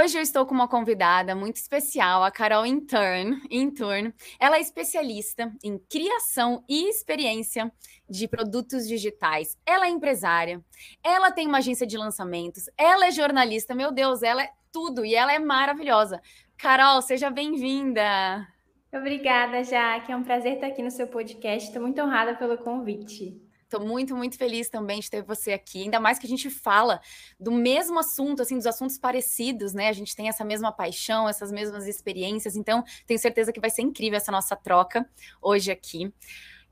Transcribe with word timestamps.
Hoje 0.00 0.16
eu 0.16 0.22
estou 0.22 0.46
com 0.46 0.54
uma 0.54 0.66
convidada 0.66 1.34
muito 1.34 1.56
especial, 1.56 2.24
a 2.24 2.30
Carol 2.30 2.64
Intern. 2.64 3.38
Intern. 3.50 4.10
Ela 4.40 4.56
é 4.56 4.60
especialista 4.62 5.52
em 5.62 5.76
criação 5.76 6.64
e 6.66 6.88
experiência 6.88 7.70
de 8.08 8.26
produtos 8.26 8.88
digitais. 8.88 9.54
Ela 9.66 9.84
é 9.84 9.90
empresária, 9.90 10.64
ela 11.04 11.30
tem 11.30 11.46
uma 11.46 11.58
agência 11.58 11.86
de 11.86 11.98
lançamentos, 11.98 12.70
ela 12.78 13.06
é 13.06 13.10
jornalista. 13.10 13.74
Meu 13.74 13.92
Deus, 13.92 14.22
ela 14.22 14.42
é 14.42 14.50
tudo 14.72 15.04
e 15.04 15.14
ela 15.14 15.30
é 15.30 15.38
maravilhosa. 15.38 16.22
Carol, 16.56 17.02
seja 17.02 17.28
bem-vinda. 17.28 18.48
Obrigada, 18.90 19.62
Jaque. 19.62 20.10
É 20.10 20.16
um 20.16 20.24
prazer 20.24 20.54
estar 20.54 20.68
aqui 20.68 20.82
no 20.82 20.90
seu 20.90 21.06
podcast. 21.06 21.68
Estou 21.68 21.82
muito 21.82 22.00
honrada 22.00 22.34
pelo 22.34 22.56
convite. 22.56 23.38
Estou 23.72 23.86
muito, 23.86 24.14
muito 24.14 24.36
feliz 24.36 24.68
também 24.68 25.00
de 25.00 25.08
ter 25.08 25.22
você 25.22 25.52
aqui. 25.52 25.84
Ainda 25.84 25.98
mais 25.98 26.18
que 26.18 26.26
a 26.26 26.28
gente 26.28 26.50
fala 26.50 27.00
do 27.40 27.50
mesmo 27.50 27.98
assunto, 27.98 28.42
assim, 28.42 28.58
dos 28.58 28.66
assuntos 28.66 28.98
parecidos, 28.98 29.72
né? 29.72 29.88
A 29.88 29.92
gente 29.94 30.14
tem 30.14 30.28
essa 30.28 30.44
mesma 30.44 30.70
paixão, 30.70 31.26
essas 31.26 31.50
mesmas 31.50 31.86
experiências. 31.86 32.54
Então, 32.54 32.84
tenho 33.06 33.18
certeza 33.18 33.50
que 33.50 33.60
vai 33.60 33.70
ser 33.70 33.80
incrível 33.80 34.18
essa 34.18 34.30
nossa 34.30 34.54
troca 34.54 35.08
hoje 35.40 35.70
aqui. 35.70 36.12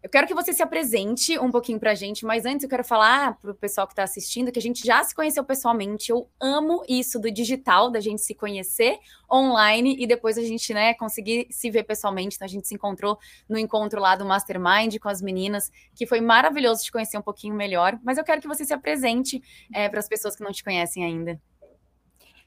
Eu 0.02 0.08
quero 0.08 0.26
que 0.26 0.32
você 0.32 0.50
se 0.54 0.62
apresente 0.62 1.38
um 1.38 1.50
pouquinho 1.50 1.78
para 1.78 1.90
a 1.90 1.94
gente, 1.94 2.24
mas 2.24 2.46
antes 2.46 2.64
eu 2.64 2.70
quero 2.70 2.82
falar 2.82 3.38
para 3.38 3.50
o 3.50 3.54
pessoal 3.54 3.86
que 3.86 3.92
está 3.92 4.02
assistindo 4.02 4.50
que 4.50 4.58
a 4.58 4.62
gente 4.62 4.82
já 4.82 5.04
se 5.04 5.14
conheceu 5.14 5.44
pessoalmente. 5.44 6.10
Eu 6.10 6.26
amo 6.40 6.82
isso 6.88 7.20
do 7.20 7.30
digital, 7.30 7.90
da 7.90 8.00
gente 8.00 8.22
se 8.22 8.34
conhecer 8.34 8.98
online 9.30 9.96
e 9.98 10.06
depois 10.06 10.38
a 10.38 10.42
gente, 10.42 10.72
né, 10.72 10.94
conseguir 10.94 11.46
se 11.50 11.70
ver 11.70 11.84
pessoalmente. 11.84 12.36
Então 12.36 12.46
a 12.46 12.48
gente 12.48 12.66
se 12.66 12.74
encontrou 12.74 13.18
no 13.46 13.58
encontro 13.58 14.00
lá 14.00 14.16
do 14.16 14.24
Mastermind 14.24 14.96
com 14.98 15.08
as 15.10 15.20
meninas, 15.20 15.70
que 15.94 16.06
foi 16.06 16.22
maravilhoso 16.22 16.82
te 16.82 16.90
conhecer 16.90 17.18
um 17.18 17.22
pouquinho 17.22 17.54
melhor. 17.54 17.98
Mas 18.02 18.16
eu 18.16 18.24
quero 18.24 18.40
que 18.40 18.48
você 18.48 18.64
se 18.64 18.72
apresente 18.72 19.42
é, 19.74 19.86
para 19.86 20.00
as 20.00 20.08
pessoas 20.08 20.34
que 20.34 20.42
não 20.42 20.50
te 20.50 20.64
conhecem 20.64 21.04
ainda. 21.04 21.38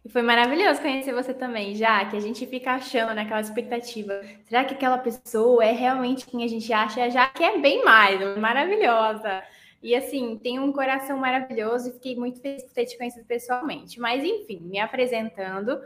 E 0.05 0.09
foi 0.09 0.21
maravilhoso 0.21 0.81
conhecer 0.81 1.13
você 1.13 1.33
também, 1.33 1.75
já 1.75 2.03
que 2.05 2.17
a 2.17 2.19
gente 2.19 2.45
fica 2.45 2.73
achando 2.73 3.13
naquela 3.13 3.39
expectativa. 3.39 4.21
Será 4.43 4.65
que 4.65 4.73
aquela 4.73 4.97
pessoa 4.97 5.63
é 5.63 5.71
realmente 5.71 6.25
quem 6.25 6.43
a 6.43 6.47
gente 6.47 6.71
acha? 6.73 7.09
Já 7.09 7.29
que 7.29 7.43
é 7.43 7.57
bem 7.57 7.85
mais, 7.85 8.21
é 8.21 8.35
maravilhosa. 8.35 9.41
E 9.81 9.95
assim, 9.95 10.37
tem 10.41 10.59
um 10.59 10.73
coração 10.73 11.17
maravilhoso 11.17 11.89
e 11.89 11.93
fiquei 11.93 12.15
muito 12.15 12.41
feliz 12.41 12.63
por 12.63 12.73
ter 12.73 12.85
te 12.85 12.97
conhecido 12.97 13.25
pessoalmente. 13.25 13.99
Mas 13.99 14.23
enfim, 14.23 14.59
me 14.61 14.79
apresentando, 14.79 15.79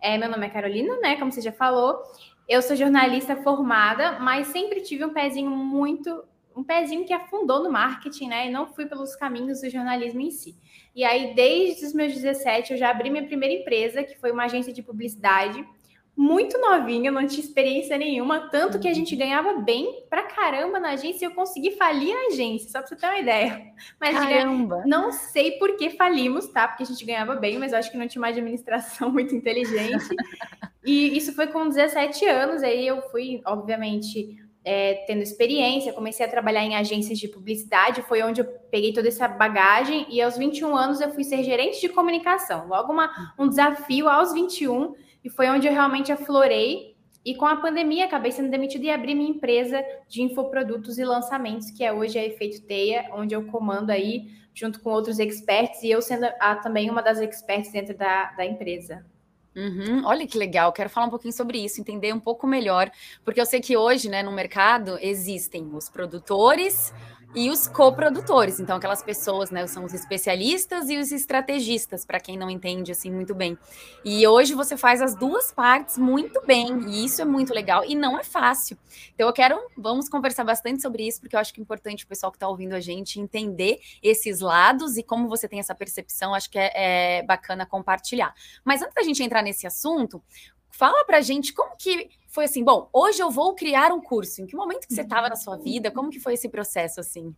é, 0.00 0.18
meu 0.18 0.28
nome 0.28 0.46
é 0.46 0.50
Carolina, 0.50 0.96
né? 0.98 1.16
Como 1.16 1.30
você 1.30 1.40
já 1.40 1.52
falou, 1.52 2.00
eu 2.48 2.62
sou 2.62 2.74
jornalista 2.74 3.36
formada, 3.36 4.18
mas 4.18 4.48
sempre 4.48 4.80
tive 4.80 5.04
um 5.04 5.12
pezinho 5.12 5.50
muito, 5.50 6.24
um 6.60 6.64
pezinho 6.64 7.06
que 7.06 7.12
afundou 7.12 7.62
no 7.62 7.70
marketing, 7.70 8.28
né? 8.28 8.46
E 8.46 8.50
não 8.50 8.66
fui 8.66 8.84
pelos 8.86 9.16
caminhos 9.16 9.62
do 9.62 9.70
jornalismo 9.70 10.20
em 10.20 10.30
si. 10.30 10.56
E 10.94 11.02
aí, 11.02 11.34
desde 11.34 11.86
os 11.86 11.94
meus 11.94 12.12
17, 12.12 12.72
eu 12.72 12.78
já 12.78 12.90
abri 12.90 13.08
minha 13.08 13.26
primeira 13.26 13.54
empresa, 13.54 14.04
que 14.04 14.18
foi 14.18 14.30
uma 14.30 14.44
agência 14.44 14.72
de 14.72 14.82
publicidade, 14.82 15.66
muito 16.14 16.60
novinha, 16.60 17.10
não 17.10 17.26
tinha 17.26 17.42
experiência 17.42 17.96
nenhuma, 17.96 18.50
tanto 18.50 18.78
que 18.78 18.88
a 18.88 18.92
gente 18.92 19.16
ganhava 19.16 19.54
bem 19.54 20.04
pra 20.10 20.24
caramba 20.24 20.78
na 20.78 20.90
agência 20.90 21.24
e 21.24 21.28
eu 21.28 21.34
consegui 21.34 21.70
falir 21.70 22.14
a 22.14 22.26
agência, 22.26 22.68
só 22.68 22.80
pra 22.80 22.88
você 22.88 22.96
ter 22.96 23.06
uma 23.06 23.18
ideia. 23.18 23.72
Mas 23.98 24.18
caramba! 24.18 24.82
Não 24.84 25.12
sei 25.12 25.52
por 25.52 25.76
que 25.76 25.90
falimos, 25.90 26.46
tá? 26.48 26.68
Porque 26.68 26.82
a 26.82 26.86
gente 26.86 27.06
ganhava 27.06 27.36
bem, 27.36 27.58
mas 27.58 27.72
eu 27.72 27.78
acho 27.78 27.90
que 27.90 27.96
não 27.96 28.06
tinha 28.06 28.20
uma 28.20 28.28
administração 28.28 29.08
muito 29.10 29.34
inteligente. 29.34 30.04
e 30.84 31.16
isso 31.16 31.34
foi 31.34 31.46
com 31.46 31.68
17 31.68 32.26
anos, 32.26 32.62
aí 32.62 32.86
eu 32.86 33.00
fui, 33.10 33.40
obviamente, 33.46 34.36
é, 34.64 35.04
tendo 35.06 35.22
experiência, 35.22 35.92
comecei 35.92 36.24
a 36.24 36.28
trabalhar 36.28 36.64
em 36.64 36.76
agências 36.76 37.18
de 37.18 37.28
publicidade, 37.28 38.02
foi 38.02 38.22
onde 38.22 38.40
eu 38.40 38.44
peguei 38.70 38.92
toda 38.92 39.08
essa 39.08 39.26
bagagem, 39.26 40.06
e 40.08 40.20
aos 40.20 40.36
21 40.36 40.76
anos 40.76 41.00
eu 41.00 41.10
fui 41.10 41.24
ser 41.24 41.42
gerente 41.42 41.80
de 41.80 41.88
comunicação. 41.88 42.68
Logo 42.68 42.92
uma, 42.92 43.32
um 43.38 43.48
desafio 43.48 44.08
aos 44.08 44.32
21, 44.32 44.94
e 45.24 45.30
foi 45.30 45.48
onde 45.48 45.66
eu 45.66 45.72
realmente 45.72 46.12
aflorei. 46.12 46.90
E 47.22 47.34
com 47.34 47.44
a 47.44 47.56
pandemia 47.56 48.06
acabei 48.06 48.32
sendo 48.32 48.50
demitida 48.50 48.86
e 48.86 48.90
abri 48.90 49.14
minha 49.14 49.30
empresa 49.30 49.84
de 50.08 50.22
infoprodutos 50.22 50.98
e 50.98 51.04
lançamentos, 51.04 51.70
que 51.70 51.84
é 51.84 51.92
hoje 51.92 52.18
a 52.18 52.24
Efeito 52.24 52.62
Teia, 52.66 53.10
onde 53.12 53.34
eu 53.34 53.44
comando 53.46 53.90
aí 53.90 54.28
junto 54.54 54.80
com 54.80 54.90
outros 54.90 55.18
experts, 55.18 55.82
e 55.82 55.90
eu 55.90 56.02
sendo 56.02 56.26
a, 56.40 56.56
também 56.56 56.90
uma 56.90 57.02
das 57.02 57.20
experts 57.20 57.72
dentro 57.72 57.96
da, 57.96 58.32
da 58.32 58.44
empresa. 58.44 59.04
Uhum, 59.56 60.04
olha 60.04 60.26
que 60.28 60.38
legal, 60.38 60.72
quero 60.72 60.88
falar 60.88 61.06
um 61.06 61.10
pouquinho 61.10 61.32
sobre 61.32 61.58
isso, 61.58 61.80
entender 61.80 62.12
um 62.14 62.20
pouco 62.20 62.46
melhor, 62.46 62.88
porque 63.24 63.40
eu 63.40 63.46
sei 63.46 63.60
que 63.60 63.76
hoje, 63.76 64.08
né, 64.08 64.22
no 64.22 64.30
mercado 64.30 64.96
existem 65.00 65.74
os 65.74 65.88
produtores, 65.88 66.92
e 67.34 67.48
os 67.48 67.68
coprodutores, 67.68 68.58
então 68.58 68.76
aquelas 68.76 69.02
pessoas, 69.02 69.50
né, 69.50 69.66
são 69.66 69.84
os 69.84 69.94
especialistas 69.94 70.88
e 70.88 70.96
os 70.96 71.12
estrategistas, 71.12 72.04
para 72.04 72.18
quem 72.18 72.36
não 72.36 72.50
entende 72.50 72.90
assim 72.90 73.10
muito 73.10 73.34
bem. 73.34 73.56
E 74.04 74.26
hoje 74.26 74.52
você 74.54 74.76
faz 74.76 75.00
as 75.00 75.14
duas 75.14 75.52
partes 75.52 75.96
muito 75.96 76.44
bem, 76.44 76.80
e 76.88 77.04
isso 77.04 77.22
é 77.22 77.24
muito 77.24 77.54
legal 77.54 77.84
e 77.84 77.94
não 77.94 78.18
é 78.18 78.24
fácil. 78.24 78.76
Então 79.14 79.28
eu 79.28 79.32
quero, 79.32 79.60
vamos 79.76 80.08
conversar 80.08 80.42
bastante 80.42 80.82
sobre 80.82 81.06
isso, 81.06 81.20
porque 81.20 81.36
eu 81.36 81.40
acho 81.40 81.54
que 81.54 81.60
é 81.60 81.62
importante 81.62 82.04
o 82.04 82.08
pessoal 82.08 82.32
que 82.32 82.36
está 82.36 82.48
ouvindo 82.48 82.74
a 82.74 82.80
gente 82.80 83.20
entender 83.20 83.78
esses 84.02 84.40
lados 84.40 84.96
e 84.96 85.02
como 85.02 85.28
você 85.28 85.46
tem 85.46 85.60
essa 85.60 85.74
percepção, 85.74 86.34
acho 86.34 86.50
que 86.50 86.58
é, 86.58 86.72
é 87.18 87.22
bacana 87.22 87.64
compartilhar. 87.64 88.34
Mas 88.64 88.82
antes 88.82 88.94
da 88.94 89.02
gente 89.02 89.22
entrar 89.22 89.42
nesse 89.42 89.66
assunto, 89.66 90.20
fala 90.70 91.04
pra 91.04 91.20
gente 91.20 91.52
como 91.52 91.76
que 91.76 92.08
foi 92.28 92.44
assim, 92.44 92.62
bom, 92.62 92.88
hoje 92.92 93.20
eu 93.20 93.30
vou 93.30 93.54
criar 93.54 93.92
um 93.92 94.00
curso. 94.00 94.40
Em 94.40 94.46
que 94.46 94.56
momento 94.56 94.86
que 94.86 94.94
você 94.94 95.02
estava 95.02 95.28
na 95.28 95.36
sua 95.36 95.56
vida? 95.56 95.90
Como 95.90 96.10
que 96.10 96.20
foi 96.20 96.34
esse 96.34 96.48
processo 96.48 97.00
assim? 97.00 97.34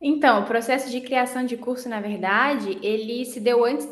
Então, 0.00 0.42
o 0.42 0.46
processo 0.46 0.90
de 0.90 1.00
criação 1.00 1.44
de 1.44 1.56
curso, 1.56 1.88
na 1.88 2.00
verdade, 2.00 2.78
ele 2.82 3.24
se 3.24 3.38
deu 3.38 3.64
antes, 3.64 3.86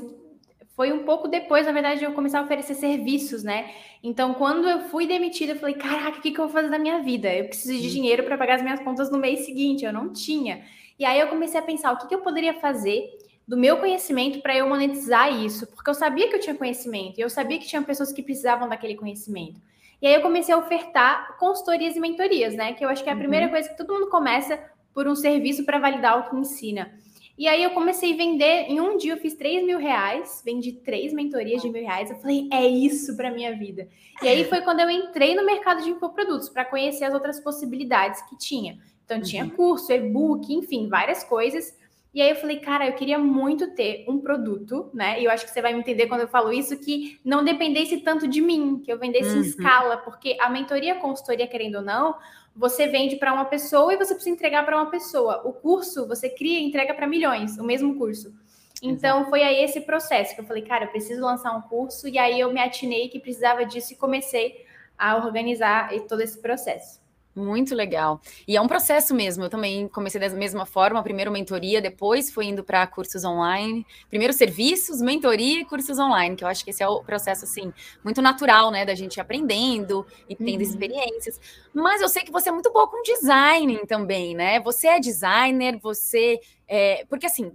foi 0.74 0.92
um 0.92 1.04
pouco 1.04 1.28
depois, 1.28 1.66
na 1.66 1.72
verdade, 1.72 1.98
de 1.98 2.04
eu 2.04 2.12
começar 2.12 2.40
a 2.40 2.44
oferecer 2.44 2.74
serviços, 2.74 3.42
né? 3.42 3.70
Então, 4.02 4.32
quando 4.34 4.68
eu 4.68 4.80
fui 4.88 5.06
demitida, 5.06 5.52
eu 5.52 5.58
falei, 5.58 5.74
caraca, 5.74 6.18
o 6.18 6.20
que, 6.22 6.30
que 6.30 6.38
eu 6.38 6.44
vou 6.44 6.52
fazer 6.52 6.70
da 6.70 6.78
minha 6.78 7.02
vida? 7.02 7.34
Eu 7.34 7.48
preciso 7.48 7.82
de 7.82 7.90
dinheiro 7.90 8.22
para 8.22 8.38
pagar 8.38 8.54
as 8.54 8.62
minhas 8.62 8.80
contas 8.80 9.10
no 9.10 9.18
mês 9.18 9.44
seguinte, 9.44 9.84
eu 9.84 9.92
não 9.92 10.12
tinha. 10.12 10.64
E 10.98 11.04
aí 11.04 11.18
eu 11.18 11.28
comecei 11.28 11.58
a 11.58 11.62
pensar, 11.62 11.92
o 11.92 11.98
que, 11.98 12.06
que 12.06 12.14
eu 12.14 12.20
poderia 12.20 12.54
fazer 12.54 13.17
do 13.48 13.56
meu 13.56 13.78
conhecimento 13.78 14.42
para 14.42 14.54
eu 14.54 14.68
monetizar 14.68 15.32
isso? 15.32 15.66
Porque 15.68 15.88
eu 15.88 15.94
sabia 15.94 16.28
que 16.28 16.36
eu 16.36 16.40
tinha 16.40 16.54
conhecimento, 16.54 17.18
e 17.18 17.22
eu 17.22 17.30
sabia 17.30 17.58
que 17.58 17.66
tinha 17.66 17.80
pessoas 17.80 18.12
que 18.12 18.22
precisavam 18.22 18.68
daquele 18.68 18.94
conhecimento. 18.94 19.58
E 20.02 20.06
aí 20.06 20.14
eu 20.14 20.20
comecei 20.20 20.54
a 20.54 20.58
ofertar 20.58 21.38
consultorias 21.38 21.96
e 21.96 22.00
mentorias, 22.00 22.54
né? 22.54 22.74
Que 22.74 22.84
eu 22.84 22.90
acho 22.90 23.02
que 23.02 23.08
é 23.08 23.12
a 23.12 23.14
uhum. 23.14 23.20
primeira 23.22 23.48
coisa 23.48 23.66
que 23.66 23.76
todo 23.76 23.94
mundo 23.94 24.10
começa 24.10 24.62
por 24.92 25.08
um 25.08 25.16
serviço 25.16 25.64
para 25.64 25.78
validar 25.78 26.18
o 26.18 26.30
que 26.30 26.36
ensina. 26.36 26.92
E 27.38 27.48
aí 27.48 27.62
eu 27.62 27.70
comecei 27.70 28.12
a 28.12 28.16
vender, 28.16 28.66
em 28.68 28.80
um 28.80 28.96
dia 28.96 29.14
eu 29.14 29.16
fiz 29.16 29.34
3 29.34 29.64
mil 29.64 29.78
reais, 29.78 30.42
vendi 30.44 30.72
três 30.72 31.12
mentorias 31.12 31.62
de 31.62 31.70
mil 31.70 31.82
reais. 31.82 32.10
Eu 32.10 32.16
falei, 32.16 32.48
é 32.52 32.66
isso 32.66 33.16
para 33.16 33.30
minha 33.30 33.56
vida. 33.56 33.88
E 34.20 34.28
aí 34.28 34.44
foi 34.44 34.60
quando 34.60 34.80
eu 34.80 34.90
entrei 34.90 35.34
no 35.34 35.46
mercado 35.46 35.82
de 35.82 35.88
infoprodutos 35.88 36.48
para 36.48 36.64
conhecer 36.64 37.04
as 37.04 37.14
outras 37.14 37.40
possibilidades 37.40 38.20
que 38.28 38.36
tinha. 38.36 38.78
Então 39.04 39.22
tinha 39.22 39.44
uhum. 39.44 39.50
curso, 39.50 39.90
e-book, 39.90 40.52
enfim, 40.52 40.88
várias 40.88 41.24
coisas. 41.24 41.77
E 42.18 42.20
aí 42.20 42.30
eu 42.30 42.34
falei, 42.36 42.58
cara, 42.58 42.84
eu 42.84 42.94
queria 42.94 43.16
muito 43.16 43.76
ter 43.76 44.04
um 44.08 44.18
produto, 44.18 44.90
né? 44.92 45.20
E 45.20 45.24
eu 45.26 45.30
acho 45.30 45.44
que 45.44 45.52
você 45.52 45.62
vai 45.62 45.72
me 45.72 45.78
entender 45.78 46.08
quando 46.08 46.22
eu 46.22 46.26
falo 46.26 46.52
isso, 46.52 46.76
que 46.76 47.16
não 47.24 47.44
dependesse 47.44 47.98
tanto 47.98 48.26
de 48.26 48.40
mim, 48.40 48.82
que 48.84 48.92
eu 48.92 48.98
vendesse 48.98 49.30
uhum. 49.30 49.36
em 49.36 49.42
escala, 49.42 49.98
porque 49.98 50.36
a 50.40 50.50
mentoria, 50.50 50.94
a 50.94 50.96
consultoria, 50.96 51.46
querendo 51.46 51.76
ou 51.76 51.82
não, 51.82 52.16
você 52.56 52.88
vende 52.88 53.14
para 53.14 53.32
uma 53.32 53.44
pessoa 53.44 53.94
e 53.94 53.96
você 53.96 54.14
precisa 54.14 54.34
entregar 54.34 54.64
para 54.64 54.74
uma 54.74 54.90
pessoa. 54.90 55.42
O 55.46 55.52
curso 55.52 56.08
você 56.08 56.28
cria 56.28 56.58
e 56.58 56.64
entrega 56.64 56.92
para 56.92 57.06
milhões, 57.06 57.56
o 57.56 57.62
mesmo 57.62 57.96
curso. 57.96 58.34
Então 58.82 59.18
Exato. 59.18 59.30
foi 59.30 59.44
aí 59.44 59.62
esse 59.62 59.82
processo 59.82 60.34
que 60.34 60.40
eu 60.40 60.44
falei, 60.44 60.64
cara, 60.64 60.86
eu 60.86 60.90
preciso 60.90 61.20
lançar 61.20 61.56
um 61.56 61.62
curso, 61.62 62.08
e 62.08 62.18
aí 62.18 62.40
eu 62.40 62.52
me 62.52 62.58
atinei 62.58 63.08
que 63.08 63.20
precisava 63.20 63.64
disso 63.64 63.92
e 63.92 63.96
comecei 63.96 64.66
a 64.98 65.24
organizar 65.24 65.90
todo 66.08 66.20
esse 66.20 66.42
processo. 66.42 67.00
Muito 67.38 67.72
legal. 67.72 68.20
E 68.48 68.56
é 68.56 68.60
um 68.60 68.66
processo 68.66 69.14
mesmo. 69.14 69.44
Eu 69.44 69.48
também 69.48 69.86
comecei 69.86 70.20
da 70.20 70.28
mesma 70.30 70.66
forma, 70.66 71.00
primeiro 71.04 71.30
mentoria, 71.30 71.80
depois 71.80 72.32
fui 72.32 72.46
indo 72.46 72.64
para 72.64 72.84
cursos 72.88 73.24
online. 73.24 73.86
Primeiro 74.10 74.32
serviços, 74.32 75.00
mentoria 75.00 75.60
e 75.60 75.64
cursos 75.64 76.00
online, 76.00 76.34
que 76.34 76.42
eu 76.42 76.48
acho 76.48 76.64
que 76.64 76.70
esse 76.70 76.82
é 76.82 76.88
o 76.88 77.04
processo 77.04 77.44
assim 77.44 77.72
muito 78.02 78.20
natural, 78.20 78.72
né, 78.72 78.84
da 78.84 78.94
gente 78.94 79.20
aprendendo 79.20 80.04
e 80.28 80.34
tendo 80.34 80.56
uhum. 80.56 80.62
experiências. 80.62 81.40
Mas 81.72 82.02
eu 82.02 82.08
sei 82.08 82.24
que 82.24 82.32
você 82.32 82.48
é 82.48 82.52
muito 82.52 82.72
boa 82.72 82.88
com 82.88 83.00
design 83.02 83.78
também, 83.86 84.34
né? 84.34 84.58
Você 84.60 84.88
é 84.88 84.98
designer, 84.98 85.78
você 85.80 86.40
é... 86.66 87.04
porque 87.08 87.26
assim, 87.26 87.52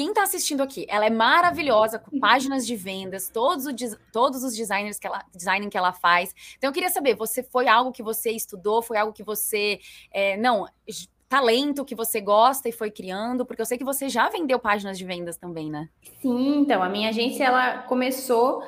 quem 0.00 0.08
está 0.08 0.22
assistindo 0.22 0.62
aqui, 0.62 0.86
ela 0.88 1.04
é 1.04 1.10
maravilhosa, 1.10 1.98
com 1.98 2.18
páginas 2.18 2.66
de 2.66 2.74
vendas, 2.74 3.28
todos, 3.28 3.66
o, 3.66 3.98
todos 4.10 4.42
os 4.42 4.56
designers 4.56 4.98
que 4.98 5.06
ela, 5.06 5.22
design 5.30 5.68
que 5.68 5.76
ela 5.76 5.92
faz. 5.92 6.34
Então, 6.56 6.70
eu 6.70 6.72
queria 6.72 6.88
saber, 6.88 7.14
você 7.14 7.42
foi 7.42 7.68
algo 7.68 7.92
que 7.92 8.02
você 8.02 8.30
estudou, 8.30 8.80
foi 8.80 8.96
algo 8.96 9.12
que 9.12 9.22
você. 9.22 9.78
É, 10.10 10.38
não, 10.38 10.66
talento 11.28 11.84
que 11.84 11.94
você 11.94 12.18
gosta 12.18 12.66
e 12.66 12.72
foi 12.72 12.90
criando? 12.90 13.44
Porque 13.44 13.60
eu 13.60 13.66
sei 13.66 13.76
que 13.76 13.84
você 13.84 14.08
já 14.08 14.30
vendeu 14.30 14.58
páginas 14.58 14.96
de 14.96 15.04
vendas 15.04 15.36
também, 15.36 15.68
né? 15.68 15.90
Sim, 16.22 16.60
então, 16.60 16.82
a 16.82 16.88
minha 16.88 17.10
agência 17.10 17.44
ela 17.44 17.82
começou 17.82 18.64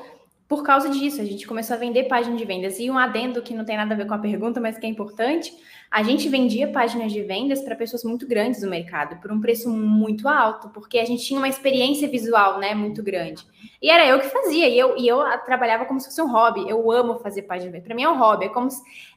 por 0.53 0.63
causa 0.63 0.91
disso. 0.91 1.19
A 1.19 1.25
gente 1.25 1.47
começou 1.47 1.75
a 1.75 1.79
vender 1.79 2.05
páginas 2.09 2.39
de 2.39 2.45
vendas. 2.45 2.79
E 2.79 2.91
um 2.91 2.99
adendo 2.99 3.41
que 3.41 3.55
não 3.55 3.65
tem 3.65 3.75
nada 3.75 3.95
a 3.95 3.97
ver 3.97 4.07
com 4.07 4.13
a 4.13 4.19
pergunta, 4.19 4.61
mas 4.61 4.77
que 4.77 4.85
é 4.85 4.89
importante, 4.91 5.51
a 5.91 6.03
gente 6.03 6.29
vendia 6.29 6.69
páginas 6.69 7.11
de 7.11 7.23
vendas 7.23 7.63
para 7.63 7.75
pessoas 7.75 8.05
muito 8.05 8.29
grandes 8.29 8.61
no 8.61 8.69
mercado, 8.69 9.19
por 9.23 9.33
um 9.33 9.41
preço 9.41 9.71
muito 9.71 10.29
alto, 10.29 10.69
porque 10.69 10.99
a 10.99 11.07
gente 11.07 11.25
tinha 11.25 11.41
uma 11.41 11.49
experiência 11.49 12.07
visual, 12.07 12.59
né, 12.59 12.75
muito 12.75 13.03
grande. 13.03 13.47
E 13.81 13.89
era 13.89 14.07
eu 14.07 14.21
que 14.21 14.29
fazia, 14.29 14.69
e 14.69 14.79
eu, 14.79 14.95
e 14.99 15.09
eu 15.09 15.23
trabalhava 15.47 15.87
como 15.87 15.99
se 15.99 16.09
fosse 16.09 16.21
um 16.21 16.31
hobby. 16.31 16.69
Eu 16.69 16.93
amo 16.93 17.19
fazer 17.21 17.43
página 17.45 17.69
de 17.69 17.73
vendas. 17.73 17.87
Para 17.87 17.97
mim 17.97 18.03
é 18.03 18.11
um 18.11 18.19
hobby, 18.19 18.45
é 18.45 18.49
como, 18.51 18.69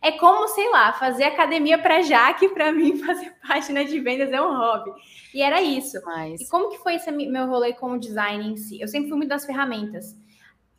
é 0.02 0.12
como, 0.14 0.48
sei 0.48 0.70
lá, 0.72 0.94
fazer 0.94 1.26
academia 1.26 1.78
para 1.78 2.02
Jaque, 2.02 2.48
para 2.56 2.72
mim 2.72 2.96
fazer 2.96 3.34
página 3.46 3.84
de 3.84 4.00
vendas 4.00 4.31
é 4.31 4.42
um 4.42 4.58
hobby. 4.58 4.92
E 5.34 5.42
era 5.42 5.62
isso. 5.62 6.02
Mas... 6.06 6.40
E 6.40 6.50
como 6.50 6.70
que 6.70 6.78
foi 6.78 6.96
esse 6.96 7.12
meu 7.12 7.46
rolê 7.46 7.74
com 7.74 7.92
o 7.92 8.00
design 8.00 8.54
em 8.54 8.56
si? 8.56 8.80
Eu 8.80 8.88
sempre 8.88 9.10
fui 9.10 9.18
muito 9.18 9.30
das 9.31 9.46
ferramentas. 9.46 10.16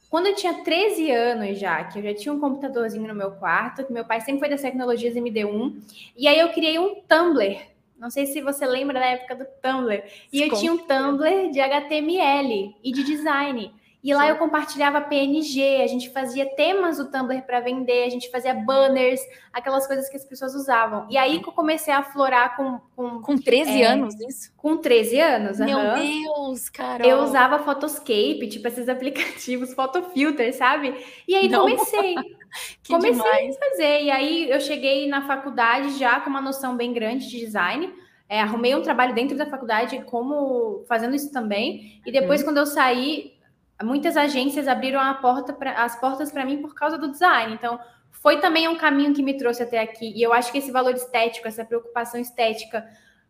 Quando 0.09 0.27
eu 0.27 0.35
tinha 0.35 0.63
13 0.63 1.11
anos 1.11 1.59
já, 1.59 1.83
que 1.85 1.99
eu 1.99 2.03
já 2.03 2.15
tinha 2.15 2.33
um 2.33 2.41
computadorzinho 2.41 3.09
no 3.09 3.15
meu 3.15 3.33
quarto, 3.33 3.85
que 3.85 3.93
meu 3.93 4.05
pai 4.05 4.21
sempre 4.21 4.41
foi 4.41 4.49
das 4.49 4.63
tecnologias 4.63 5.17
e 5.17 5.21
me 5.21 5.31
deu 5.31 5.51
um, 5.51 5.81
e 6.17 6.29
aí 6.29 6.39
eu 6.39 6.51
criei 6.51 6.79
um 6.79 6.97
Tumblr. 7.09 7.59
Não 7.99 8.11
sei 8.11 8.27
se 8.27 8.41
você 8.41 8.67
lembra 8.67 9.01
da 9.01 9.07
época 9.07 9.35
do 9.35 9.47
Tumblr. 9.63 10.05
E 10.33 10.43
eu 10.43 10.55
tinha 10.55 10.73
um 10.73 10.79
Tumblr 10.79 11.51
de 11.51 11.61
HTML 11.61 12.77
e 12.85 12.93
de 12.93 13.03
design. 13.03 13.73
E 14.07 14.15
lá 14.15 14.23
Sim. 14.23 14.29
eu 14.29 14.37
compartilhava 14.37 15.01
PNG, 15.01 15.83
a 15.83 15.87
gente 15.89 16.11
fazia 16.11 16.47
temas 16.55 16.99
do 16.99 17.11
Tumblr 17.11 17.43
para 17.43 17.59
vender, 17.59 18.05
a 18.05 18.09
gente 18.09 18.31
fazia 18.31 18.55
banners, 18.55 19.21
aquelas 19.53 19.85
coisas 19.85 20.09
que 20.09 20.17
as 20.17 20.25
pessoas 20.25 20.55
usavam. 20.55 21.09
E 21.11 21.19
aí 21.19 21.43
que 21.43 21.49
eu 21.49 21.53
comecei 21.53 21.93
a 21.93 21.99
aflorar 21.99 22.57
com. 22.57 22.79
Com, 22.95 23.21
com 23.21 23.37
13 23.37 23.83
é, 23.83 23.85
anos, 23.85 24.15
isso? 24.21 24.53
Com 24.57 24.77
13 24.77 25.21
anos, 25.21 25.59
Meu 25.59 25.77
uhum. 25.77 26.23
Deus, 26.23 26.69
cara. 26.69 27.05
Eu 27.05 27.19
usava 27.19 27.59
Photoscape, 27.59 28.49
tipo 28.49 28.69
esses 28.69 28.87
aplicativos, 28.89 29.75
Photofilter, 29.75 30.55
sabe? 30.55 30.95
E 31.27 31.35
aí 31.35 31.49
Não. 31.49 31.63
comecei. 31.63 32.15
comecei 32.87 33.11
demais. 33.11 33.57
a 33.57 33.59
fazer. 33.59 34.03
E 34.05 34.11
aí 34.13 34.49
eu 34.49 34.61
cheguei 34.61 35.09
na 35.09 35.27
faculdade 35.27 35.99
já 35.99 36.21
com 36.21 36.31
uma 36.31 36.41
noção 36.41 36.77
bem 36.77 36.93
grande 36.93 37.29
de 37.29 37.41
design. 37.41 37.93
É, 38.29 38.41
arrumei 38.41 38.73
um 38.75 38.83
trabalho 38.83 39.15
dentro 39.15 39.37
da 39.37 39.47
faculdade 39.47 40.01
como 40.05 40.85
fazendo 40.89 41.17
isso 41.17 41.33
também. 41.33 42.01
E 42.07 42.13
depois, 42.13 42.41
uhum. 42.41 42.47
quando 42.47 42.59
eu 42.59 42.67
saí, 42.67 43.36
muitas 43.83 44.17
agências 44.17 44.67
abriram 44.69 45.01
porta 45.21 45.53
pra, 45.53 45.85
as 45.85 45.99
portas 46.01 46.31
para 46.31 46.45
mim 46.45 46.63
por 46.63 46.75
causa 46.75 46.97
do 46.97 47.11
design. 47.11 47.55
Então, 47.55 47.79
foi 48.11 48.41
também 48.41 48.67
um 48.69 48.77
caminho 48.77 49.15
que 49.15 49.23
me 49.23 49.37
trouxe 49.37 49.63
até 49.63 49.81
aqui. 49.81 50.13
E 50.17 50.23
eu 50.23 50.33
acho 50.33 50.51
que 50.51 50.59
esse 50.59 50.71
valor 50.71 50.95
estético, 50.95 51.47
essa 51.47 51.65
preocupação 51.65 52.21
estética, 52.21 52.87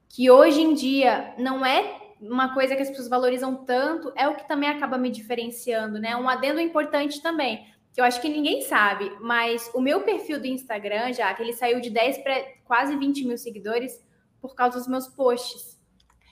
que 0.08 0.30
hoje 0.30 0.62
em 0.62 0.74
dia 0.74 1.34
não 1.38 1.64
é 1.64 2.00
uma 2.20 2.54
coisa 2.54 2.74
que 2.74 2.82
as 2.82 2.88
pessoas 2.88 3.08
valorizam 3.08 3.64
tanto, 3.64 4.12
é 4.16 4.26
o 4.28 4.34
que 4.34 4.48
também 4.48 4.70
acaba 4.70 4.96
me 4.96 5.10
diferenciando, 5.10 5.98
né? 5.98 6.16
Um 6.16 6.28
adendo 6.28 6.60
importante 6.60 7.20
também, 7.20 7.66
que 7.92 8.00
eu 8.00 8.04
acho 8.04 8.20
que 8.20 8.28
ninguém 8.28 8.62
sabe, 8.62 9.10
mas 9.20 9.70
o 9.74 9.80
meu 9.80 10.00
perfil 10.00 10.40
do 10.40 10.46
Instagram, 10.46 11.12
já 11.12 11.32
que 11.34 11.42
ele 11.42 11.52
saiu 11.52 11.80
de 11.80 11.90
10 11.90 12.18
para 12.18 12.42
quase 12.64 12.96
20 12.96 13.26
mil 13.26 13.36
seguidores 13.36 14.02
por 14.40 14.54
causa 14.54 14.78
dos 14.78 14.88
meus 14.88 15.06
posts. 15.08 15.75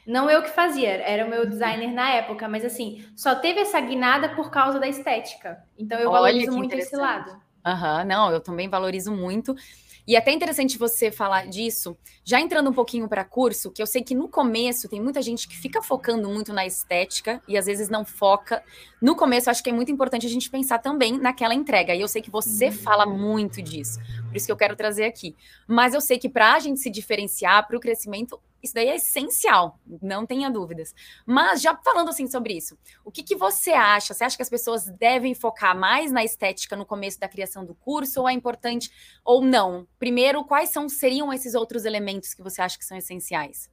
Não 0.07 0.31
eu 0.31 0.43
que 0.43 0.51
fazia, 0.51 0.91
era 0.91 1.27
o 1.27 1.31
meu 1.31 1.47
designer 1.47 1.93
na 1.93 2.11
época, 2.11 2.49
mas 2.49 2.65
assim, 2.65 3.05
só 3.17 3.35
teve 3.35 3.61
essa 3.61 3.81
guinada 3.81 4.31
por 4.31 4.51
causa 4.51 4.79
da 4.79 4.87
estética. 4.87 5.63
Então 5.79 5.99
eu 5.99 6.11
Olha, 6.11 6.33
valorizo 6.33 6.53
muito 6.53 6.75
esse 6.75 6.97
lado. 6.97 7.41
Aham, 7.65 8.01
uhum, 8.01 8.05
não, 8.07 8.31
eu 8.31 8.41
também 8.41 8.69
valorizo 8.69 9.11
muito. 9.11 9.57
E 10.07 10.17
é 10.17 10.19
até 10.19 10.33
interessante 10.33 10.77
você 10.77 11.11
falar 11.11 11.47
disso, 11.47 11.97
já 12.23 12.39
entrando 12.39 12.69
um 12.69 12.75
pouquinho 12.75 13.09
para 13.09 13.25
curso, 13.25 13.71
que 13.71 13.81
eu 13.81 13.87
sei 13.87 14.03
que 14.03 14.15
no 14.15 14.29
começo 14.29 14.87
tem 14.87 15.01
muita 15.01 15.23
gente 15.23 15.49
que 15.49 15.57
fica 15.57 15.81
focando 15.81 16.29
muito 16.29 16.53
na 16.53 16.67
estética 16.67 17.41
e 17.49 17.57
às 17.57 17.65
vezes 17.65 17.89
não 17.89 18.05
foca. 18.05 18.63
No 19.01 19.17
começo, 19.17 19.49
acho 19.49 19.63
que 19.63 19.71
é 19.71 19.73
muito 19.73 19.91
importante 19.91 20.27
a 20.27 20.29
gente 20.29 20.51
pensar 20.51 20.79
também 20.79 21.19
naquela 21.19 21.55
entrega. 21.55 21.95
E 21.95 22.03
eu 22.03 22.09
sei 22.09 22.21
que 22.21 22.31
você 22.31 22.67
uhum. 22.67 22.73
fala 22.73 23.07
muito 23.07 23.63
disso, 23.63 23.99
por 24.35 24.39
isso 24.39 24.47
que 24.47 24.53
eu 24.53 24.57
quero 24.57 24.75
trazer 24.75 25.05
aqui. 25.05 25.37
Mas 25.65 25.95
eu 25.95 26.01
sei 26.01 26.19
que 26.19 26.29
para 26.29 26.55
a 26.55 26.59
gente 26.59 26.81
se 26.81 26.91
diferenciar 26.91 27.65
para 27.69 27.77
o 27.77 27.81
crescimento, 27.81 28.41
isso 28.61 28.75
daí 28.75 28.89
é 28.89 28.97
essencial, 28.97 29.79
não 30.03 30.27
tenha 30.27 30.51
dúvidas. 30.51 30.93
Mas 31.25 31.63
já 31.63 31.77
falando 31.77 32.09
assim 32.09 32.27
sobre 32.27 32.55
isso, 32.55 32.77
o 33.05 33.13
que, 33.13 33.23
que 33.23 33.37
você 33.37 33.71
acha? 33.71 34.13
Você 34.13 34.25
acha 34.25 34.37
que 34.37 34.43
as 34.43 34.51
pessoas 34.51 34.87
devem 34.87 35.35
focar 35.35 35.79
mais 35.79 36.11
na 36.11 36.25
estética 36.25 36.75
no 36.75 36.85
começo 36.85 37.21
da 37.21 37.29
criação 37.29 37.65
do 37.65 37.77
curso 37.77 38.23
ou 38.23 38.29
é 38.29 38.33
importante 38.33 38.91
ou 39.25 39.41
não? 39.41 39.87
Primeiro, 40.01 40.45
quais 40.45 40.71
são 40.71 40.89
seriam 40.89 41.33
esses 41.33 41.55
outros 41.55 41.85
elementos 41.85 42.35
que 42.35 42.43
você 42.43 42.61
acha 42.61 42.77
que 42.77 42.85
são 42.85 42.99
essenciais? 42.99 43.71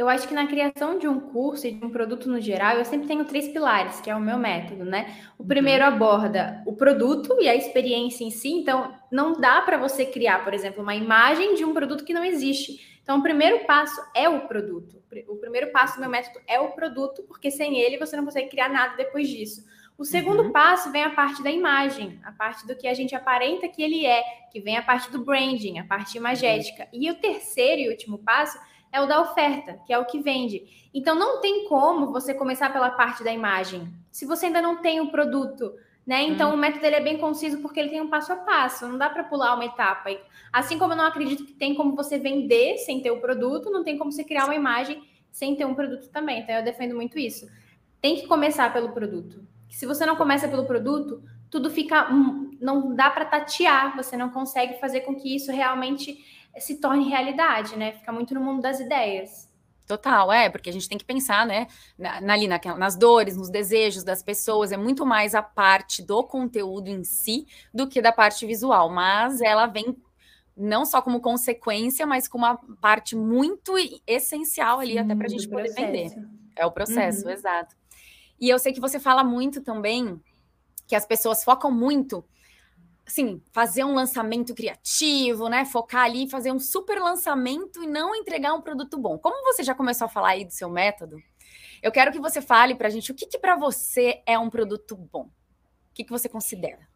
Eu 0.00 0.08
acho 0.08 0.26
que 0.26 0.32
na 0.32 0.46
criação 0.46 0.98
de 0.98 1.06
um 1.06 1.20
curso 1.20 1.66
e 1.66 1.72
de 1.72 1.84
um 1.84 1.90
produto 1.90 2.26
no 2.26 2.40
geral, 2.40 2.78
eu 2.78 2.86
sempre 2.86 3.06
tenho 3.06 3.22
três 3.26 3.48
pilares, 3.48 4.00
que 4.00 4.08
é 4.08 4.16
o 4.16 4.20
meu 4.20 4.38
método, 4.38 4.82
né? 4.82 5.14
O 5.36 5.44
primeiro 5.44 5.84
uhum. 5.84 5.90
aborda 5.90 6.62
o 6.64 6.72
produto 6.72 7.36
e 7.38 7.46
a 7.46 7.54
experiência 7.54 8.24
em 8.24 8.30
si. 8.30 8.48
Então, 8.48 8.94
não 9.12 9.38
dá 9.38 9.60
para 9.60 9.76
você 9.76 10.06
criar, 10.06 10.42
por 10.42 10.54
exemplo, 10.54 10.82
uma 10.82 10.94
imagem 10.94 11.54
de 11.54 11.66
um 11.66 11.74
produto 11.74 12.02
que 12.02 12.14
não 12.14 12.24
existe. 12.24 12.98
Então, 13.02 13.18
o 13.18 13.22
primeiro 13.22 13.66
passo 13.66 14.00
é 14.16 14.26
o 14.26 14.48
produto. 14.48 15.02
O 15.28 15.36
primeiro 15.36 15.70
passo 15.70 15.96
do 15.96 16.00
meu 16.00 16.08
método 16.08 16.40
é 16.48 16.58
o 16.58 16.70
produto, 16.70 17.22
porque 17.24 17.50
sem 17.50 17.78
ele 17.78 17.98
você 17.98 18.16
não 18.16 18.24
consegue 18.24 18.48
criar 18.48 18.70
nada 18.70 18.96
depois 18.96 19.28
disso. 19.28 19.66
O 19.98 20.04
segundo 20.06 20.44
uhum. 20.44 20.50
passo 20.50 20.90
vem 20.90 21.02
a 21.02 21.10
parte 21.10 21.42
da 21.42 21.50
imagem, 21.50 22.18
a 22.24 22.32
parte 22.32 22.66
do 22.66 22.74
que 22.74 22.88
a 22.88 22.94
gente 22.94 23.14
aparenta 23.14 23.68
que 23.68 23.82
ele 23.82 24.06
é, 24.06 24.22
que 24.50 24.60
vem 24.60 24.78
a 24.78 24.82
parte 24.82 25.12
do 25.12 25.22
branding, 25.22 25.78
a 25.78 25.84
parte 25.84 26.16
imagética. 26.16 26.84
Uhum. 26.84 27.02
E 27.02 27.10
o 27.10 27.16
terceiro 27.16 27.82
e 27.82 27.90
último 27.90 28.16
passo 28.16 28.58
é 28.92 29.00
o 29.00 29.06
da 29.06 29.20
oferta, 29.20 29.80
que 29.86 29.92
é 29.92 29.98
o 29.98 30.04
que 30.04 30.20
vende. 30.20 30.88
Então 30.92 31.14
não 31.14 31.40
tem 31.40 31.68
como 31.68 32.12
você 32.12 32.34
começar 32.34 32.72
pela 32.72 32.90
parte 32.90 33.22
da 33.22 33.32
imagem. 33.32 33.92
Se 34.10 34.26
você 34.26 34.46
ainda 34.46 34.60
não 34.60 34.82
tem 34.82 35.00
o 35.00 35.10
produto, 35.10 35.72
né? 36.06 36.24
Então, 36.24 36.50
hum. 36.50 36.54
o 36.54 36.56
método 36.56 36.84
ele 36.84 36.96
é 36.96 37.00
bem 37.00 37.18
conciso 37.18 37.60
porque 37.60 37.78
ele 37.78 37.90
tem 37.90 38.00
um 38.00 38.08
passo 38.08 38.32
a 38.32 38.36
passo, 38.36 38.88
não 38.88 38.98
dá 38.98 39.08
para 39.08 39.24
pular 39.24 39.54
uma 39.54 39.64
etapa. 39.64 40.10
Assim 40.52 40.78
como 40.78 40.92
eu 40.92 40.96
não 40.96 41.04
acredito 41.04 41.44
que 41.44 41.52
tem 41.52 41.74
como 41.74 41.94
você 41.94 42.18
vender 42.18 42.78
sem 42.78 43.00
ter 43.00 43.10
o 43.10 43.20
produto, 43.20 43.70
não 43.70 43.84
tem 43.84 43.96
como 43.96 44.10
você 44.10 44.24
criar 44.24 44.46
uma 44.46 44.54
imagem 44.54 45.02
sem 45.30 45.54
ter 45.54 45.64
um 45.64 45.74
produto 45.74 46.08
também. 46.08 46.40
Então, 46.40 46.56
eu 46.56 46.64
defendo 46.64 46.96
muito 46.96 47.18
isso. 47.18 47.48
Tem 48.00 48.16
que 48.16 48.26
começar 48.26 48.72
pelo 48.72 48.90
produto. 48.90 49.46
Se 49.68 49.86
você 49.86 50.04
não 50.04 50.16
começa 50.16 50.48
pelo 50.48 50.64
produto, 50.64 51.22
tudo 51.48 51.70
fica. 51.70 52.08
Não 52.60 52.94
dá 52.94 53.08
para 53.10 53.24
tatear, 53.24 53.96
você 53.96 54.16
não 54.16 54.30
consegue 54.30 54.80
fazer 54.80 55.02
com 55.02 55.14
que 55.14 55.34
isso 55.36 55.52
realmente 55.52 56.18
se 56.58 56.76
torne 56.76 57.08
realidade, 57.08 57.76
né? 57.76 57.92
Fica 57.92 58.12
muito 58.12 58.34
no 58.34 58.40
mundo 58.40 58.62
das 58.62 58.80
ideias. 58.80 59.48
Total, 59.86 60.32
é, 60.32 60.48
porque 60.48 60.70
a 60.70 60.72
gente 60.72 60.88
tem 60.88 60.96
que 60.96 61.04
pensar, 61.04 61.44
né, 61.44 61.66
na, 61.98 62.32
ali 62.32 62.46
na, 62.46 62.60
nas 62.78 62.94
dores, 62.94 63.36
nos 63.36 63.50
desejos 63.50 64.04
das 64.04 64.22
pessoas, 64.22 64.70
é 64.70 64.76
muito 64.76 65.04
mais 65.04 65.34
a 65.34 65.42
parte 65.42 66.00
do 66.00 66.22
conteúdo 66.22 66.86
em 66.86 67.02
si 67.02 67.44
do 67.74 67.88
que 67.88 68.00
da 68.00 68.12
parte 68.12 68.46
visual, 68.46 68.88
mas 68.88 69.40
ela 69.40 69.66
vem 69.66 69.96
não 70.56 70.84
só 70.84 71.02
como 71.02 71.20
consequência, 71.20 72.06
mas 72.06 72.28
como 72.28 72.44
uma 72.44 72.56
parte 72.80 73.16
muito 73.16 73.72
essencial 74.06 74.78
ali, 74.78 74.92
Sim, 74.92 74.98
até 75.00 75.14
para 75.16 75.26
a 75.26 75.28
gente 75.28 75.48
poder 75.48 75.74
processo. 75.74 75.92
vender. 75.92 76.28
É 76.54 76.64
o 76.64 76.70
processo, 76.70 77.24
uhum. 77.24 77.32
exato. 77.32 77.74
E 78.40 78.48
eu 78.48 78.60
sei 78.60 78.72
que 78.72 78.80
você 78.80 79.00
fala 79.00 79.24
muito 79.24 79.60
também 79.60 80.20
que 80.86 80.94
as 80.94 81.04
pessoas 81.04 81.42
focam 81.42 81.70
muito 81.70 82.24
assim, 83.10 83.42
fazer 83.52 83.84
um 83.84 83.92
lançamento 83.92 84.54
criativo, 84.54 85.48
né? 85.48 85.64
Focar 85.64 86.04
ali, 86.04 86.30
fazer 86.30 86.52
um 86.52 86.60
super 86.60 87.00
lançamento 87.00 87.82
e 87.82 87.86
não 87.86 88.14
entregar 88.14 88.54
um 88.54 88.62
produto 88.62 88.96
bom. 88.96 89.18
Como 89.18 89.44
você 89.44 89.62
já 89.64 89.74
começou 89.74 90.06
a 90.06 90.08
falar 90.08 90.30
aí 90.30 90.44
do 90.44 90.52
seu 90.52 90.70
método, 90.70 91.16
eu 91.82 91.90
quero 91.90 92.12
que 92.12 92.20
você 92.20 92.40
fale 92.40 92.74
para 92.74 92.86
a 92.86 92.90
gente 92.90 93.10
o 93.10 93.14
que, 93.14 93.26
que 93.26 93.38
para 93.38 93.56
você 93.56 94.22
é 94.24 94.38
um 94.38 94.48
produto 94.48 94.96
bom. 94.96 95.22
O 95.22 95.94
que, 95.94 96.04
que 96.04 96.10
você 96.10 96.28
considera? 96.28 96.88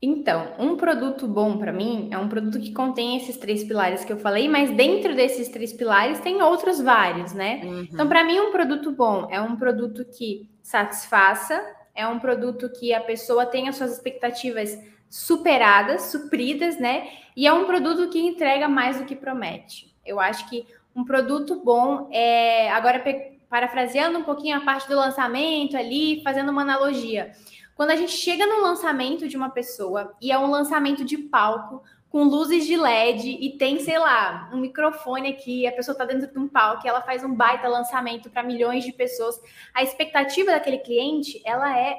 Então, 0.00 0.54
um 0.58 0.76
produto 0.76 1.28
bom 1.28 1.58
para 1.58 1.72
mim 1.72 2.08
é 2.10 2.16
um 2.16 2.28
produto 2.28 2.58
que 2.58 2.72
contém 2.72 3.18
esses 3.18 3.36
três 3.36 3.62
pilares 3.64 4.02
que 4.02 4.12
eu 4.12 4.16
falei, 4.16 4.48
mas 4.48 4.70
dentro 4.70 5.14
desses 5.14 5.48
três 5.48 5.74
pilares 5.74 6.20
tem 6.20 6.40
outros 6.40 6.80
vários, 6.80 7.34
né? 7.34 7.60
Uhum. 7.64 7.88
Então, 7.92 8.08
para 8.08 8.24
mim, 8.24 8.38
um 8.38 8.50
produto 8.50 8.92
bom 8.92 9.28
é 9.30 9.40
um 9.40 9.56
produto 9.56 10.04
que 10.06 10.48
satisfaça, 10.62 11.62
é 11.94 12.06
um 12.06 12.18
produto 12.18 12.70
que 12.70 12.94
a 12.94 13.00
pessoa 13.00 13.44
tenha 13.44 13.72
suas 13.72 13.92
expectativas 13.92 14.78
superadas, 15.10 16.02
supridas, 16.02 16.78
né? 16.78 17.08
E 17.36 17.46
é 17.46 17.52
um 17.52 17.64
produto 17.64 18.08
que 18.08 18.20
entrega 18.20 18.68
mais 18.68 18.98
do 18.98 19.04
que 19.04 19.16
promete. 19.16 19.92
Eu 20.06 20.20
acho 20.20 20.48
que 20.48 20.64
um 20.94 21.04
produto 21.04 21.60
bom 21.62 22.08
é. 22.12 22.70
Agora, 22.70 23.02
parafraseando 23.48 24.20
um 24.20 24.22
pouquinho 24.22 24.56
a 24.56 24.60
parte 24.60 24.88
do 24.88 24.94
lançamento 24.94 25.76
ali, 25.76 26.22
fazendo 26.22 26.50
uma 26.50 26.62
analogia. 26.62 27.32
Quando 27.74 27.90
a 27.90 27.96
gente 27.96 28.12
chega 28.12 28.46
no 28.46 28.62
lançamento 28.62 29.26
de 29.26 29.36
uma 29.36 29.50
pessoa 29.50 30.14
e 30.22 30.30
é 30.30 30.38
um 30.38 30.50
lançamento 30.50 31.04
de 31.04 31.18
palco, 31.18 31.82
com 32.10 32.24
luzes 32.24 32.66
de 32.66 32.76
LED 32.76 33.38
e 33.40 33.56
tem, 33.56 33.78
sei 33.78 33.98
lá, 33.98 34.50
um 34.52 34.58
microfone 34.58 35.30
aqui, 35.30 35.66
a 35.66 35.72
pessoa 35.72 35.92
está 35.92 36.04
dentro 36.04 36.30
de 36.30 36.38
um 36.38 36.48
palco, 36.48 36.86
ela 36.86 37.00
faz 37.00 37.22
um 37.24 37.32
baita 37.32 37.68
lançamento 37.68 38.28
para 38.28 38.42
milhões 38.42 38.84
de 38.84 38.92
pessoas. 38.92 39.40
A 39.72 39.82
expectativa 39.82 40.50
daquele 40.50 40.78
cliente, 40.78 41.40
ela 41.44 41.76
é 41.76 41.96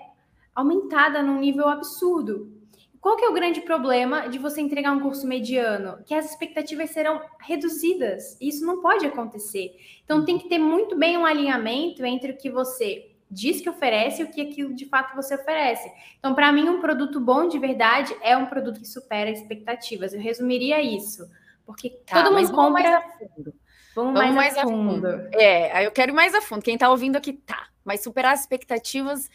aumentada 0.53 1.23
num 1.23 1.39
nível 1.39 1.67
absurdo. 1.67 2.60
Qual 3.01 3.17
que 3.17 3.25
é 3.25 3.29
o 3.29 3.33
grande 3.33 3.61
problema 3.61 4.29
de 4.29 4.37
você 4.37 4.61
entregar 4.61 4.91
um 4.91 4.99
curso 4.99 5.25
mediano? 5.27 5.97
Que 6.05 6.13
as 6.13 6.29
expectativas 6.29 6.91
serão 6.91 7.19
reduzidas. 7.39 8.37
Isso 8.39 8.63
não 8.63 8.79
pode 8.79 9.07
acontecer. 9.07 9.75
Então 10.05 10.23
tem 10.23 10.37
que 10.37 10.47
ter 10.47 10.59
muito 10.59 10.95
bem 10.95 11.17
um 11.17 11.25
alinhamento 11.25 12.05
entre 12.05 12.31
o 12.31 12.37
que 12.37 12.51
você 12.51 13.11
diz 13.29 13.59
que 13.59 13.69
oferece 13.69 14.21
e 14.21 14.25
o 14.25 14.29
que 14.29 14.41
aquilo 14.41 14.75
de 14.75 14.85
fato 14.85 15.15
você 15.15 15.33
oferece. 15.33 15.89
Então, 16.19 16.35
para 16.35 16.51
mim, 16.51 16.69
um 16.69 16.81
produto 16.81 17.19
bom 17.19 17.47
de 17.47 17.57
verdade 17.57 18.15
é 18.21 18.37
um 18.37 18.45
produto 18.45 18.79
que 18.79 18.87
supera 18.87 19.31
expectativas. 19.31 20.13
Eu 20.13 20.19
resumiria 20.19 20.81
isso. 20.81 21.27
Porque 21.65 21.89
tá, 22.05 22.23
todo 22.23 22.35
mundo 22.35 22.51
compra. 22.51 22.83
Mais 22.83 22.95
a 22.95 23.01
fundo. 23.01 23.53
Vamos, 23.95 24.13
mais, 24.13 24.35
mais, 24.35 24.57
a, 24.57 24.61
fundo. 24.61 25.07
a 25.07 25.11
fundo. 25.11 25.29
É, 25.33 25.87
eu 25.87 25.91
quero 25.91 26.11
ir 26.11 26.15
mais 26.15 26.35
a 26.35 26.41
fundo. 26.41 26.61
Quem 26.61 26.75
está 26.75 26.89
ouvindo 26.89 27.15
aqui, 27.15 27.33
tá. 27.33 27.67
Mas 27.83 28.03
superar 28.03 28.33
as 28.33 28.41
expectativas. 28.41 29.29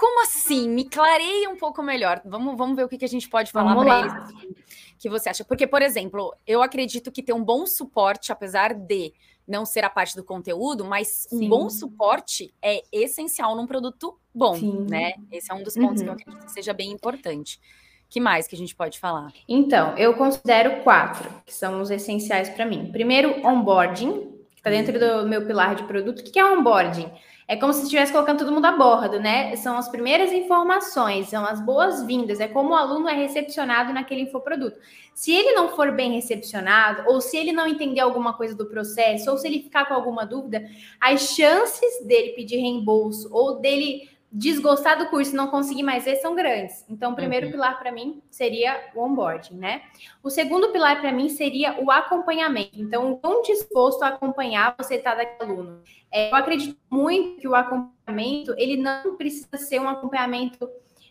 Como 0.00 0.22
assim? 0.22 0.66
Me 0.66 0.84
clareia 0.84 1.50
um 1.50 1.56
pouco 1.56 1.82
melhor. 1.82 2.22
Vamos, 2.24 2.56
vamos 2.56 2.74
ver 2.74 2.84
o 2.84 2.88
que, 2.88 2.96
que 2.96 3.04
a 3.04 3.08
gente 3.08 3.28
pode 3.28 3.52
falar 3.52 3.76
para 3.76 4.00
eles. 4.00 4.56
Que 4.98 5.10
você 5.10 5.28
acha? 5.28 5.44
Porque, 5.44 5.66
por 5.66 5.82
exemplo, 5.82 6.34
eu 6.46 6.62
acredito 6.62 7.12
que 7.12 7.22
ter 7.22 7.34
um 7.34 7.44
bom 7.44 7.66
suporte, 7.66 8.32
apesar 8.32 8.72
de 8.72 9.12
não 9.46 9.66
ser 9.66 9.84
a 9.84 9.90
parte 9.90 10.16
do 10.16 10.24
conteúdo, 10.24 10.86
mas 10.86 11.26
Sim. 11.28 11.44
um 11.44 11.48
bom 11.50 11.68
suporte 11.68 12.50
é 12.62 12.82
essencial 12.90 13.54
num 13.54 13.66
produto 13.66 14.18
bom, 14.34 14.54
Sim. 14.54 14.86
né? 14.88 15.12
Esse 15.30 15.52
é 15.52 15.54
um 15.54 15.62
dos 15.62 15.74
pontos 15.74 16.00
uhum. 16.00 16.06
que 16.06 16.08
eu 16.08 16.12
uhum. 16.12 16.18
acredito 16.18 16.46
que 16.46 16.52
seja 16.52 16.72
bem 16.72 16.90
importante. 16.90 17.60
que 18.08 18.18
mais 18.18 18.48
que 18.48 18.54
a 18.54 18.58
gente 18.58 18.74
pode 18.74 18.98
falar? 18.98 19.34
Então, 19.46 19.94
eu 19.98 20.14
considero 20.14 20.82
quatro, 20.82 21.28
que 21.44 21.52
são 21.52 21.78
os 21.78 21.90
essenciais 21.90 22.48
para 22.48 22.64
mim. 22.64 22.90
Primeiro, 22.90 23.46
onboarding, 23.46 24.30
que 24.48 24.60
está 24.60 24.70
dentro 24.70 24.98
do 24.98 25.28
meu 25.28 25.46
pilar 25.46 25.74
de 25.74 25.82
produto. 25.82 26.20
O 26.20 26.24
que 26.24 26.38
é 26.38 26.44
onboarding? 26.44 27.10
É 27.50 27.56
como 27.56 27.72
se 27.72 27.82
estivesse 27.82 28.12
colocando 28.12 28.38
todo 28.38 28.52
mundo 28.52 28.66
a 28.66 28.70
bordo, 28.70 29.18
né? 29.18 29.56
São 29.56 29.76
as 29.76 29.88
primeiras 29.88 30.32
informações, 30.32 31.26
são 31.26 31.44
as 31.44 31.60
boas-vindas, 31.60 32.38
é 32.38 32.46
como 32.46 32.70
o 32.70 32.76
aluno 32.76 33.08
é 33.08 33.12
recepcionado 33.12 33.92
naquele 33.92 34.20
infoproduto. 34.20 34.78
Se 35.12 35.32
ele 35.32 35.50
não 35.50 35.70
for 35.70 35.90
bem 35.90 36.12
recepcionado, 36.12 37.10
ou 37.10 37.20
se 37.20 37.36
ele 37.36 37.50
não 37.50 37.66
entender 37.66 37.98
alguma 37.98 38.34
coisa 38.34 38.54
do 38.54 38.66
processo, 38.66 39.28
ou 39.28 39.36
se 39.36 39.48
ele 39.48 39.64
ficar 39.64 39.86
com 39.86 39.94
alguma 39.94 40.24
dúvida, 40.24 40.64
as 41.00 41.22
chances 41.34 42.06
dele 42.06 42.34
pedir 42.34 42.58
reembolso 42.58 43.28
ou 43.32 43.58
dele 43.58 44.08
desgostar 44.32 44.96
do 44.96 45.06
curso 45.06 45.32
e 45.32 45.36
não 45.36 45.48
conseguir 45.48 45.82
mais 45.82 46.04
ver 46.04 46.16
são 46.16 46.34
grandes. 46.34 46.84
Então, 46.88 47.12
o 47.12 47.16
primeiro 47.16 47.46
uhum. 47.46 47.52
pilar 47.52 47.78
para 47.78 47.90
mim 47.90 48.22
seria 48.30 48.90
o 48.94 49.02
onboarding, 49.02 49.56
né? 49.56 49.82
O 50.22 50.30
segundo 50.30 50.68
pilar 50.68 51.00
para 51.00 51.12
mim 51.12 51.28
seria 51.28 51.82
o 51.82 51.90
acompanhamento. 51.90 52.80
Então, 52.80 53.10
o 53.10 53.18
quão 53.18 53.42
disposto 53.42 54.02
a 54.02 54.08
acompanhar 54.08 54.74
você 54.78 54.96
está 54.96 55.14
daquele 55.14 55.50
aluno. 55.50 55.82
É, 56.12 56.30
eu 56.30 56.36
acredito 56.36 56.78
muito 56.88 57.40
que 57.40 57.48
o 57.48 57.54
acompanhamento, 57.56 58.54
ele 58.56 58.76
não 58.76 59.16
precisa 59.16 59.56
ser 59.56 59.80
um 59.80 59.88
acompanhamento 59.88 60.68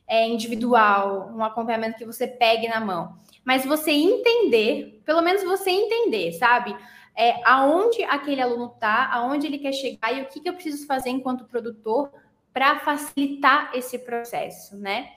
é, 0.08 0.28
individual, 0.28 1.32
um 1.36 1.44
acompanhamento 1.44 1.98
que 1.98 2.06
você 2.06 2.26
pegue 2.26 2.70
na 2.70 2.80
mão. 2.80 3.14
Mas 3.44 3.66
você 3.66 3.92
entender, 3.92 5.02
pelo 5.06 5.22
menos 5.22 5.44
você 5.44 5.70
entender, 5.70 6.32
sabe? 6.34 6.76
É, 7.18 7.42
aonde 7.44 8.02
aquele 8.04 8.42
aluno 8.42 8.72
está, 8.74 9.10
aonde 9.12 9.46
ele 9.46 9.60
quer 9.60 9.74
chegar 9.74 10.14
e 10.14 10.22
o 10.22 10.26
que, 10.28 10.40
que 10.40 10.48
eu 10.48 10.54
preciso 10.54 10.88
fazer 10.88 11.10
enquanto 11.10 11.44
produtor 11.44 12.12
para 12.54 12.80
facilitar 12.80 13.72
esse 13.74 14.00
processo, 14.00 14.78
né? 14.78 15.12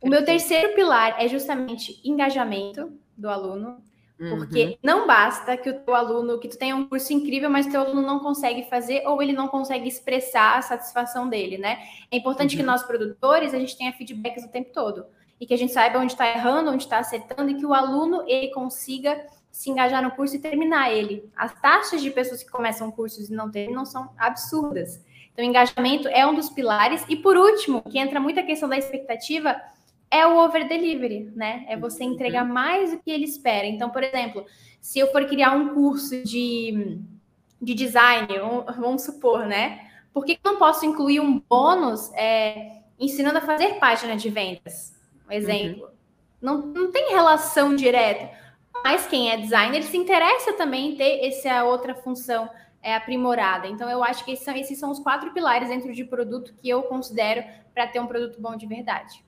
O 0.00 0.08
meu 0.08 0.24
terceiro 0.24 0.74
pilar 0.74 1.22
é 1.22 1.28
justamente 1.28 2.00
engajamento 2.04 2.92
do 3.16 3.28
aluno, 3.28 3.82
porque 4.18 4.64
uhum. 4.64 4.76
não 4.82 5.06
basta 5.06 5.56
que 5.56 5.70
o 5.70 5.80
teu 5.80 5.94
aluno, 5.94 6.38
que 6.38 6.48
tu 6.48 6.58
tenha 6.58 6.76
um 6.76 6.86
curso 6.86 7.12
incrível, 7.12 7.48
mas 7.48 7.66
o 7.66 7.70
teu 7.70 7.80
aluno 7.80 8.02
não 8.02 8.18
consegue 8.18 8.68
fazer 8.68 9.06
ou 9.06 9.22
ele 9.22 9.32
não 9.32 9.48
consegue 9.48 9.88
expressar 9.88 10.58
a 10.58 10.62
satisfação 10.62 11.28
dele, 11.28 11.56
né? 11.56 11.78
É 12.10 12.16
importante 12.16 12.54
uhum. 12.54 12.60
que 12.60 12.66
nós 12.66 12.82
produtores 12.82 13.54
a 13.54 13.58
gente 13.58 13.76
tenha 13.76 13.92
feedbacks 13.92 14.44
o 14.44 14.48
tempo 14.48 14.72
todo 14.72 15.06
e 15.40 15.46
que 15.46 15.54
a 15.54 15.56
gente 15.56 15.72
saiba 15.72 15.98
onde 15.98 16.12
está 16.12 16.28
errando, 16.28 16.70
onde 16.70 16.82
está 16.82 16.98
acertando 16.98 17.50
e 17.50 17.54
que 17.54 17.64
o 17.64 17.72
aluno 17.72 18.22
ele 18.26 18.48
consiga 18.48 19.18
se 19.50 19.70
engajar 19.70 20.02
no 20.02 20.10
curso 20.10 20.36
e 20.36 20.38
terminar 20.38 20.92
ele. 20.92 21.30
As 21.34 21.58
taxas 21.60 22.02
de 22.02 22.10
pessoas 22.10 22.42
que 22.42 22.50
começam 22.50 22.90
cursos 22.90 23.30
e 23.30 23.32
não 23.32 23.50
terminam 23.50 23.86
são 23.86 24.12
absurdas. 24.18 25.02
Então, 25.40 25.44
engajamento 25.44 26.08
é 26.08 26.26
um 26.26 26.34
dos 26.34 26.50
pilares. 26.50 27.04
E 27.08 27.16
por 27.16 27.36
último, 27.36 27.82
que 27.82 27.98
entra 27.98 28.20
muita 28.20 28.42
questão 28.42 28.68
da 28.68 28.76
expectativa, 28.76 29.60
é 30.10 30.26
o 30.26 30.36
over 30.36 30.68
delivery, 30.68 31.32
né? 31.34 31.64
É 31.68 31.76
você 31.76 32.04
uhum. 32.04 32.12
entregar 32.12 32.44
mais 32.44 32.90
do 32.90 32.98
que 32.98 33.10
ele 33.10 33.24
espera. 33.24 33.66
Então, 33.66 33.90
por 33.90 34.02
exemplo, 34.02 34.44
se 34.80 34.98
eu 34.98 35.10
for 35.10 35.24
criar 35.26 35.52
um 35.52 35.74
curso 35.74 36.22
de, 36.22 36.98
de 37.60 37.74
design, 37.74 38.28
vamos 38.78 39.02
supor, 39.02 39.46
né? 39.46 39.88
Por 40.12 40.24
que 40.24 40.32
eu 40.32 40.52
não 40.52 40.58
posso 40.58 40.84
incluir 40.84 41.20
um 41.20 41.40
bônus 41.48 42.12
é, 42.14 42.82
ensinando 42.98 43.38
a 43.38 43.42
fazer 43.42 43.78
página 43.78 44.16
de 44.16 44.28
vendas? 44.28 44.94
Um 45.28 45.32
exemplo. 45.32 45.84
Uhum. 45.84 45.90
Não, 46.42 46.66
não 46.66 46.92
tem 46.92 47.10
relação 47.10 47.74
direta. 47.74 48.30
Mas 48.82 49.06
quem 49.06 49.30
é 49.30 49.36
designer 49.36 49.82
se 49.84 49.96
interessa 49.96 50.54
também 50.54 50.90
em 50.92 50.96
ter 50.96 51.24
essa 51.26 51.64
outra 51.64 51.94
função 51.94 52.48
é, 52.82 52.94
aprimorada. 52.94 53.66
Então, 53.66 53.88
eu 53.88 54.02
acho 54.02 54.24
que 54.24 54.32
esses 54.32 54.44
são, 54.44 54.54
esses 54.56 54.78
são 54.78 54.90
os 54.90 54.98
quatro 54.98 55.32
pilares 55.32 55.68
dentro 55.68 55.92
de 55.92 56.04
produto 56.04 56.54
que 56.54 56.68
eu 56.68 56.82
considero 56.84 57.44
para 57.74 57.86
ter 57.86 58.00
um 58.00 58.06
produto 58.06 58.40
bom 58.40 58.56
de 58.56 58.66
verdade. 58.66 59.24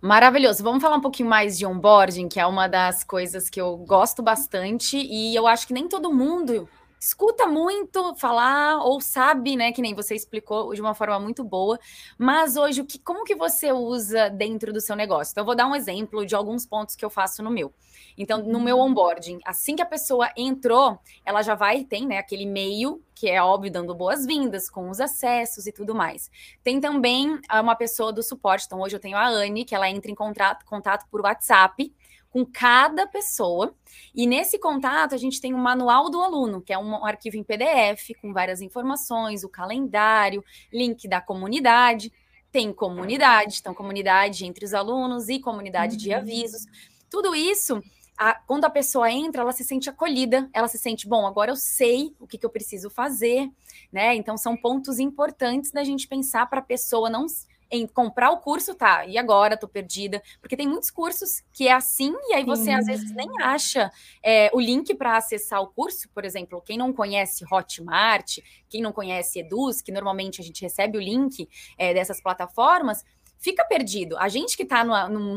Maravilhoso. 0.00 0.62
Vamos 0.62 0.82
falar 0.82 0.96
um 0.96 1.00
pouquinho 1.00 1.28
mais 1.30 1.56
de 1.56 1.64
onboarding, 1.64 2.28
que 2.28 2.38
é 2.38 2.46
uma 2.46 2.68
das 2.68 3.02
coisas 3.02 3.48
que 3.48 3.58
eu 3.58 3.76
gosto 3.78 4.22
bastante 4.22 4.98
e 4.98 5.34
eu 5.34 5.46
acho 5.46 5.66
que 5.66 5.72
nem 5.72 5.88
todo 5.88 6.12
mundo 6.12 6.68
escuta 7.00 7.46
muito 7.46 8.14
falar 8.14 8.78
ou 8.82 9.00
sabe, 9.00 9.56
né, 9.56 9.72
que 9.72 9.82
nem 9.82 9.94
você 9.94 10.14
explicou 10.14 10.74
de 10.74 10.80
uma 10.80 10.94
forma 10.94 11.18
muito 11.18 11.44
boa, 11.44 11.78
mas 12.18 12.56
hoje 12.56 12.80
o 12.80 12.86
que 12.86 12.98
como 12.98 13.24
que 13.24 13.34
você 13.34 13.72
usa 13.72 14.30
dentro 14.30 14.72
do 14.72 14.80
seu 14.80 14.96
negócio? 14.96 15.32
Então 15.32 15.42
eu 15.42 15.46
vou 15.46 15.54
dar 15.54 15.66
um 15.66 15.74
exemplo 15.74 16.24
de 16.24 16.34
alguns 16.34 16.66
pontos 16.66 16.96
que 16.96 17.04
eu 17.04 17.10
faço 17.10 17.42
no 17.42 17.50
meu. 17.50 17.72
Então, 18.16 18.42
no 18.42 18.60
meu 18.60 18.78
uhum. 18.78 18.90
onboarding, 18.90 19.40
assim 19.44 19.76
que 19.76 19.82
a 19.82 19.86
pessoa 19.86 20.30
entrou, 20.36 20.98
ela 21.24 21.42
já 21.42 21.54
vai, 21.54 21.84
tem, 21.84 22.06
né, 22.06 22.18
aquele 22.18 22.44
e-mail, 22.44 23.02
que 23.14 23.28
é 23.28 23.42
óbvio, 23.42 23.70
dando 23.70 23.94
boas-vindas, 23.94 24.68
com 24.68 24.90
os 24.90 25.00
acessos 25.00 25.66
e 25.66 25.72
tudo 25.72 25.94
mais. 25.94 26.30
Tem 26.62 26.80
também 26.80 27.38
ah, 27.48 27.60
uma 27.60 27.74
pessoa 27.74 28.12
do 28.12 28.22
suporte, 28.22 28.66
então 28.66 28.80
hoje 28.80 28.96
eu 28.96 29.00
tenho 29.00 29.16
a 29.16 29.26
Anne, 29.26 29.64
que 29.64 29.74
ela 29.74 29.88
entra 29.88 30.10
em 30.10 30.14
contato, 30.14 30.64
contato 30.64 31.06
por 31.10 31.20
WhatsApp, 31.20 31.92
com 32.34 32.44
cada 32.44 33.06
pessoa. 33.06 33.72
E 34.12 34.26
nesse 34.26 34.58
contato, 34.58 35.14
a 35.14 35.18
gente 35.18 35.40
tem 35.40 35.54
o 35.54 35.56
um 35.56 35.60
manual 35.60 36.10
do 36.10 36.20
aluno, 36.20 36.60
que 36.60 36.72
é 36.72 36.78
um 36.78 37.06
arquivo 37.06 37.36
em 37.36 37.44
PDF 37.44 38.10
com 38.20 38.32
várias 38.32 38.60
informações, 38.60 39.44
o 39.44 39.48
calendário, 39.48 40.44
link 40.72 41.06
da 41.06 41.20
comunidade. 41.20 42.12
Tem 42.50 42.72
comunidade, 42.72 43.58
então 43.60 43.72
comunidade 43.72 44.44
entre 44.44 44.64
os 44.64 44.74
alunos 44.74 45.28
e 45.28 45.38
comunidade 45.38 45.94
uhum. 45.94 45.98
de 45.98 46.12
avisos. 46.12 46.66
Tudo 47.08 47.36
isso 47.36 47.80
a, 48.16 48.34
quando 48.34 48.64
a 48.64 48.70
pessoa 48.70 49.10
entra, 49.10 49.42
ela 49.42 49.52
se 49.52 49.64
sente 49.64 49.90
acolhida, 49.90 50.48
ela 50.52 50.68
se 50.68 50.78
sente, 50.78 51.08
bom, 51.08 51.26
agora 51.26 51.50
eu 51.50 51.56
sei 51.56 52.14
o 52.18 52.26
que, 52.26 52.38
que 52.38 52.46
eu 52.46 52.50
preciso 52.50 52.88
fazer, 52.88 53.50
né? 53.92 54.14
Então, 54.14 54.36
são 54.36 54.56
pontos 54.56 54.98
importantes 54.98 55.70
da 55.70 55.82
gente 55.82 56.06
pensar 56.06 56.48
para 56.48 56.60
a 56.60 56.64
pessoa 56.64 57.10
não 57.10 57.26
em 57.70 57.86
comprar 57.86 58.30
o 58.30 58.38
curso, 58.38 58.74
tá, 58.74 59.04
e 59.04 59.18
agora 59.18 59.56
tô 59.56 59.66
perdida, 59.66 60.22
porque 60.40 60.56
tem 60.56 60.68
muitos 60.68 60.90
cursos 60.90 61.42
que 61.52 61.66
é 61.66 61.72
assim, 61.72 62.14
e 62.28 62.34
aí 62.34 62.44
você 62.44 62.64
Sim. 62.64 62.74
às 62.74 62.86
vezes 62.86 63.10
nem 63.12 63.28
acha 63.40 63.90
é, 64.22 64.50
o 64.52 64.60
link 64.60 64.94
para 64.94 65.16
acessar 65.16 65.60
o 65.60 65.66
curso, 65.66 66.08
por 66.14 66.24
exemplo, 66.24 66.62
quem 66.64 66.78
não 66.78 66.92
conhece 66.92 67.44
Hotmart, 67.50 68.38
quem 68.68 68.80
não 68.80 68.92
conhece 68.92 69.40
Eduz, 69.40 69.82
que 69.82 69.90
normalmente 69.90 70.40
a 70.40 70.44
gente 70.44 70.62
recebe 70.62 70.98
o 70.98 71.00
link 71.00 71.48
é, 71.76 71.92
dessas 71.92 72.20
plataformas, 72.20 73.04
fica 73.44 73.62
perdido. 73.62 74.16
A 74.16 74.26
gente 74.26 74.56
que 74.56 74.62
está 74.62 74.82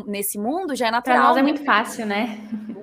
nesse 0.05 0.39
mundo 0.39 0.73
já 0.73 0.87
é 0.87 0.91
natural. 0.91 1.17
Para 1.17 1.27
nós 1.27 1.37
é 1.37 1.43
muito 1.43 1.65
fácil, 1.65 2.05
né? 2.05 2.39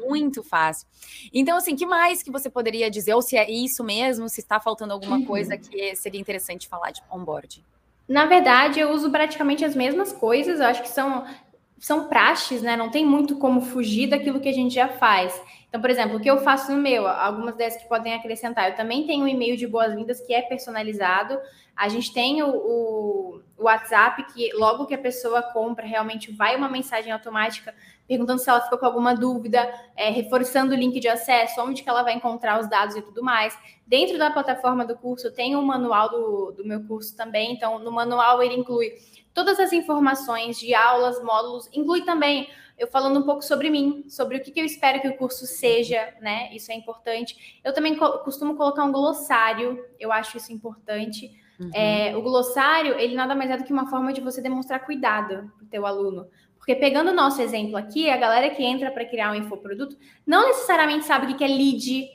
Muito 0.07 0.43
fácil. 0.43 0.87
Então, 1.33 1.57
assim, 1.57 1.75
que 1.75 1.87
mais 1.87 2.23
que 2.23 2.31
você 2.31 2.51
poderia 2.51 2.91
dizer? 2.91 3.15
Ou 3.15 3.23
se 3.23 3.35
é 3.35 3.51
isso 3.51 3.83
mesmo, 3.83 4.29
se 4.29 4.41
está 4.41 4.61
faltando 4.61 4.93
alguma 4.93 5.17
uhum. 5.17 5.25
coisa 5.25 5.57
que 5.57 5.97
seria 5.97 6.21
interessante 6.21 6.69
falar 6.69 6.91
de 6.91 7.03
onboard? 7.11 7.65
Na 8.07 8.27
verdade, 8.27 8.79
eu 8.79 8.91
uso 8.91 9.11
praticamente 9.11 9.65
as 9.65 9.75
mesmas 9.75 10.13
coisas, 10.13 10.61
eu 10.61 10.67
acho 10.67 10.83
que 10.83 10.91
são, 10.91 11.25
são 11.79 12.09
praxes, 12.09 12.63
né? 12.63 12.77
Não 12.77 12.91
tem 12.91 13.05
muito 13.05 13.37
como 13.37 13.61
fugir 13.61 14.09
daquilo 14.09 14.41
que 14.41 14.49
a 14.49 14.53
gente 14.53 14.75
já 14.75 14.89
faz. 14.89 15.41
Então, 15.69 15.81
por 15.81 15.91
exemplo, 15.91 16.17
o 16.17 16.21
que 16.21 16.31
eu 16.31 16.39
faço 16.39 16.73
no 16.73 16.81
meu, 16.81 17.07
algumas 17.07 17.57
dessas 17.57 17.83
que 17.83 17.89
podem 17.89 18.15
acrescentar. 18.15 18.71
Eu 18.71 18.77
também 18.77 19.07
tenho 19.07 19.25
um 19.25 19.29
e-mail 19.29 19.57
de 19.57 19.67
boas-vindas 19.67 20.21
que 20.21 20.33
é 20.33 20.41
personalizado. 20.41 21.37
A 21.75 21.89
gente 21.89 22.15
tem 22.15 22.43
o, 22.45 22.49
o, 22.49 23.41
o, 23.59 23.65
WhatsApp, 23.65 24.25
que 24.33 24.53
logo 24.55 24.87
que 24.87 24.95
a 24.95 24.99
pessoa 24.99 25.43
compra, 25.43 25.85
realmente 25.85 26.31
vai 26.31 26.55
uma 26.55 26.69
mensagem 26.69 27.11
automática 27.11 27.75
perguntando 28.07 28.39
se 28.39 28.49
ela 28.49 28.61
ficou 28.61 28.79
com 28.79 28.87
alguma 28.87 29.15
dúvida, 29.15 29.69
é, 29.97 30.11
reforçando 30.11 30.75
o 30.75 30.77
link 30.77 31.01
de 31.01 31.09
acesso, 31.09 31.61
onde 31.61 31.83
que 31.83 31.89
ela 31.89 32.03
vai 32.03 32.15
encontrar 32.15 32.61
os 32.61 32.69
dados 32.69 32.95
e 32.95 33.03
tudo 33.03 33.23
mais. 33.23 33.59
Dentro 33.87 34.19
da 34.19 34.31
plataforma 34.31 34.85
do 34.85 34.97
curso, 34.97 35.33
tem 35.33 35.57
um 35.57 35.63
manual 35.63 36.11
do, 36.11 36.53
do 36.53 36.65
meu 36.65 36.85
curso 36.87 37.17
também. 37.17 37.53
Então, 37.53 37.79
no 37.79 37.91
manual 37.91 38.43
ele 38.43 38.55
inclui 38.55 38.93
todas 39.35 39.59
as 39.59 39.73
informações 39.73 40.59
de 40.59 40.75
aulas, 40.75 41.23
módulos, 41.23 41.69
inclui 41.73 42.03
também 42.03 42.49
eu 42.79 42.89
falando 42.89 43.21
um 43.21 43.23
pouco 43.23 43.43
sobre 43.43 43.71
mim, 43.71 44.05
sobre 44.09 44.37
o 44.37 44.43
que, 44.43 44.51
que 44.51 44.61
eu 44.61 44.65
espero 44.65 45.01
que 45.01 45.09
o 45.09 45.17
curso 45.17 45.47
seja, 45.47 46.13
né? 46.21 46.53
Isso 46.53 46.73
é 46.73 46.75
importante. 46.75 47.61
Eu 47.63 47.73
também 47.73 47.95
co 47.95 48.19
costumo 48.19 48.57
colocar 48.57 48.85
um 48.85 48.91
glossário, 48.91 49.85
eu 49.99 50.11
acho 50.11 50.37
isso 50.37 50.53
importante. 50.53 51.31
Uhum. 51.61 51.71
É, 51.73 52.17
o 52.17 52.23
glossário, 52.23 52.99
ele 52.99 53.15
nada 53.15 53.35
mais 53.35 53.51
é 53.51 53.57
do 53.57 53.65
que 53.65 53.73
uma 53.73 53.89
forma 53.89 54.13
de 54.13 54.21
você 54.21 54.43
demonstrar 54.43 54.85
cuidado 54.85 55.53
para 55.57 55.65
o 55.65 55.69
teu 55.69 55.87
aluno. 55.87 56.27
Porque 56.59 56.75
pegando 56.75 57.11
o 57.11 57.15
nosso 57.15 57.41
exemplo 57.43 57.77
aqui, 57.77 58.11
a 58.11 58.17
galera 58.17 58.51
que 58.51 58.65
entra 58.65 58.91
para 58.91 59.05
criar 59.05 59.31
um 59.31 59.35
infoproduto 59.35 59.97
não 60.27 60.47
necessariamente 60.47 61.05
sabe 61.05 61.31
o 61.31 61.37
que 61.37 61.45
é 61.45 61.49
lead, 61.49 62.09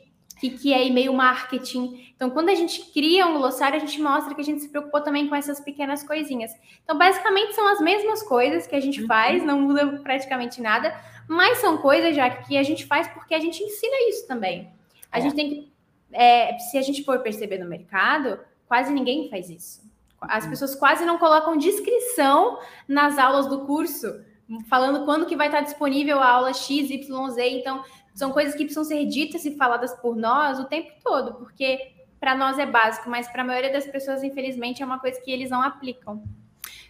o 0.47 0.57
que 0.57 0.73
é 0.73 0.87
e-mail 0.87 1.13
marketing. 1.13 2.11
Então, 2.15 2.29
quando 2.29 2.49
a 2.49 2.55
gente 2.55 2.91
cria 2.91 3.27
um 3.27 3.37
glossário, 3.37 3.77
a 3.77 3.79
gente 3.79 4.01
mostra 4.01 4.33
que 4.33 4.41
a 4.41 4.43
gente 4.43 4.61
se 4.61 4.69
preocupou 4.69 5.01
também 5.01 5.27
com 5.27 5.35
essas 5.35 5.59
pequenas 5.59 6.03
coisinhas. 6.03 6.51
Então, 6.83 6.97
basicamente, 6.97 7.53
são 7.53 7.67
as 7.67 7.79
mesmas 7.79 8.23
coisas 8.23 8.65
que 8.65 8.75
a 8.75 8.79
gente 8.79 9.05
faz, 9.05 9.43
não 9.43 9.61
muda 9.61 9.99
praticamente 10.03 10.61
nada, 10.61 10.95
mas 11.27 11.59
são 11.59 11.77
coisas 11.77 12.15
já 12.15 12.29
que 12.29 12.57
a 12.57 12.63
gente 12.63 12.85
faz 12.85 13.07
porque 13.07 13.35
a 13.35 13.39
gente 13.39 13.61
ensina 13.61 14.09
isso 14.09 14.27
também. 14.27 14.69
A 15.11 15.19
é. 15.19 15.21
gente 15.21 15.35
tem 15.35 15.49
que. 15.49 15.71
É, 16.11 16.57
se 16.57 16.77
a 16.77 16.81
gente 16.81 17.03
for 17.03 17.19
perceber 17.19 17.59
no 17.59 17.69
mercado, 17.69 18.39
quase 18.67 18.91
ninguém 18.91 19.29
faz 19.29 19.49
isso. 19.49 19.87
As 20.21 20.43
uhum. 20.43 20.49
pessoas 20.49 20.75
quase 20.75 21.05
não 21.05 21.17
colocam 21.17 21.57
descrição 21.57 22.59
nas 22.87 23.17
aulas 23.17 23.47
do 23.47 23.65
curso, 23.65 24.21
falando 24.67 25.05
quando 25.05 25.25
que 25.25 25.35
vai 25.35 25.47
estar 25.47 25.61
disponível 25.61 26.19
a 26.19 26.27
aula 26.27 26.53
X, 26.53 26.89
Y, 26.89 27.29
Z. 27.29 27.49
Então, 27.49 27.83
são 28.13 28.31
coisas 28.31 28.53
que 28.53 28.63
precisam 28.63 28.83
ser 28.83 29.05
ditas 29.05 29.45
e 29.45 29.55
faladas 29.55 29.93
por 29.95 30.15
nós 30.15 30.59
o 30.59 30.65
tempo 30.65 30.91
todo, 31.03 31.35
porque 31.35 31.93
para 32.19 32.35
nós 32.35 32.59
é 32.59 32.65
básico, 32.65 33.09
mas 33.09 33.27
para 33.27 33.41
a 33.41 33.45
maioria 33.45 33.71
das 33.71 33.87
pessoas, 33.87 34.23
infelizmente, 34.23 34.83
é 34.83 34.85
uma 34.85 34.99
coisa 34.99 35.19
que 35.21 35.31
eles 35.31 35.49
não 35.49 35.61
aplicam. 35.61 36.21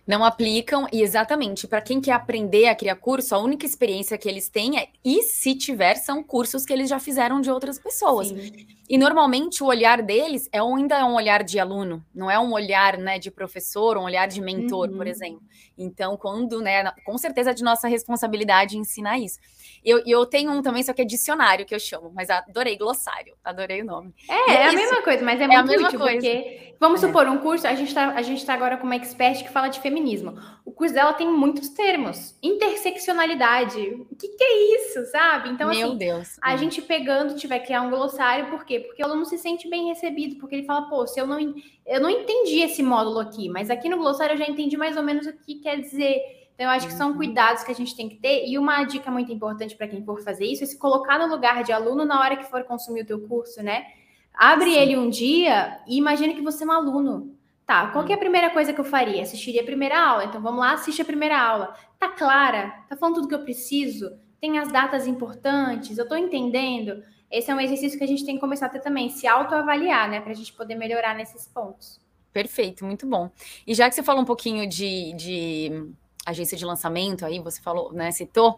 Não 0.10 0.25
aplicam, 0.25 0.88
e 0.92 1.04
exatamente, 1.04 1.68
para 1.68 1.82
quem 1.82 2.01
quer 2.01 2.13
aprender 2.13 2.66
a 2.66 2.74
criar 2.74 2.96
curso, 2.96 3.36
a 3.36 3.38
única 3.38 3.63
experiência 3.63 4.18
que 4.18 4.28
eles 4.28 4.50
têm 4.50 4.80
é, 4.80 4.88
e 5.06 5.22
se 5.22 5.54
tiver, 5.54 5.94
são 5.98 6.24
cursos 6.24 6.66
que 6.66 6.74
eles 6.74 6.89
já 6.89 6.98
fizeram 6.98 7.39
de 7.39 7.51
outras 7.51 7.78
pessoas. 7.78 8.30
Sim. 8.30 8.68
E 8.89 8.98
normalmente 8.98 9.63
o 9.63 9.68
olhar 9.68 10.01
deles 10.01 10.50
é 10.51 10.60
ainda 10.60 10.98
é 10.98 11.04
um 11.04 11.13
olhar 11.13 11.44
de 11.44 11.60
aluno, 11.60 12.04
não 12.13 12.30
é 12.30 12.39
um 12.39 12.51
olhar 12.51 12.98
né, 12.98 13.20
de 13.20 13.30
professor, 13.30 14.00
um 14.00 14.04
olhar 14.04 14.28
de 14.28 14.42
mentor, 14.42 14.89
uhum. 14.89 14.98
por 14.98 15.06
exemplo. 15.06 15.44
Então, 15.78 16.18
quando, 16.18 16.60
né, 16.60 16.92
com 17.06 17.16
certeza 17.16 17.51
é 17.51 17.54
de 17.54 17.63
nossa 17.63 17.88
responsabilidade 17.88 18.80
ensinar 18.80 19.20
isso. 19.20 19.38
Eu, 19.86 20.01
eu 20.08 20.25
tenho 20.25 20.51
um 20.51 20.63
também, 20.63 20.82
só 20.82 20.92
que 20.92 21.04
é 21.04 21.06
dicionário 21.06 21.68
que 21.68 21.75
eu 21.75 21.80
chamo, 21.80 22.12
mas 22.16 22.32
adorei 22.32 22.75
glossário, 22.75 23.36
adorei 23.44 23.84
o 23.84 23.86
nome. 23.86 24.12
É, 24.28 24.34
é, 24.34 24.56
é 24.56 24.70
a 24.70 24.74
mesma 24.74 25.04
coisa, 25.04 25.24
mas 25.24 25.39
é, 25.39 25.44
é 25.44 25.48
muito 25.48 25.60
a 25.60 25.63
mesma 25.63 25.88
útil, 25.88 26.00
coisa. 26.00 26.16
porque, 26.16 26.69
vamos 26.80 27.04
é. 27.04 27.08
supor, 27.08 27.28
um 27.28 27.38
curso, 27.38 27.68
a 27.68 27.74
gente 27.76 27.90
está 27.90 28.14
tá 28.14 28.54
agora 28.54 28.78
com 28.78 28.86
uma 28.86 28.96
expert 28.96 29.44
que 29.44 29.50
fala 29.50 29.68
de 29.68 29.80
feminismo. 29.80 30.36
O 30.66 30.72
curso 30.72 30.94
dela 30.94 31.14
tem 31.14 31.28
muitos 31.28 31.70
termos. 31.70 32.38
Interseccionalidade, 32.42 33.80
o 34.10 34.16
que, 34.16 34.28
que 34.30 34.44
é 34.44 34.76
isso, 34.76 35.12
sabe? 35.12 35.50
Então, 35.50 35.70
Meu 35.70 35.88
assim, 35.88 35.98
Deus. 35.98 36.38
a 36.42 36.56
gente 36.56 36.82
pegando, 36.82 37.36
tiver 37.36 37.60
que 37.60 37.66
criar 37.66 37.82
um 37.82 37.90
glossário, 37.90 38.50
por 38.50 38.64
quê? 38.66 38.80
Porque 38.80 39.02
o 39.04 39.06
aluno 39.06 39.26
se 39.26 39.38
sente 39.38 39.70
bem 39.70 39.88
recebido, 39.88 40.38
porque 40.38 40.56
ele 40.56 40.66
fala, 40.66 40.90
pô, 40.90 41.06
se 41.06 41.20
eu 41.20 41.28
não, 41.28 41.40
eu 41.86 42.00
não 42.00 42.10
entendi 42.10 42.62
esse 42.62 42.82
módulo 42.82 43.20
aqui, 43.20 43.50
mas 43.50 43.70
aqui 43.70 43.90
no 43.90 43.98
glossário 43.98 44.34
eu 44.34 44.38
já 44.38 44.48
entendi 44.48 44.78
mais 44.78 44.96
ou 44.96 45.04
menos 45.04 45.28
o 45.28 45.34
que 45.34 45.56
quer 45.56 45.80
dizer 45.80 46.40
então, 46.60 46.68
eu 46.68 46.76
acho 46.76 46.88
que 46.88 46.94
são 46.94 47.12
uhum. 47.12 47.16
cuidados 47.16 47.64
que 47.64 47.72
a 47.72 47.76
gente 47.76 47.96
tem 47.96 48.10
que 48.10 48.18
ter. 48.18 48.46
E 48.46 48.58
uma 48.58 48.84
dica 48.84 49.10
muito 49.10 49.32
importante 49.32 49.78
para 49.78 49.88
quem 49.88 50.04
for 50.04 50.22
fazer 50.22 50.44
isso 50.44 50.62
é 50.62 50.68
se 50.68 50.78
colocar 50.78 51.18
no 51.18 51.34
lugar 51.34 51.64
de 51.64 51.72
aluno 51.72 52.04
na 52.04 52.20
hora 52.20 52.36
que 52.36 52.44
for 52.44 52.66
consumir 52.66 53.04
o 53.04 53.06
teu 53.06 53.26
curso, 53.30 53.64
né? 53.64 53.86
Abre 54.34 54.72
Sim. 54.72 54.78
ele 54.78 54.98
um 54.98 55.10
dia 55.10 55.80
e 55.88 55.98
imagine 55.98 56.34
que 56.34 56.42
você 56.42 56.64
é 56.64 56.68
um 56.68 56.72
aluno. 56.72 57.36
Tá, 57.66 57.92
qual 57.92 58.04
que 58.04 58.12
é 58.12 58.16
a 58.16 58.18
uhum. 58.18 58.24
primeira 58.24 58.50
coisa 58.50 58.74
que 58.74 58.80
eu 58.80 58.86
faria? 58.86 59.22
Assistiria 59.22 59.62
a 59.62 59.66
primeira 59.66 60.00
aula. 60.04 60.26
Então, 60.26 60.42
vamos 60.42 60.60
lá, 60.60 60.74
assiste 60.74 61.04
a 61.04 61.06
primeira 61.06 61.40
aula. 61.40 61.76
Tá 62.00 62.10
clara? 62.10 62.84
Tá 62.90 62.98
falando 62.98 63.16
tudo 63.16 63.28
que 63.28 63.36
eu 63.36 63.44
preciso? 63.44 64.18
Tem 64.42 64.58
as 64.58 64.72
datas 64.72 65.06
importantes? 65.06 65.98
Eu 65.98 66.08
tô 66.08 66.16
entendendo? 66.16 67.04
Esse 67.30 67.52
é 67.52 67.56
um 67.56 67.60
exercício 67.60 67.98
que 67.98 68.04
a 68.04 68.08
gente 68.08 68.26
tem 68.26 68.36
que 68.36 68.42
começar 68.42 68.66
a 68.66 68.70
ter 68.70 68.80
também, 68.80 69.10
se 69.10 69.28
autoavaliar, 69.28 70.10
né? 70.10 70.20
Para 70.20 70.32
a 70.32 70.36
gente 70.36 70.52
poder 70.54 70.74
melhorar 70.74 71.14
nesses 71.14 71.48
pontos. 71.48 72.02
Perfeito, 72.34 72.84
muito 72.84 73.06
bom. 73.06 73.30
E 73.68 73.76
já 73.76 73.88
que 73.88 73.94
você 73.94 74.02
falou 74.02 74.24
um 74.24 74.26
pouquinho 74.26 74.68
de, 74.68 75.14
de 75.14 75.92
agência 76.30 76.58
de 76.58 76.66
lançamento, 76.66 77.26
aí 77.26 77.40
você 77.40 77.62
falou, 77.62 77.92
né, 77.94 78.12
citou. 78.12 78.58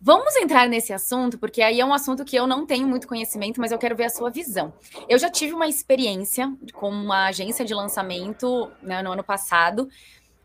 Vamos 0.00 0.34
entrar 0.36 0.68
nesse 0.68 0.92
assunto, 0.92 1.38
porque 1.38 1.62
aí 1.62 1.80
é 1.80 1.84
um 1.84 1.94
assunto 1.94 2.24
que 2.24 2.36
eu 2.36 2.46
não 2.46 2.66
tenho 2.66 2.86
muito 2.86 3.06
conhecimento, 3.06 3.60
mas 3.60 3.72
eu 3.72 3.78
quero 3.78 3.96
ver 3.96 4.04
a 4.04 4.10
sua 4.10 4.30
visão. 4.30 4.72
Eu 5.08 5.18
já 5.18 5.30
tive 5.30 5.54
uma 5.54 5.66
experiência 5.66 6.52
com 6.72 6.90
uma 6.90 7.26
agência 7.26 7.64
de 7.64 7.74
lançamento 7.74 8.70
né, 8.82 9.02
no 9.02 9.12
ano 9.12 9.24
passado, 9.24 9.88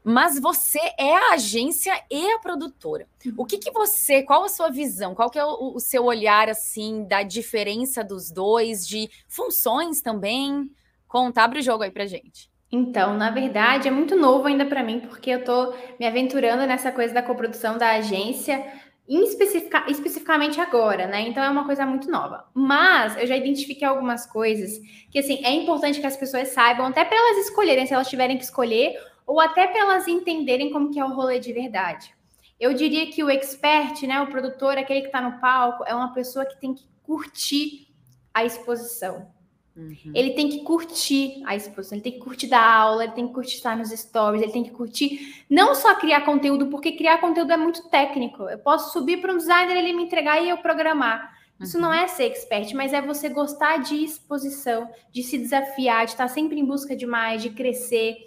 mas 0.04 0.40
você 0.40 0.80
é 0.98 1.14
a 1.14 1.34
agência 1.34 1.94
e 2.10 2.32
a 2.32 2.40
produtora. 2.40 3.08
O 3.36 3.46
que, 3.46 3.58
que 3.58 3.72
você, 3.72 4.24
qual 4.24 4.46
a 4.46 4.50
sua 4.50 4.70
visão, 4.70 5.14
qual 5.14 5.30
que 5.30 5.38
é 5.38 5.44
o, 5.44 5.74
o 5.76 5.80
seu 5.82 6.06
olhar, 6.06 6.50
assim, 6.50 7.04
da 7.04 7.24
diferença 7.24 8.06
dos 8.06 8.32
dois, 8.32 8.88
de 8.88 9.10
funções 9.28 10.02
também? 10.02 10.72
Conta, 11.10 11.42
abre 11.42 11.60
o 11.60 11.62
jogo 11.62 11.84
aí 11.84 11.92
pra 11.92 12.06
gente. 12.06 12.50
Então, 12.72 13.16
na 13.16 13.32
verdade, 13.32 13.88
é 13.88 13.92
muito 13.92 14.16
novo 14.16 14.48
ainda 14.48 14.66
para 14.66 14.84
mim, 14.84 15.00
porque 15.00 15.30
eu 15.30 15.40
estou 15.40 15.74
me 16.00 16.06
aventurando 16.06 16.66
nessa 16.68 16.92
coisa 16.92 17.14
da 17.14 17.24
coprodução 17.24 17.78
da 17.78 17.92
agência, 17.92 18.62
especifica, 19.08 19.86
especificamente 19.88 20.60
agora, 20.60 21.08
né? 21.08 21.22
Então 21.22 21.42
é 21.42 21.50
uma 21.50 21.66
coisa 21.66 21.86
muito 21.86 22.12
nova. 22.12 22.46
Mas 22.54 23.16
eu 23.18 23.26
já 23.26 23.38
identifiquei 23.38 23.88
algumas 23.88 24.26
coisas 24.26 24.80
que 25.10 25.20
assim 25.20 25.40
é 25.46 25.52
importante 25.52 26.02
que 26.02 26.06
as 26.06 26.18
pessoas 26.18 26.50
saibam, 26.50 26.88
até 26.88 27.06
para 27.06 27.18
elas 27.18 27.46
escolherem, 27.46 27.86
se 27.86 27.94
elas 27.94 28.10
tiverem 28.10 28.38
que 28.38 28.44
escolher, 28.44 29.00
ou 29.26 29.40
até 29.40 29.66
para 29.68 29.80
elas 29.80 30.08
entenderem 30.08 30.72
como 30.72 30.92
que 30.92 31.00
é 31.00 31.06
o 31.06 31.14
rolê 31.14 31.40
de 31.40 31.54
verdade. 31.54 32.14
Eu 32.60 32.74
diria 32.74 33.06
que 33.08 33.24
o 33.24 33.30
expert, 33.30 34.02
né, 34.06 34.20
o 34.20 34.28
produtor, 34.28 34.78
aquele 34.78 35.02
que 35.02 35.08
está 35.08 35.22
no 35.22 35.40
palco, 35.40 35.84
é 35.86 35.94
uma 35.94 36.12
pessoa 36.12 36.46
que 36.46 36.60
tem 36.60 36.74
que 36.74 36.84
curtir 37.04 37.88
a 38.34 38.44
exposição. 38.44 39.37
Uhum. 39.78 40.12
Ele 40.16 40.32
tem 40.32 40.50
que 40.50 40.64
curtir 40.64 41.44
a 41.46 41.56
exposição, 41.56 41.96
ele 41.96 42.04
tem 42.04 42.14
que 42.14 42.20
curtir 42.20 42.48
da 42.48 42.60
aula, 42.60 43.04
ele 43.04 43.14
tem 43.14 43.28
que 43.28 43.34
curtir 43.34 43.58
estar 43.58 43.78
nos 43.78 43.92
stories, 43.92 44.42
ele 44.42 44.52
tem 44.52 44.64
que 44.64 44.72
curtir 44.72 45.46
não 45.48 45.76
só 45.76 45.94
criar 45.94 46.22
conteúdo, 46.22 46.66
porque 46.66 46.94
criar 46.94 47.20
conteúdo 47.20 47.54
é 47.54 47.58
muito 47.58 47.88
técnico. 47.90 48.50
Eu 48.50 48.58
posso 48.58 48.92
subir 48.92 49.22
para 49.22 49.32
um 49.32 49.38
designer, 49.38 49.78
ele 49.78 49.94
me 49.94 50.04
entregar 50.04 50.42
e 50.42 50.50
eu 50.50 50.58
programar. 50.58 51.38
Isso 51.60 51.78
uhum. 51.78 51.84
não 51.84 51.94
é 51.94 52.08
ser 52.08 52.24
expert, 52.24 52.74
mas 52.74 52.92
é 52.92 53.02
você 53.02 53.30
gostar 53.30 53.78
de 53.78 54.04
exposição, 54.04 54.90
de 55.12 55.22
se 55.22 55.38
desafiar, 55.38 56.06
de 56.06 56.12
estar 56.12 56.28
sempre 56.28 56.60
em 56.60 56.66
busca 56.66 56.96
de 56.96 57.06
mais, 57.06 57.44
de 57.44 57.52
crescer. 57.52 58.18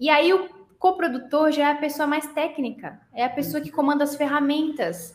E 0.00 0.08
aí 0.08 0.32
o 0.32 0.48
coprodutor 0.78 1.52
já 1.52 1.68
é 1.68 1.72
a 1.72 1.76
pessoa 1.76 2.06
mais 2.06 2.26
técnica, 2.28 2.98
é 3.12 3.24
a 3.24 3.30
pessoa 3.30 3.62
que 3.62 3.70
comanda 3.70 4.04
as 4.04 4.16
ferramentas 4.16 5.14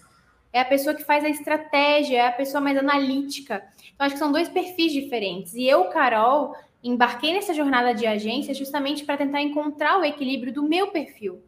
é 0.52 0.60
a 0.60 0.66
pessoa 0.66 0.96
que 0.96 1.04
faz 1.04 1.24
a 1.24 1.30
estratégia, 1.30 2.18
é 2.18 2.28
a 2.28 2.32
pessoa 2.32 2.62
mais 2.62 2.78
analítica. 2.78 3.64
Então, 3.94 4.06
acho 4.06 4.16
que 4.16 4.20
são 4.20 4.32
dois 4.32 4.50
perfis 4.50 4.92
diferentes. 4.92 5.54
E 5.54 5.66
eu, 5.66 5.86
Carol, 5.86 6.56
embarquei 6.84 7.34
nessa 7.34 7.54
jornada 7.54 7.94
de 7.94 8.08
agência 8.08 8.54
justamente 8.54 9.04
para 9.04 9.18
tentar 9.18 9.42
encontrar 9.42 10.00
o 10.00 10.04
equilíbrio 10.04 10.54
do 10.54 10.64
meu 10.64 10.88
perfil. 10.88 11.44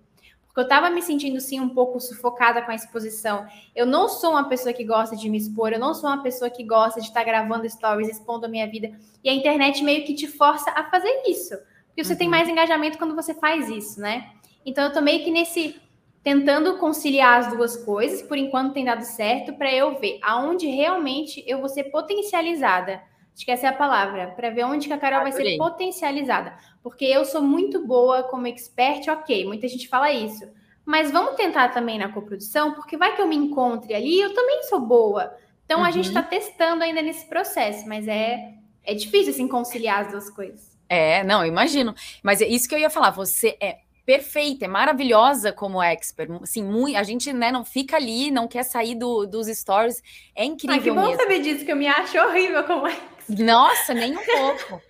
Porque 0.51 0.59
eu 0.59 0.63
estava 0.63 0.89
me 0.89 1.01
sentindo, 1.01 1.39
sim, 1.39 1.61
um 1.61 1.69
pouco 1.69 1.97
sufocada 2.01 2.61
com 2.61 2.71
a 2.71 2.75
exposição. 2.75 3.47
Eu 3.73 3.85
não 3.85 4.09
sou 4.09 4.31
uma 4.31 4.49
pessoa 4.49 4.73
que 4.73 4.83
gosta 4.83 5.15
de 5.15 5.29
me 5.29 5.37
expor, 5.37 5.71
eu 5.71 5.79
não 5.79 5.93
sou 5.93 6.09
uma 6.09 6.21
pessoa 6.21 6.49
que 6.49 6.61
gosta 6.61 6.99
de 6.99 7.07
estar 7.07 7.23
gravando 7.23 7.69
stories, 7.69 8.09
expondo 8.09 8.45
a 8.45 8.49
minha 8.49 8.67
vida. 8.67 8.91
E 9.23 9.29
a 9.29 9.33
internet 9.33 9.81
meio 9.81 10.05
que 10.05 10.13
te 10.13 10.27
força 10.27 10.69
a 10.71 10.83
fazer 10.89 11.23
isso. 11.25 11.55
Porque 11.87 12.03
você 12.03 12.13
uhum. 12.13 12.19
tem 12.19 12.27
mais 12.27 12.49
engajamento 12.49 12.97
quando 12.97 13.15
você 13.15 13.33
faz 13.33 13.69
isso, 13.69 14.01
né? 14.01 14.29
Então, 14.65 14.83
eu 14.83 14.91
tô 14.91 14.99
meio 14.99 15.23
que 15.23 15.31
nesse 15.31 15.79
tentando 16.23 16.77
conciliar 16.77 17.39
as 17.39 17.47
duas 17.47 17.75
coisas, 17.77 18.21
por 18.21 18.37
enquanto 18.37 18.73
tem 18.73 18.85
dado 18.85 19.03
certo, 19.03 19.53
para 19.53 19.73
eu 19.73 19.99
ver 19.99 20.19
aonde 20.21 20.67
realmente 20.67 21.43
eu 21.47 21.59
vou 21.59 21.69
ser 21.69 21.85
potencializada. 21.85 23.01
Acho 23.33 23.45
que 23.45 23.51
essa 23.51 23.65
é 23.65 23.69
a 23.69 23.73
palavra, 23.73 24.27
para 24.35 24.49
ver 24.49 24.65
onde 24.65 24.87
que 24.87 24.93
a 24.93 24.97
Carol 24.97 25.21
vai 25.21 25.31
ser 25.31 25.57
potencializada. 25.57 26.53
Porque 26.83 27.05
eu 27.05 27.25
sou 27.25 27.41
muito 27.41 27.85
boa 27.85 28.23
como 28.23 28.45
expert, 28.45 29.07
ok, 29.07 29.45
muita 29.45 29.67
gente 29.67 29.87
fala 29.87 30.11
isso. 30.11 30.47
Mas 30.85 31.11
vamos 31.11 31.35
tentar 31.35 31.69
também 31.69 31.97
na 31.97 32.09
coprodução, 32.09 32.73
porque 32.73 32.97
vai 32.97 33.15
que 33.15 33.21
eu 33.21 33.27
me 33.27 33.35
encontre 33.35 33.93
ali, 33.93 34.19
eu 34.19 34.33
também 34.33 34.63
sou 34.63 34.79
boa. 34.79 35.35
Então 35.65 35.79
uhum. 35.79 35.85
a 35.85 35.91
gente 35.91 36.07
está 36.07 36.21
uhum. 36.21 36.27
testando 36.27 36.83
ainda 36.83 37.01
nesse 37.01 37.27
processo, 37.27 37.87
mas 37.87 38.07
é, 38.07 38.53
é 38.83 38.93
difícil 38.93 39.31
assim 39.31 39.47
conciliar 39.47 40.01
as 40.01 40.11
duas 40.11 40.29
coisas. 40.29 40.77
É, 40.89 41.23
não, 41.23 41.45
imagino. 41.45 41.95
Mas 42.21 42.41
é 42.41 42.47
isso 42.47 42.67
que 42.67 42.75
eu 42.75 42.79
ia 42.79 42.89
falar. 42.89 43.11
Você 43.11 43.55
é 43.61 43.77
perfeita, 44.05 44.65
é 44.65 44.67
maravilhosa 44.67 45.51
como 45.51 45.81
expert. 45.81 46.31
Assim, 46.41 46.63
muito, 46.63 46.97
a 46.97 47.03
gente 47.03 47.31
né, 47.33 47.51
não 47.51 47.63
fica 47.63 47.95
ali, 47.95 48.31
não 48.31 48.47
quer 48.47 48.63
sair 48.63 48.95
do, 48.95 49.25
dos 49.25 49.47
stories. 49.47 50.01
É 50.35 50.43
incrível. 50.43 50.79
Ah, 50.79 50.83
que 50.83 50.91
bom 50.91 51.07
mesmo. 51.07 51.21
saber 51.21 51.41
disso, 51.41 51.65
que 51.65 51.71
eu 51.71 51.75
me 51.75 51.87
acho 51.87 52.17
horrível 52.17 52.63
como 52.63 52.87
expert. 52.87 53.41
Nossa, 53.43 53.93
nem 53.93 54.15
um 54.15 54.25
pouco. 54.25 54.81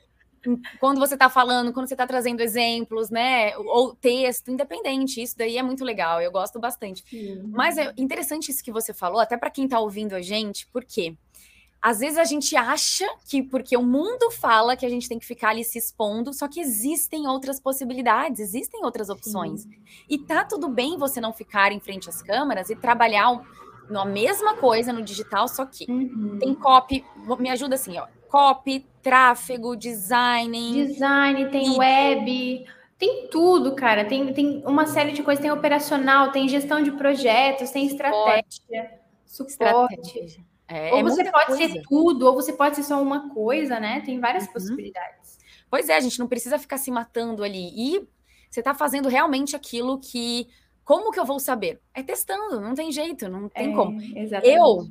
quando 0.80 1.00
você 1.00 1.13
está 1.13 1.30
falando, 1.30 1.71
quando 1.74 1.88
você 1.88 1.93
está 1.93 2.08
trazendo 2.08 2.41
exemplos, 2.41 3.10
né? 3.10 3.56
Ou 3.58 3.95
texto, 3.95 4.50
independente, 4.50 5.21
isso 5.21 5.38
daí 5.38 5.58
é 5.58 5.63
muito 5.63 5.84
legal, 5.84 6.21
eu 6.21 6.32
gosto 6.32 6.60
bastante. 6.60 7.04
Sim. 7.08 7.41
Mas 7.52 7.78
é 7.78 7.93
interessante 7.97 8.50
isso 8.50 8.63
que 8.63 8.71
você 8.71 8.93
falou, 8.93 9.19
até 9.19 9.38
para 9.38 9.52
quem 9.52 9.65
está 9.65 9.80
ouvindo 9.80 10.13
a 10.13 10.21
gente, 10.21 10.67
por 10.67 10.84
quê? 10.84 11.15
Às 11.82 12.00
vezes 12.00 12.17
a 12.20 12.24
gente 12.24 12.56
acha 12.56 13.08
que 13.28 13.41
porque 13.41 13.76
o 13.76 13.82
mundo 13.82 14.30
fala 14.30 14.76
que 14.76 14.86
a 14.86 14.89
gente 14.89 15.10
tem 15.10 15.17
que 15.17 15.26
ficar 15.26 15.50
ali 15.50 15.63
se 15.63 15.80
expondo, 15.80 16.32
só 16.32 16.48
que 16.48 16.60
existem 16.60 17.28
outras 17.28 17.60
possibilidades, 17.60 18.39
existem 18.39 18.86
outras 18.86 19.10
opções. 19.10 19.62
Sim. 19.63 19.72
E 20.08 20.20
tá 20.20 20.46
tudo 20.46 20.70
bem 20.70 20.98
você 20.98 21.20
não 21.20 21.34
ficar 21.34 21.72
em 21.72 21.80
frente 21.80 22.08
às 22.08 22.22
câmeras 22.22 22.70
e 22.70 22.76
trabalhar 22.76 23.41
na 23.89 24.06
mesma 24.06 24.56
coisa 24.56 24.94
no 24.94 25.02
digital, 25.02 25.48
só 25.48 25.65
que 25.65 25.89
uhum. 25.89 26.38
tem 26.39 26.54
copy, 26.54 27.04
me 27.39 27.50
ajuda 27.50 27.76
assim, 27.76 27.98
ó, 27.98 28.06
copy, 28.30 28.86
tráfego, 29.02 29.76
design. 29.76 30.86
Design, 30.86 31.50
tem 31.50 31.74
e... 31.74 31.78
web, 31.78 32.65
tem 32.98 33.28
tudo, 33.28 33.76
cara. 33.76 34.06
Tem, 34.06 34.32
tem 34.34 34.63
uma 34.67 34.86
série 34.86 35.13
de 35.13 35.24
coisas, 35.24 35.41
tem 35.41 35.52
operacional, 35.52 36.32
tem 36.32 36.48
gestão 36.48 36.84
de 36.84 36.91
projetos, 36.91 37.72
tem 37.72 37.88
estratégia, 37.88 39.00
suporte. 39.26 39.96
Estratégia. 40.00 40.51
É, 40.72 40.94
ou 40.94 41.04
você 41.04 41.30
pode 41.30 41.48
coisa. 41.48 41.74
ser 41.74 41.82
tudo, 41.82 42.26
ou 42.26 42.34
você 42.34 42.54
pode 42.54 42.78
ser 42.78 42.84
só 42.84 43.02
uma 43.02 43.30
coisa, 43.34 43.78
né? 43.78 44.00
Tem 44.02 44.20
várias 44.22 44.46
uhum. 44.46 44.54
possibilidades. 44.54 45.38
Pois 45.70 45.90
é, 45.90 45.98
a 45.98 46.00
gente 46.00 46.18
não 46.18 46.28
precisa 46.28 46.58
ficar 46.58 46.78
se 46.78 46.90
matando 46.90 47.44
ali. 47.44 47.72
E 47.76 48.08
você 48.50 48.62
está 48.62 48.74
fazendo 48.74 49.10
realmente 49.10 49.56
aquilo 49.56 50.00
que. 50.00 50.48
Como 50.86 51.12
que 51.12 51.20
eu 51.20 51.26
vou 51.26 51.40
saber? 51.40 51.82
É 51.94 52.02
testando, 52.02 52.60
não 52.62 52.74
tem 52.74 52.92
jeito, 52.92 53.28
não 53.28 53.50
tem 53.50 53.72
é, 53.72 53.76
como. 53.76 54.02
Exatamente. 54.02 54.58
Eu 54.58 54.88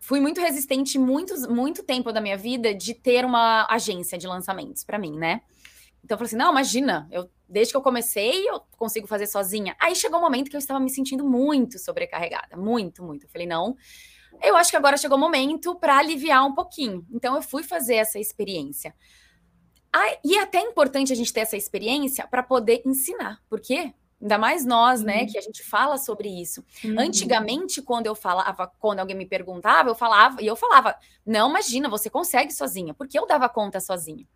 fui 0.00 0.20
muito 0.20 0.40
resistente 0.40 0.98
muito, 0.98 1.34
muito 1.50 1.82
tempo 1.82 2.10
da 2.10 2.20
minha 2.20 2.36
vida 2.36 2.74
de 2.74 2.94
ter 2.94 3.24
uma 3.24 3.66
agência 3.70 4.18
de 4.18 4.26
lançamentos 4.26 4.84
para 4.84 4.98
mim, 4.98 5.16
né? 5.16 5.42
Então 6.02 6.14
eu 6.14 6.18
falei 6.18 6.26
assim: 6.28 6.36
não, 6.36 6.50
imagina, 6.50 7.08
eu, 7.10 7.30
desde 7.48 7.72
que 7.72 7.76
eu 7.76 7.82
comecei, 7.82 8.48
eu 8.48 8.60
consigo 8.76 9.06
fazer 9.06 9.26
sozinha. 9.26 9.76
Aí 9.78 9.94
chegou 9.94 10.18
um 10.18 10.22
momento 10.22 10.50
que 10.50 10.56
eu 10.56 10.60
estava 10.60 10.80
me 10.80 10.90
sentindo 10.90 11.24
muito 11.28 11.78
sobrecarregada, 11.78 12.56
muito, 12.56 13.02
muito. 13.02 13.24
Eu 13.24 13.30
falei, 13.30 13.46
não, 13.46 13.76
eu 14.42 14.56
acho 14.56 14.70
que 14.70 14.76
agora 14.76 14.96
chegou 14.96 15.16
o 15.16 15.20
momento 15.20 15.74
para 15.74 15.98
aliviar 15.98 16.44
um 16.44 16.54
pouquinho. 16.54 17.06
Então 17.12 17.34
eu 17.34 17.42
fui 17.42 17.62
fazer 17.62 17.96
essa 17.96 18.18
experiência. 18.18 18.94
Ah, 19.92 20.18
e 20.24 20.36
é 20.36 20.42
até 20.42 20.60
importante 20.60 21.12
a 21.12 21.16
gente 21.16 21.32
ter 21.32 21.40
essa 21.40 21.56
experiência 21.56 22.26
para 22.26 22.42
poder 22.42 22.82
ensinar, 22.84 23.40
porque 23.48 23.94
ainda 24.20 24.38
mais 24.38 24.64
nós, 24.64 25.02
né, 25.02 25.12
uhum. 25.12 25.20
né, 25.20 25.26
que 25.26 25.38
a 25.38 25.40
gente 25.40 25.62
fala 25.62 25.98
sobre 25.98 26.28
isso. 26.28 26.64
Uhum. 26.82 26.98
Antigamente, 26.98 27.82
quando 27.82 28.06
eu 28.06 28.14
falava, 28.14 28.66
quando 28.78 29.00
alguém 29.00 29.16
me 29.16 29.26
perguntava, 29.26 29.90
eu 29.90 29.94
falava, 29.94 30.42
e 30.42 30.46
eu 30.46 30.56
falava, 30.56 30.96
não, 31.24 31.50
imagina, 31.50 31.88
você 31.88 32.08
consegue 32.08 32.52
sozinha, 32.52 32.94
porque 32.94 33.18
eu 33.18 33.26
dava 33.26 33.48
conta 33.48 33.78
sozinha. 33.80 34.26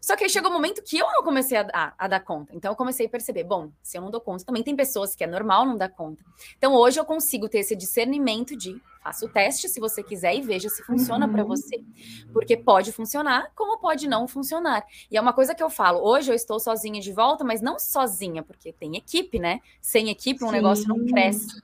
Só 0.00 0.16
que 0.16 0.24
aí 0.24 0.30
chegou 0.30 0.50
um 0.50 0.54
momento 0.54 0.82
que 0.82 0.98
eu 0.98 1.06
não 1.06 1.22
comecei 1.22 1.58
a, 1.58 1.68
a, 1.72 1.92
a, 1.98 2.08
dar 2.08 2.20
conta. 2.20 2.54
Então 2.54 2.72
eu 2.72 2.76
comecei 2.76 3.06
a 3.06 3.08
perceber, 3.08 3.44
bom, 3.44 3.70
se 3.82 3.98
eu 3.98 4.02
não 4.02 4.10
dou 4.10 4.20
conta, 4.20 4.44
também 4.44 4.62
tem 4.62 4.74
pessoas 4.74 5.14
que 5.14 5.22
é 5.22 5.26
normal 5.26 5.66
não 5.66 5.76
dar 5.76 5.90
conta. 5.90 6.24
Então 6.56 6.74
hoje 6.74 6.98
eu 6.98 7.04
consigo 7.04 7.48
ter 7.48 7.58
esse 7.58 7.76
discernimento 7.76 8.56
de 8.56 8.80
faça 9.02 9.24
o 9.24 9.28
teste 9.28 9.68
se 9.68 9.80
você 9.80 10.02
quiser 10.02 10.34
e 10.34 10.42
veja 10.42 10.68
se 10.68 10.82
funciona 10.82 11.26
uhum. 11.26 11.32
para 11.32 11.44
você. 11.44 11.82
Porque 12.32 12.56
pode 12.56 12.92
funcionar, 12.92 13.50
como 13.54 13.78
pode 13.78 14.08
não 14.08 14.28
funcionar. 14.28 14.84
E 15.10 15.16
é 15.16 15.20
uma 15.20 15.32
coisa 15.32 15.54
que 15.54 15.62
eu 15.62 15.70
falo, 15.70 16.00
hoje 16.00 16.30
eu 16.30 16.34
estou 16.34 16.60
sozinha 16.60 17.00
de 17.00 17.12
volta, 17.12 17.44
mas 17.44 17.60
não 17.60 17.78
sozinha, 17.78 18.42
porque 18.42 18.72
tem 18.72 18.96
equipe, 18.96 19.38
né? 19.38 19.60
Sem 19.80 20.10
equipe 20.10 20.44
um 20.44 20.48
Sim. 20.48 20.54
negócio 20.54 20.88
não 20.88 21.04
cresce. 21.06 21.60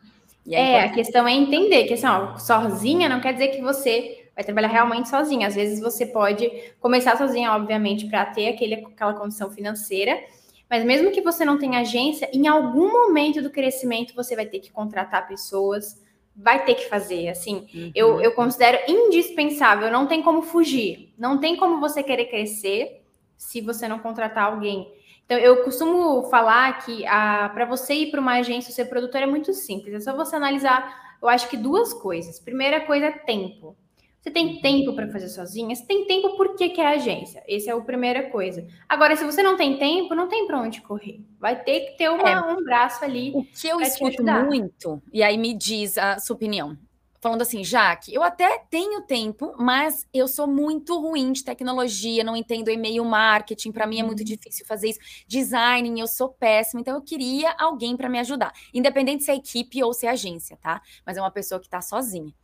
É, 0.49 0.73
é 0.73 0.85
a 0.85 0.93
questão 0.93 1.27
é 1.27 1.33
entender 1.33 1.85
que 1.85 1.95
assim, 1.95 2.07
ó, 2.07 2.37
sozinha 2.39 3.09
não 3.09 3.21
quer 3.21 3.33
dizer 3.33 3.49
que 3.49 3.61
você 3.61 4.26
vai 4.37 4.45
trabalhar 4.45 4.69
realmente 4.69 5.09
sozinha. 5.09 5.49
Às 5.49 5.55
vezes 5.55 5.81
você 5.81 6.05
pode 6.05 6.49
começar 6.79 7.17
sozinha, 7.17 7.53
obviamente, 7.53 8.07
para 8.07 8.27
ter 8.27 8.49
aquele, 8.51 8.75
aquela 8.75 9.15
condição 9.15 9.51
financeira, 9.51 10.23
mas 10.69 10.85
mesmo 10.85 11.11
que 11.11 11.23
você 11.23 11.45
não 11.45 11.59
tenha 11.59 11.81
agência, 11.81 12.29
em 12.33 12.47
algum 12.47 12.93
momento 12.93 13.41
do 13.41 13.51
crescimento 13.51 14.15
você 14.15 14.37
vai 14.37 14.45
ter 14.45 14.59
que 14.59 14.71
contratar 14.71 15.27
pessoas, 15.27 16.05
vai 16.37 16.65
ter 16.67 16.75
que 16.75 16.87
fazer. 16.89 17.29
Assim, 17.29 17.67
uhum. 17.75 17.93
eu, 17.95 18.21
eu 18.21 18.33
considero 18.33 18.79
indispensável, 18.87 19.91
não 19.91 20.07
tem 20.07 20.23
como 20.23 20.43
fugir, 20.43 21.15
não 21.17 21.39
tem 21.39 21.57
como 21.57 21.81
você 21.81 22.03
querer 22.03 22.27
crescer 22.27 23.03
se 23.39 23.63
você 23.63 23.89
não 23.89 23.99
contratar 24.01 24.53
alguém. 24.53 24.93
Então, 25.25 25.39
eu 25.39 25.65
costumo 25.65 26.25
falar 26.25 26.85
que 26.85 27.03
para 27.05 27.65
você 27.65 27.95
ir 27.95 28.11
para 28.11 28.21
uma 28.21 28.35
agência, 28.35 28.73
ser 28.73 28.85
produtor 28.85 29.23
é 29.23 29.27
muito 29.27 29.53
simples. 29.55 29.95
É 29.95 30.01
só 30.01 30.15
você 30.15 30.37
analisar, 30.37 31.17
eu 31.21 31.29
acho 31.29 31.49
que 31.49 31.57
duas 31.57 31.93
coisas. 31.93 32.39
Primeira 32.39 32.81
coisa 32.83 33.07
é 33.07 33.11
tempo. 33.11 33.77
Você 34.27 34.33
tem 34.33 34.61
tempo 34.61 34.93
para 34.93 35.09
fazer 35.09 35.29
sozinha? 35.29 35.73
Você 35.73 35.87
tem 35.87 36.05
tempo 36.05 36.37
por 36.37 36.57
que, 36.57 36.71
que 36.71 36.81
é 36.81 36.87
agência? 36.89 37.45
Essa 37.49 37.71
é 37.71 37.73
a 37.73 37.81
primeira 37.81 38.29
coisa. 38.29 38.67
Agora, 38.89 39.15
se 39.15 39.25
você 39.25 39.41
não 39.41 39.57
tem 39.57 39.79
tempo, 39.79 40.17
não 40.17 40.27
tem 40.27 40.49
para 40.49 40.61
onde 40.61 40.81
correr. 40.81 41.21
Vai 41.39 41.63
ter 41.63 41.83
que 41.83 41.97
ter 41.97 42.11
uma, 42.11 42.29
é, 42.29 42.41
um 42.41 42.61
braço 42.65 43.05
ali. 43.05 43.31
O 43.33 43.45
que 43.45 43.69
eu 43.69 43.81
escuto 43.81 44.25
muito, 44.25 45.01
e 45.13 45.23
aí 45.23 45.39
me 45.39 45.55
diz 45.55 45.97
a 45.97 46.19
sua 46.19 46.35
opinião. 46.35 46.77
Falando 47.21 47.43
assim, 47.43 47.63
Jaque, 47.63 48.13
eu 48.13 48.21
até 48.21 48.59
tenho 48.69 49.03
tempo, 49.03 49.55
mas 49.61 50.05
eu 50.13 50.27
sou 50.27 50.49
muito 50.49 50.99
ruim 50.99 51.31
de 51.31 51.45
tecnologia, 51.45 52.25
não 52.25 52.37
entendo 52.37 52.69
e-mail 52.69 53.05
marketing, 53.05 53.71
para 53.71 53.87
mim 53.87 54.01
é 54.01 54.03
muito 54.03 54.21
uhum. 54.21 54.27
difícil 54.27 54.67
fazer 54.67 54.89
isso. 54.89 54.99
Designing, 55.29 56.01
eu 56.01 56.09
sou 56.09 56.31
péssima, 56.31 56.81
então 56.81 56.97
eu 56.97 57.03
queria 57.03 57.55
alguém 57.57 57.97
para 57.97 58.09
me 58.09 58.19
ajudar, 58.19 58.53
independente 58.75 59.23
se 59.23 59.31
é 59.31 59.37
equipe 59.37 59.85
ou 59.85 59.95
se 59.95 60.05
é 60.05 60.11
agência, 60.11 60.57
tá? 60.57 60.83
Mas 61.07 61.17
é 61.17 61.21
uma 61.21 61.31
pessoa 61.31 61.61
que 61.61 61.69
está 61.69 61.81
sozinha. 61.81 62.35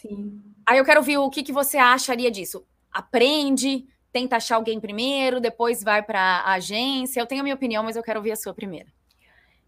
Sim. 0.00 0.42
Aí 0.66 0.78
eu 0.78 0.84
quero 0.84 1.02
ver 1.02 1.18
o 1.18 1.30
que, 1.30 1.42
que 1.42 1.52
você 1.52 1.78
acharia 1.78 2.30
disso. 2.30 2.64
Aprende, 2.92 3.86
tenta 4.12 4.36
achar 4.36 4.56
alguém 4.56 4.80
primeiro, 4.80 5.40
depois 5.40 5.82
vai 5.82 6.02
para 6.02 6.20
a 6.20 6.52
agência. 6.52 7.20
Eu 7.20 7.26
tenho 7.26 7.40
a 7.40 7.44
minha 7.44 7.54
opinião, 7.54 7.82
mas 7.82 7.96
eu 7.96 8.02
quero 8.02 8.18
ouvir 8.18 8.32
a 8.32 8.36
sua 8.36 8.54
primeiro. 8.54 8.88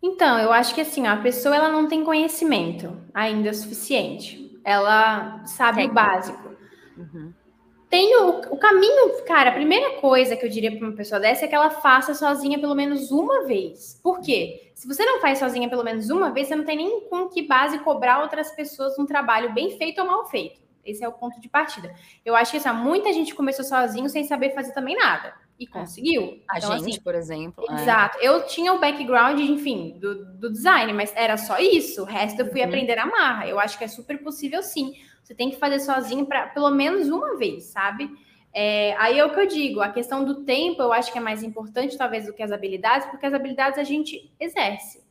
Então, 0.02 0.38
eu 0.38 0.52
acho 0.52 0.74
que 0.74 0.80
assim, 0.80 1.06
a 1.06 1.16
pessoa 1.16 1.54
ela 1.54 1.68
não 1.68 1.86
tem 1.86 2.04
conhecimento 2.04 2.96
ainda 3.12 3.52
suficiente. 3.52 4.58
Ela 4.64 5.44
sabe 5.46 5.84
o 5.84 5.92
básico. 5.92 6.54
Uhum. 6.96 7.32
Tem 7.90 8.16
o, 8.18 8.38
o, 8.52 8.56
caminho, 8.56 9.24
cara, 9.26 9.50
a 9.50 9.52
primeira 9.52 9.98
coisa 10.00 10.36
que 10.36 10.46
eu 10.46 10.48
diria 10.48 10.70
para 10.70 10.86
uma 10.86 10.96
pessoa 10.96 11.20
dessa 11.20 11.44
é 11.44 11.48
que 11.48 11.54
ela 11.56 11.70
faça 11.70 12.14
sozinha 12.14 12.56
pelo 12.56 12.74
menos 12.74 13.10
uma 13.10 13.44
vez. 13.44 13.98
Por 14.00 14.20
quê? 14.20 14.70
Se 14.76 14.86
você 14.86 15.04
não 15.04 15.20
faz 15.20 15.40
sozinha 15.40 15.68
pelo 15.68 15.82
menos 15.82 16.08
uma 16.08 16.30
vez, 16.30 16.46
você 16.46 16.54
não 16.54 16.64
tem 16.64 16.76
nem 16.76 17.08
com 17.08 17.28
que 17.28 17.42
base 17.42 17.80
cobrar 17.80 18.22
outras 18.22 18.52
pessoas 18.52 18.96
um 18.96 19.04
trabalho 19.04 19.52
bem 19.52 19.76
feito 19.76 20.00
ou 20.00 20.06
mal 20.06 20.24
feito. 20.26 20.60
Esse 20.84 21.02
é 21.02 21.08
o 21.08 21.12
ponto 21.12 21.40
de 21.40 21.48
partida. 21.48 21.92
Eu 22.24 22.36
acho 22.36 22.52
que 22.52 22.56
assim, 22.58 22.70
muita 22.72 23.12
gente 23.12 23.34
começou 23.34 23.64
sozinho 23.64 24.08
sem 24.08 24.22
saber 24.22 24.54
fazer 24.54 24.72
também 24.72 24.96
nada. 24.96 25.34
E 25.58 25.64
é. 25.64 25.68
conseguiu. 25.68 26.40
A 26.48 26.58
então, 26.58 26.78
gente, 26.78 26.90
assim, 26.90 27.00
por 27.00 27.14
exemplo. 27.16 27.64
É. 27.68 27.74
Exato. 27.74 28.18
É. 28.18 28.28
Eu 28.28 28.46
tinha 28.46 28.72
o 28.72 28.80
background, 28.80 29.38
enfim, 29.40 29.98
do, 29.98 30.24
do, 30.36 30.50
design, 30.50 30.92
mas 30.92 31.12
era 31.16 31.36
só 31.36 31.58
isso. 31.58 32.02
O 32.02 32.06
resto 32.06 32.40
eu 32.40 32.50
fui 32.50 32.60
uhum. 32.60 32.68
aprender 32.68 32.98
a 32.98 33.04
marra. 33.04 33.48
Eu 33.48 33.58
acho 33.58 33.76
que 33.76 33.84
é 33.84 33.88
super 33.88 34.22
possível 34.22 34.62
sim. 34.62 34.94
Você 35.22 35.34
tem 35.34 35.50
que 35.50 35.56
fazer 35.56 35.80
sozinho 35.80 36.26
para 36.26 36.48
pelo 36.48 36.70
menos 36.70 37.08
uma 37.08 37.36
vez, 37.36 37.64
sabe? 37.64 38.10
É, 38.52 38.96
aí 38.98 39.18
é 39.18 39.24
o 39.24 39.32
que 39.32 39.40
eu 39.40 39.46
digo, 39.46 39.80
a 39.80 39.90
questão 39.90 40.24
do 40.24 40.42
tempo 40.44 40.82
eu 40.82 40.92
acho 40.92 41.12
que 41.12 41.18
é 41.18 41.20
mais 41.20 41.42
importante, 41.42 41.96
talvez, 41.96 42.26
do 42.26 42.32
que 42.32 42.42
as 42.42 42.50
habilidades, 42.50 43.06
porque 43.08 43.26
as 43.26 43.34
habilidades 43.34 43.78
a 43.78 43.84
gente 43.84 44.32
exerce. 44.40 45.02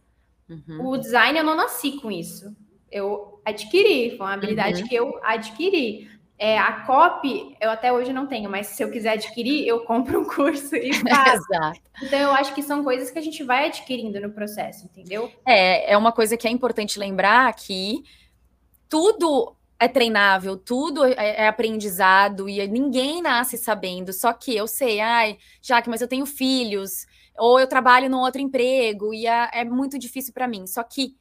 Uhum. 0.50 0.88
O 0.88 0.98
design 0.98 1.38
eu 1.38 1.44
não 1.44 1.56
nasci 1.56 1.94
com 2.02 2.12
isso. 2.12 2.56
Eu 2.92 3.40
adquiri, 3.46 4.18
foi 4.18 4.26
uma 4.26 4.34
habilidade 4.34 4.82
uhum. 4.82 4.88
que 4.88 4.96
eu 4.96 5.20
adquiri. 5.24 6.10
É, 6.38 6.58
a 6.58 6.86
copy 6.86 7.56
eu 7.60 7.70
até 7.70 7.92
hoje 7.92 8.14
não 8.14 8.26
tenho, 8.26 8.50
mas 8.50 8.68
se 8.68 8.82
eu 8.82 8.90
quiser 8.90 9.12
adquirir, 9.12 9.68
eu 9.68 9.82
compro 9.82 10.22
um 10.22 10.26
curso 10.26 10.76
e 10.76 10.94
faço. 11.08 11.44
Exato. 11.52 11.82
Então 12.02 12.20
eu 12.20 12.32
acho 12.32 12.54
que 12.56 12.64
são 12.64 12.84
coisas 12.84 13.12
que 13.12 13.20
a 13.20 13.22
gente 13.22 13.44
vai 13.44 13.68
adquirindo 13.68 14.20
no 14.20 14.32
processo, 14.32 14.86
entendeu? 14.86 15.32
É, 15.46 15.94
é 15.94 15.98
uma 15.98 16.12
coisa 16.12 16.36
que 16.36 16.48
é 16.48 16.52
importante 16.52 16.98
lembrar 16.98 17.54
que 17.54 18.04
tudo 18.88 19.54
é 19.80 19.88
treinável, 19.88 20.58
tudo 20.58 21.06
é, 21.06 21.14
é, 21.16 21.48
aprendizado 21.48 22.50
e 22.50 22.68
ninguém 22.68 23.22
nasce 23.22 23.58
sabendo. 23.58 24.12
Só 24.12 24.34
que 24.34 24.56
eu 24.56 24.68
sei, 24.68 25.00
ai, 25.00 25.38
Jaque, 25.62 25.90
mas 25.90 26.02
eu 26.02 26.08
tenho 26.08 26.26
filhos, 26.26 27.06
ou 27.38 27.60
eu 27.60 27.68
trabalho 27.68 28.10
num 28.10 28.20
outro 28.20 28.42
emprego 28.42 29.14
e 29.14 29.26
é, 29.26 29.50
é 29.54 29.64
muito 29.64 29.98
difícil 29.98 30.34
para 30.34 30.48
mim. 30.48 30.68
Só 30.68 30.84
que 30.84 31.16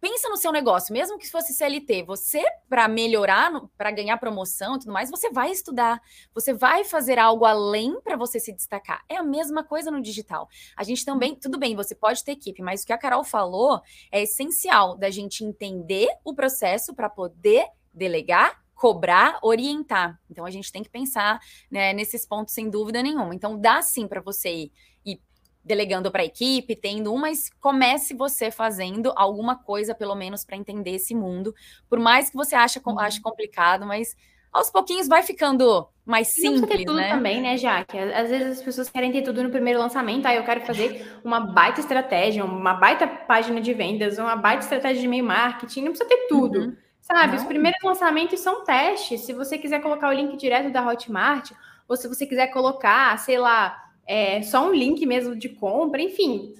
pensa 0.00 0.28
no 0.28 0.36
seu 0.36 0.52
negócio, 0.52 0.92
mesmo 0.92 1.18
que 1.18 1.30
fosse 1.30 1.54
CLT, 1.54 2.02
você 2.02 2.42
para 2.68 2.88
melhorar, 2.88 3.50
para 3.76 3.90
ganhar 3.90 4.18
promoção 4.18 4.76
e 4.76 4.80
tudo 4.80 4.92
mais, 4.92 5.10
você 5.10 5.30
vai 5.30 5.50
estudar, 5.50 6.00
você 6.34 6.52
vai 6.52 6.84
fazer 6.84 7.18
algo 7.18 7.44
além 7.44 7.98
para 8.00 8.16
você 8.16 8.40
se 8.40 8.52
destacar. 8.52 9.02
É 9.08 9.16
a 9.16 9.22
mesma 9.22 9.62
coisa 9.62 9.90
no 9.90 10.02
digital. 10.02 10.48
A 10.76 10.82
gente 10.82 11.04
também, 11.04 11.34
tudo 11.34 11.58
bem, 11.58 11.76
você 11.76 11.94
pode 11.94 12.24
ter 12.24 12.32
equipe, 12.32 12.60
mas 12.60 12.82
o 12.82 12.86
que 12.86 12.92
a 12.92 12.98
Carol 12.98 13.24
falou 13.24 13.80
é 14.10 14.22
essencial 14.22 14.96
da 14.96 15.10
gente 15.10 15.44
entender 15.44 16.08
o 16.24 16.34
processo 16.34 16.94
para 16.94 17.08
poder 17.08 17.64
delegar, 17.98 18.62
cobrar, 18.74 19.38
orientar. 19.42 20.18
Então 20.30 20.46
a 20.46 20.50
gente 20.50 20.70
tem 20.70 20.82
que 20.82 20.88
pensar 20.88 21.40
né, 21.70 21.92
nesses 21.92 22.24
pontos 22.24 22.54
sem 22.54 22.70
dúvida 22.70 23.02
nenhuma. 23.02 23.34
Então 23.34 23.60
dá 23.60 23.82
sim 23.82 24.06
para 24.06 24.20
você 24.20 24.48
ir, 24.50 24.72
ir 25.04 25.20
delegando 25.64 26.10
para 26.10 26.22
a 26.22 26.24
equipe, 26.24 26.76
tendo 26.76 27.12
um, 27.12 27.18
mas 27.18 27.50
comece 27.60 28.14
você 28.14 28.50
fazendo 28.50 29.12
alguma 29.16 29.56
coisa 29.56 29.94
pelo 29.94 30.14
menos 30.14 30.44
para 30.44 30.56
entender 30.56 30.92
esse 30.92 31.14
mundo. 31.14 31.52
Por 31.90 31.98
mais 31.98 32.30
que 32.30 32.36
você 32.36 32.54
ache, 32.54 32.80
uhum. 32.86 32.98
ache 33.00 33.20
complicado, 33.20 33.84
mas 33.84 34.16
aos 34.52 34.70
pouquinhos 34.70 35.08
vai 35.08 35.22
ficando 35.22 35.86
mais 36.06 36.28
simples, 36.28 36.62
não 36.62 36.68
ter 36.68 36.84
tudo 36.84 36.96
né? 36.96 37.10
também, 37.10 37.42
né, 37.42 37.56
Jaque? 37.56 37.98
Às 37.98 38.30
vezes 38.30 38.58
as 38.58 38.62
pessoas 38.62 38.88
querem 38.88 39.12
ter 39.12 39.22
tudo 39.22 39.42
no 39.42 39.50
primeiro 39.50 39.78
lançamento, 39.78 40.24
aí 40.24 40.36
eu 40.36 40.44
quero 40.44 40.62
fazer 40.62 41.20
uma 41.22 41.38
baita 41.38 41.80
estratégia, 41.80 42.44
uma 42.44 42.74
baita 42.74 43.06
página 43.06 43.60
de 43.60 43.74
vendas, 43.74 44.18
uma 44.18 44.36
baita 44.36 44.62
estratégia 44.62 45.00
de 45.00 45.06
e-mail 45.06 45.24
marketing, 45.24 45.82
não 45.82 45.90
precisa 45.90 46.08
ter 46.08 46.26
tudo. 46.28 46.60
Uhum. 46.60 46.76
Sabe, 47.10 47.36
não. 47.36 47.42
os 47.42 47.44
primeiros 47.44 47.82
lançamentos 47.82 48.38
são 48.40 48.64
testes. 48.64 49.22
Se 49.22 49.32
você 49.32 49.56
quiser 49.56 49.80
colocar 49.80 50.10
o 50.10 50.12
link 50.12 50.36
direto 50.36 50.70
da 50.70 50.86
Hotmart, 50.86 51.52
ou 51.88 51.96
se 51.96 52.06
você 52.06 52.26
quiser 52.26 52.48
colocar, 52.48 53.18
sei 53.18 53.38
lá, 53.38 53.82
é, 54.06 54.42
só 54.42 54.68
um 54.68 54.74
link 54.74 55.04
mesmo 55.06 55.34
de 55.34 55.48
compra, 55.48 56.02
enfim. 56.02 56.54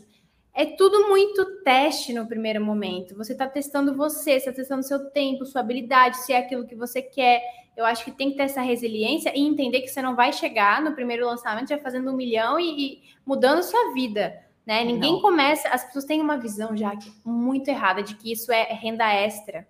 É 0.55 0.65
tudo 0.65 1.09
muito 1.09 1.63
teste 1.63 2.15
no 2.15 2.27
primeiro 2.27 2.65
momento. 2.65 3.15
Você 3.15 3.33
está 3.33 3.47
testando 3.47 3.95
você, 3.95 4.41
você 4.41 4.49
está 4.49 4.53
testando 4.53 4.83
seu 4.83 5.11
tempo, 5.11 5.45
sua 5.45 5.61
habilidade, 5.61 6.17
se 6.17 6.33
é 6.33 6.39
aquilo 6.39 6.67
que 6.67 6.75
você 6.75 7.03
quer. 7.03 7.43
Eu 7.77 7.85
acho 7.85 8.05
que 8.05 8.11
tem 8.11 8.31
que 8.31 8.37
ter 8.39 8.45
essa 8.45 8.63
resiliência 8.63 9.33
e 9.37 9.41
entender 9.41 9.83
que 9.83 9.89
você 9.89 10.01
não 10.01 10.17
vai 10.17 10.33
chegar 10.33 10.83
no 10.83 10.95
primeiro 10.95 11.27
lançamento 11.27 11.69
já 11.69 11.79
fazendo 11.79 12.11
um 12.11 12.17
milhão 12.17 12.59
e, 12.59 12.81
e 12.81 13.03
mudando 13.25 13.63
sua 13.63 13.93
vida. 13.93 14.43
Né? 14.67 14.83
Ninguém 14.83 15.13
não. 15.13 15.21
começa. 15.21 15.69
As 15.69 15.85
pessoas 15.85 16.07
têm 16.07 16.21
uma 16.21 16.39
visão 16.39 16.77
já 16.77 16.93
muito 17.25 17.69
errada 17.69 18.03
de 18.03 18.17
que 18.17 18.33
isso 18.33 18.51
é 18.51 18.65
renda 18.65 19.09
extra. 19.13 19.67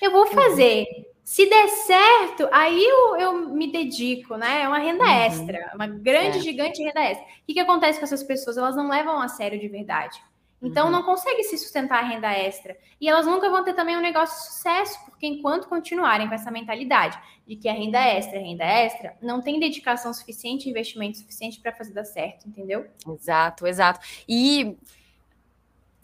Eu 0.00 0.10
vou 0.10 0.26
uhum. 0.26 0.32
fazer. 0.32 0.86
Se 1.24 1.44
der 1.48 1.68
certo, 1.68 2.48
aí 2.52 2.84
eu, 2.84 3.16
eu 3.16 3.32
me 3.50 3.70
dedico, 3.72 4.36
né? 4.36 4.62
É 4.62 4.68
uma 4.68 4.78
renda 4.78 5.02
uhum. 5.02 5.10
extra, 5.10 5.72
uma 5.74 5.86
grande, 5.86 6.38
é. 6.38 6.40
gigante 6.40 6.82
renda 6.82 7.00
extra. 7.02 7.26
O 7.26 7.46
que, 7.46 7.54
que 7.54 7.60
acontece 7.60 7.98
com 7.98 8.04
essas 8.04 8.22
pessoas? 8.22 8.56
Elas 8.56 8.76
não 8.76 8.88
levam 8.88 9.20
a 9.20 9.26
sério 9.26 9.58
de 9.58 9.66
verdade. 9.66 10.22
Então, 10.62 10.86
uhum. 10.86 10.92
não 10.92 11.02
consegue 11.02 11.42
se 11.42 11.58
sustentar 11.58 12.02
a 12.02 12.06
renda 12.06 12.32
extra. 12.32 12.76
E 13.00 13.08
elas 13.08 13.26
nunca 13.26 13.50
vão 13.50 13.62
ter 13.62 13.74
também 13.74 13.96
um 13.96 14.00
negócio 14.00 14.36
de 14.36 14.54
sucesso, 14.54 15.04
porque 15.04 15.26
enquanto 15.26 15.68
continuarem 15.68 16.28
com 16.28 16.34
essa 16.34 16.50
mentalidade 16.50 17.18
de 17.46 17.56
que 17.56 17.68
a 17.68 17.72
renda 17.72 17.98
extra 17.98 18.38
é 18.38 18.42
renda 18.42 18.64
extra, 18.64 19.16
não 19.20 19.42
tem 19.42 19.60
dedicação 19.60 20.14
suficiente, 20.14 20.70
investimento 20.70 21.18
suficiente 21.18 21.60
para 21.60 21.72
fazer 21.72 21.92
dar 21.92 22.04
certo, 22.04 22.48
entendeu? 22.48 22.86
Exato, 23.06 23.66
exato. 23.66 24.00
E 24.28 24.76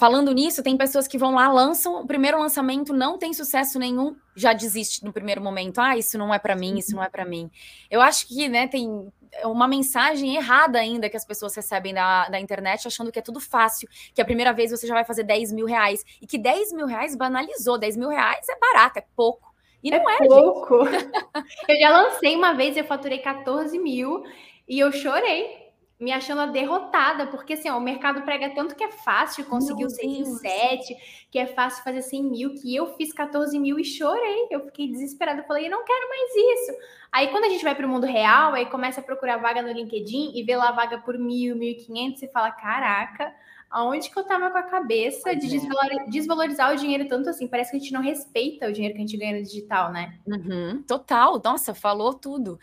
Falando 0.02 0.32
nisso, 0.32 0.64
tem 0.64 0.76
pessoas 0.76 1.06
que 1.06 1.16
vão 1.16 1.36
lá, 1.36 1.46
lançam 1.46 2.02
o 2.02 2.04
primeiro 2.04 2.36
lançamento, 2.36 2.92
não 2.92 3.16
tem 3.16 3.32
sucesso 3.32 3.78
nenhum, 3.78 4.16
já 4.34 4.52
desiste 4.52 5.04
no 5.04 5.12
primeiro 5.12 5.40
momento. 5.40 5.80
Ah, 5.80 5.96
isso 5.96 6.18
não 6.18 6.34
é 6.34 6.40
para 6.40 6.56
mim, 6.56 6.76
isso 6.76 6.96
não 6.96 7.04
é 7.04 7.08
para 7.08 7.24
mim. 7.24 7.48
Eu 7.88 8.00
acho 8.00 8.26
que, 8.26 8.48
né, 8.48 8.66
tem 8.66 9.12
uma 9.44 9.68
mensagem 9.68 10.34
errada 10.34 10.80
ainda 10.80 11.08
que 11.08 11.16
as 11.16 11.24
pessoas 11.24 11.54
recebem 11.54 11.94
da, 11.94 12.28
da 12.28 12.40
internet, 12.40 12.88
achando 12.88 13.12
que 13.12 13.20
é 13.20 13.22
tudo 13.22 13.38
fácil, 13.38 13.88
que 14.12 14.20
a 14.20 14.24
primeira 14.24 14.52
vez 14.52 14.72
você 14.72 14.88
já 14.88 14.94
vai 14.94 15.04
fazer 15.04 15.22
10 15.22 15.52
mil 15.52 15.66
reais, 15.66 16.02
e 16.20 16.26
que 16.26 16.36
10 16.36 16.72
mil 16.72 16.86
reais 16.86 17.14
banalizou, 17.14 17.78
10 17.78 17.96
mil 17.96 18.08
reais 18.08 18.44
é 18.48 18.58
barato, 18.58 18.98
é 18.98 19.04
pouco. 19.14 19.54
E 19.84 19.88
não 19.92 20.10
é, 20.10 20.16
é 20.16 20.26
pouco. 20.26 20.78
eu 21.68 21.78
já 21.78 21.90
lancei 21.90 22.34
uma 22.34 22.54
vez, 22.54 22.76
eu 22.76 22.84
faturei 22.84 23.18
14 23.18 23.78
mil 23.78 24.24
e 24.68 24.80
eu 24.80 24.90
chorei 24.90 25.61
me 26.02 26.10
achando 26.10 26.50
derrotada, 26.50 27.28
porque 27.28 27.52
assim, 27.52 27.70
ó, 27.70 27.78
o 27.78 27.80
mercado 27.80 28.22
prega 28.22 28.50
tanto 28.50 28.74
que 28.74 28.82
é 28.82 28.90
fácil 28.90 29.44
conseguir 29.44 29.84
Meu 29.84 29.86
o 29.86 29.90
6 29.90 30.04
em 30.04 30.24
7, 30.24 30.96
que 31.30 31.38
é 31.38 31.46
fácil 31.46 31.84
fazer 31.84 32.02
100 32.02 32.24
mil, 32.24 32.54
que 32.54 32.74
eu 32.74 32.88
fiz 32.96 33.12
14 33.12 33.56
mil 33.56 33.78
e 33.78 33.84
chorei. 33.84 34.48
Eu 34.50 34.64
fiquei 34.64 34.88
desesperada, 34.88 35.44
falei, 35.44 35.66
eu 35.66 35.70
não 35.70 35.84
quero 35.84 36.08
mais 36.08 36.30
isso. 36.34 36.72
Aí 37.12 37.28
quando 37.28 37.44
a 37.44 37.48
gente 37.48 37.62
vai 37.62 37.76
para 37.76 37.86
o 37.86 37.88
mundo 37.88 38.04
real, 38.04 38.52
aí 38.52 38.66
começa 38.66 39.00
a 39.00 39.04
procurar 39.04 39.36
vaga 39.36 39.62
no 39.62 39.70
LinkedIn 39.70 40.32
e 40.34 40.42
vê 40.42 40.56
lá 40.56 40.72
vaga 40.72 40.98
por 40.98 41.16
mil, 41.16 41.54
mil 41.54 41.70
e 41.70 41.76
quinhentos 41.76 42.20
e 42.20 42.26
fala, 42.26 42.50
caraca, 42.50 43.32
aonde 43.70 44.10
que 44.10 44.18
eu 44.18 44.24
tava 44.24 44.50
com 44.50 44.58
a 44.58 44.64
cabeça 44.64 45.36
de 45.36 45.46
é. 45.56 46.04
desvalorizar 46.08 46.72
o 46.72 46.76
dinheiro 46.76 47.06
tanto 47.06 47.30
assim? 47.30 47.46
Parece 47.46 47.70
que 47.70 47.76
a 47.76 47.80
gente 47.80 47.92
não 47.92 48.02
respeita 48.02 48.66
o 48.66 48.72
dinheiro 48.72 48.96
que 48.96 49.00
a 49.00 49.06
gente 49.06 49.16
ganha 49.16 49.36
no 49.36 49.42
digital, 49.44 49.92
né? 49.92 50.18
Uhum, 50.26 50.82
total, 50.82 51.40
nossa, 51.44 51.72
falou 51.72 52.12
tudo. 52.12 52.58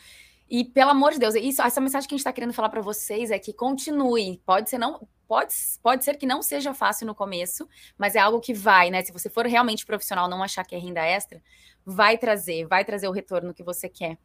E 0.50 0.66
pelo 0.66 0.90
amor 0.90 1.12
de 1.12 1.20
Deus, 1.20 1.36
isso, 1.36 1.62
essa 1.62 1.80
mensagem 1.80 2.08
que 2.08 2.16
a 2.16 2.18
gente 2.18 2.22
está 2.22 2.34
querendo 2.34 2.54
falar 2.54 2.70
para 2.70 2.82
vocês 2.82 3.30
é 3.30 3.38
que 3.38 3.54
continue. 3.54 4.42
Pode 4.46 4.70
ser 4.70 4.80
não, 4.80 5.08
pode, 5.28 5.54
pode 5.84 6.04
ser 6.04 6.18
que 6.18 6.26
não 6.26 6.42
seja 6.42 6.74
fácil 6.74 7.06
no 7.06 7.14
começo, 7.14 7.70
mas 7.96 8.16
é 8.16 8.20
algo 8.20 8.40
que 8.40 8.54
vai, 8.54 8.90
né? 8.90 9.04
Se 9.04 9.12
você 9.12 9.30
for 9.30 9.46
realmente 9.46 9.86
profissional, 9.86 10.28
não 10.28 10.42
achar 10.42 10.66
que 10.66 10.74
é 10.74 10.80
renda 10.80 11.06
extra, 11.06 11.40
vai 11.86 12.18
trazer, 12.18 12.66
vai 12.68 12.84
trazer 12.84 13.08
o 13.08 13.12
retorno 13.12 13.54
que 13.54 13.64
você 13.64 13.88
quer. 13.88 14.18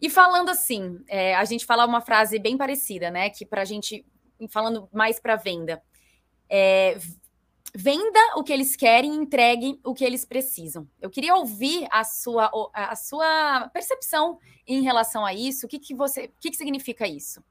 E 0.00 0.08
falando 0.08 0.48
assim, 0.48 1.00
é, 1.08 1.34
a 1.34 1.44
gente 1.44 1.66
fala 1.66 1.84
uma 1.84 2.00
frase 2.00 2.38
bem 2.38 2.56
parecida, 2.56 3.10
né? 3.10 3.28
Que 3.28 3.44
para 3.44 3.62
a 3.62 3.64
gente, 3.64 4.06
falando 4.48 4.88
mais 4.92 5.18
para 5.18 5.34
venda, 5.34 5.82
é, 6.48 6.96
venda 7.74 8.18
o 8.36 8.42
que 8.42 8.52
eles 8.52 8.76
querem, 8.76 9.14
entregue 9.14 9.78
o 9.84 9.94
que 9.94 10.04
eles 10.04 10.24
precisam. 10.24 10.86
Eu 11.00 11.10
queria 11.10 11.34
ouvir 11.34 11.86
a 11.90 12.04
sua, 12.04 12.50
a 12.72 12.96
sua 12.96 13.68
percepção 13.72 14.38
em 14.66 14.82
relação 14.82 15.24
a 15.24 15.34
isso. 15.34 15.66
O 15.66 15.68
que, 15.68 15.78
que 15.78 15.94
você, 15.94 16.24
o 16.24 16.30
que, 16.40 16.50
que 16.50 16.56
significa 16.56 17.06
isso 17.06 17.42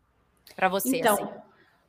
para 0.56 0.70
você? 0.70 0.98
Então, 0.98 1.16
assim? 1.16 1.28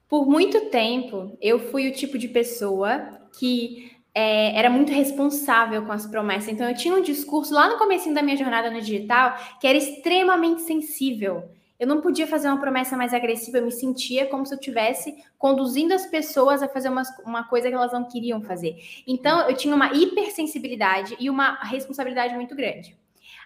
por 0.09 0.27
muito 0.27 0.71
tempo 0.71 1.37
eu 1.41 1.71
fui 1.71 1.89
o 1.89 1.93
tipo 1.93 2.19
de 2.19 2.29
pessoa 2.29 3.21
que 3.39 3.93
é, 4.15 4.59
era 4.59 4.71
muito 4.71 4.91
responsável 4.91 5.85
com 5.85 5.93
as 5.93 6.07
promessas. 6.07 6.49
Então 6.49 6.69
eu 6.69 6.75
tinha 6.75 6.95
um 6.95 7.03
discurso 7.03 7.55
lá 7.55 7.69
no 7.69 7.79
começo 7.79 8.13
da 8.13 8.23
minha 8.23 8.37
jornada 8.37 8.71
no 8.71 8.81
digital 8.81 9.37
que 9.61 9.67
era 9.67 9.79
extremamente 9.79 10.63
sensível. 10.63 11.49
Eu 11.79 11.87
não 11.87 12.01
podia 12.01 12.27
fazer 12.27 12.49
uma 12.49 12.61
promessa 12.61 12.97
mais 12.97 13.15
agressiva, 13.15 13.59
eu 13.59 13.65
me 13.65 13.71
sentia 13.71 14.27
como 14.27 14.45
se 14.45 14.53
eu 14.53 14.59
estivesse 14.59 15.23
conduzindo 15.39 15.95
as 15.95 16.07
pessoas 16.07 16.63
a 16.63 16.69
fazer 16.69 16.89
uma, 16.89 17.03
uma 17.25 17.45
coisa 17.45 17.69
que 17.69 17.75
elas 17.75 17.93
não 17.93 18.09
queriam 18.09 18.43
fazer. 18.43 18.77
Então, 19.07 19.49
eu 19.49 19.57
tinha 19.57 19.75
uma 19.75 19.95
hipersensibilidade 19.95 21.17
e 21.21 21.31
uma 21.31 21.55
responsabilidade 21.63 22.35
muito 22.35 22.57
grande. 22.57 22.99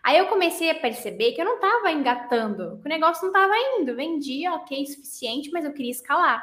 Aí 0.02 0.18
eu 0.18 0.26
comecei 0.26 0.70
a 0.70 0.74
perceber 0.74 1.32
que 1.32 1.40
eu 1.40 1.44
não 1.44 1.56
estava 1.56 1.92
engatando, 1.92 2.78
que 2.80 2.86
o 2.86 2.88
negócio 2.88 3.22
não 3.22 3.28
estava 3.28 3.54
indo. 3.78 3.94
Vendia, 3.94 4.52
ok, 4.54 4.84
suficiente, 4.86 5.50
mas 5.52 5.64
eu 5.64 5.72
queria 5.72 5.92
escalar. 5.92 6.42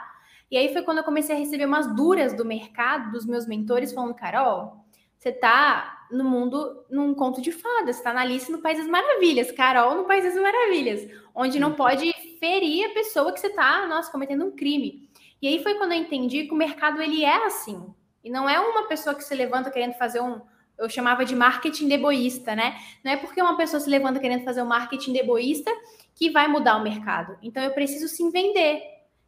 E 0.50 0.58
aí 0.58 0.72
foi 0.72 0.82
quando 0.82 1.00
eu 1.00 1.04
comecei 1.04 1.36
a 1.36 1.40
receber 1.40 1.66
umas 1.66 1.94
duras 1.96 2.34
do 2.34 2.46
mercado, 2.46 3.12
dos 3.12 3.26
meus 3.26 3.46
mentores, 3.46 3.92
falando, 3.92 4.16
Carol, 4.16 4.86
você 5.18 5.30
está 5.30 5.99
no 6.12 6.24
mundo, 6.24 6.86
num 6.90 7.14
conto 7.14 7.42
de 7.42 7.52
fadas, 7.52 7.98
está 7.98 8.12
na 8.12 8.22
Alice 8.22 8.52
no 8.52 8.60
País 8.60 8.78
das 8.78 8.88
Maravilhas, 8.88 9.52
Carol 9.52 9.96
no 9.96 10.06
País 10.06 10.24
das 10.24 10.36
Maravilhas, 10.36 11.10
onde 11.34 11.60
não 11.60 11.74
pode 11.74 12.12
ferir 12.40 12.86
a 12.86 12.94
pessoa 12.94 13.32
que 13.32 13.40
você 13.40 13.48
está, 13.48 13.86
nossa, 13.88 14.12
cometendo 14.12 14.46
um 14.46 14.52
crime. 14.52 15.10
E 15.42 15.48
aí 15.48 15.62
foi 15.64 15.76
quando 15.76 15.94
eu 15.94 16.00
entendi 16.00 16.46
que 16.46 16.54
o 16.54 16.58
mercado 16.58 17.02
ele 17.02 17.24
é 17.24 17.46
assim. 17.46 17.84
E 18.24 18.30
não 18.30 18.50
é 18.50 18.60
uma 18.60 18.88
pessoa 18.88 19.16
que 19.16 19.24
se 19.24 19.34
levanta 19.34 19.72
querendo 19.72 19.94
fazer 19.94 20.20
um, 20.20 20.42
eu 20.78 20.90
chamava 20.90 21.26
de 21.26 21.36
marketing 21.36 21.88
deboísta, 21.88 22.56
né? 22.56 22.78
Não 23.04 23.12
é 23.12 23.18
porque 23.18 23.42
uma 23.42 23.58
pessoa 23.58 23.80
se 23.80 23.90
levanta 23.90 24.20
querendo 24.20 24.44
fazer 24.44 24.62
um 24.62 24.68
marketing 24.68 25.14
deboísta 25.14 25.72
que 26.16 26.30
vai 26.30 26.48
mudar 26.48 26.78
o 26.78 26.84
mercado. 26.84 27.38
Então 27.42 27.62
eu 27.62 27.72
preciso 27.72 28.08
sim 28.08 28.32
vender. 28.32 28.82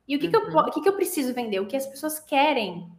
E 0.07 0.15
o 0.15 0.19
que, 0.19 0.25
uhum. 0.25 0.31
que, 0.31 0.37
eu, 0.37 0.57
o 0.57 0.71
que, 0.71 0.81
que 0.81 0.89
eu 0.89 0.93
preciso 0.93 1.33
vender? 1.33 1.59
O 1.59 1.67
que 1.67 1.75
as 1.75 1.85
pessoas 1.85 2.19
querem. 2.19 2.89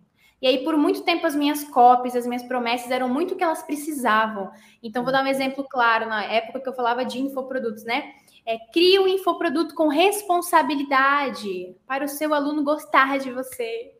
E 0.43 0.47
aí, 0.49 0.65
por 0.65 0.77
muito 0.77 1.03
tempo, 1.03 1.25
as 1.25 1.37
minhas 1.37 1.63
copies, 1.63 2.17
as 2.17 2.27
minhas 2.27 2.43
promessas 2.43 2.91
eram 2.91 3.09
muito 3.09 3.35
o 3.35 3.37
que 3.37 3.45
elas 3.45 3.63
precisavam. 3.63 4.51
Então, 4.83 5.05
vou 5.05 5.13
dar 5.13 5.23
um 5.23 5.29
exemplo 5.29 5.65
claro, 5.71 6.09
na 6.09 6.25
época 6.25 6.59
que 6.59 6.69
eu 6.69 6.75
falava 6.75 7.05
de 7.05 7.21
infoprodutos, 7.21 7.85
né? 7.85 8.13
É, 8.45 8.59
crie 8.73 8.99
um 8.99 9.07
infoproduto 9.07 9.73
com 9.73 9.87
responsabilidade 9.87 11.77
para 11.87 12.05
o 12.05 12.09
seu 12.09 12.35
aluno 12.35 12.65
gostar 12.65 13.21
de 13.21 13.31
você. 13.31 13.93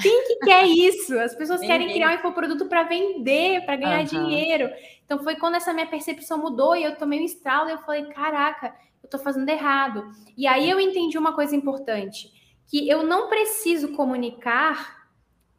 Quem 0.00 0.26
que 0.26 0.36
quer 0.38 0.64
isso? 0.66 1.18
As 1.18 1.34
pessoas 1.34 1.60
querem 1.60 1.92
criar 1.92 2.12
um 2.12 2.14
infoproduto 2.14 2.64
para 2.64 2.84
vender, 2.84 3.66
para 3.66 3.76
ganhar 3.76 3.98
uhum. 3.98 4.04
dinheiro. 4.04 4.70
Então 5.04 5.22
foi 5.22 5.36
quando 5.36 5.56
essa 5.56 5.74
minha 5.74 5.86
percepção 5.86 6.38
mudou 6.38 6.74
e 6.74 6.82
eu 6.82 6.96
tomei 6.96 7.20
um 7.20 7.24
estralo 7.26 7.68
e 7.68 7.72
eu 7.72 7.78
falei, 7.78 8.06
caraca, 8.06 8.68
eu 9.02 9.06
estou 9.06 9.20
fazendo 9.20 9.50
errado. 9.50 10.10
E 10.34 10.46
aí 10.46 10.70
eu 10.70 10.80
entendi 10.80 11.18
uma 11.18 11.34
coisa 11.34 11.54
importante, 11.54 12.30
que 12.66 12.88
eu 12.88 13.02
não 13.02 13.28
preciso 13.28 13.88
comunicar 13.88 14.99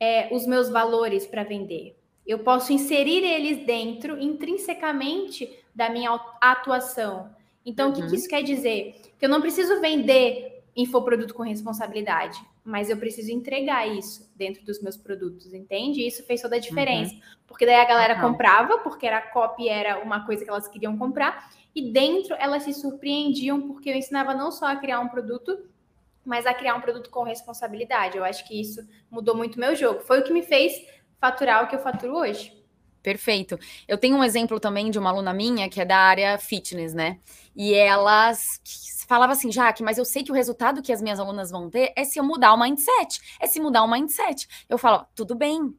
é, 0.01 0.33
os 0.33 0.47
meus 0.47 0.67
valores 0.67 1.27
para 1.27 1.43
vender. 1.43 1.95
Eu 2.25 2.39
posso 2.39 2.73
inserir 2.73 3.23
eles 3.23 3.63
dentro, 3.67 4.19
intrinsecamente, 4.19 5.47
da 5.75 5.91
minha 5.91 6.19
atuação. 6.41 7.29
Então, 7.63 7.89
uhum. 7.89 7.91
o 7.91 7.95
que, 7.95 8.01
que 8.01 8.07
uhum. 8.07 8.15
isso 8.15 8.27
quer 8.27 8.41
dizer? 8.41 8.95
Que 9.19 9.25
eu 9.25 9.29
não 9.29 9.39
preciso 9.39 9.79
vender 9.79 10.63
infoproduto 10.75 11.35
com 11.35 11.43
responsabilidade, 11.43 12.41
mas 12.63 12.89
eu 12.89 12.97
preciso 12.97 13.31
entregar 13.31 13.87
isso 13.87 14.31
dentro 14.35 14.63
dos 14.63 14.81
meus 14.81 14.97
produtos, 14.97 15.53
entende? 15.53 16.05
Isso 16.05 16.23
fez 16.25 16.41
toda 16.41 16.55
a 16.55 16.59
diferença. 16.59 17.13
Uhum. 17.13 17.21
Porque 17.45 17.65
daí 17.65 17.75
a 17.75 17.85
galera 17.85 18.15
uhum. 18.15 18.31
comprava, 18.31 18.79
porque 18.79 19.05
era 19.05 19.21
copy, 19.21 19.69
era 19.69 19.99
uma 19.99 20.25
coisa 20.25 20.43
que 20.43 20.49
elas 20.49 20.67
queriam 20.67 20.97
comprar, 20.97 21.51
e 21.75 21.91
dentro 21.91 22.35
elas 22.39 22.63
se 22.63 22.73
surpreendiam, 22.73 23.61
porque 23.67 23.89
eu 23.89 23.95
ensinava 23.95 24.33
não 24.33 24.51
só 24.51 24.65
a 24.65 24.77
criar 24.77 24.99
um 24.99 25.09
produto, 25.09 25.59
mas 26.25 26.45
a 26.45 26.53
criar 26.53 26.75
um 26.75 26.81
produto 26.81 27.09
com 27.09 27.23
responsabilidade. 27.23 28.17
Eu 28.17 28.23
acho 28.23 28.47
que 28.47 28.59
isso 28.59 28.81
mudou 29.09 29.35
muito 29.35 29.59
meu 29.59 29.75
jogo. 29.75 30.01
Foi 30.01 30.19
o 30.19 30.23
que 30.23 30.33
me 30.33 30.43
fez 30.43 30.73
faturar 31.19 31.63
o 31.63 31.67
que 31.67 31.75
eu 31.75 31.79
faturo 31.79 32.15
hoje. 32.15 32.59
Perfeito. 33.01 33.59
Eu 33.87 33.97
tenho 33.97 34.15
um 34.15 34.23
exemplo 34.23 34.59
também 34.59 34.91
de 34.91 34.99
uma 34.99 35.09
aluna 35.09 35.33
minha 35.33 35.67
que 35.69 35.81
é 35.81 35.85
da 35.85 35.97
área 35.97 36.37
fitness, 36.37 36.93
né? 36.93 37.19
E 37.55 37.73
elas 37.73 38.43
falava 39.07 39.33
assim, 39.33 39.51
Jaque, 39.51 39.83
mas 39.83 39.97
eu 39.97 40.05
sei 40.05 40.23
que 40.23 40.31
o 40.31 40.35
resultado 40.35 40.81
que 40.81 40.93
as 40.93 41.01
minhas 41.01 41.19
alunas 41.19 41.51
vão 41.51 41.69
ter 41.69 41.91
é 41.97 42.05
se 42.05 42.17
eu 42.17 42.23
mudar 42.23 42.53
o 42.53 42.57
mindset, 42.57 43.19
é 43.41 43.47
se 43.47 43.59
mudar 43.59 43.83
o 43.83 43.91
mindset. 43.91 44.47
Eu 44.69 44.77
falo, 44.77 45.05
tudo 45.13 45.35
bem, 45.35 45.75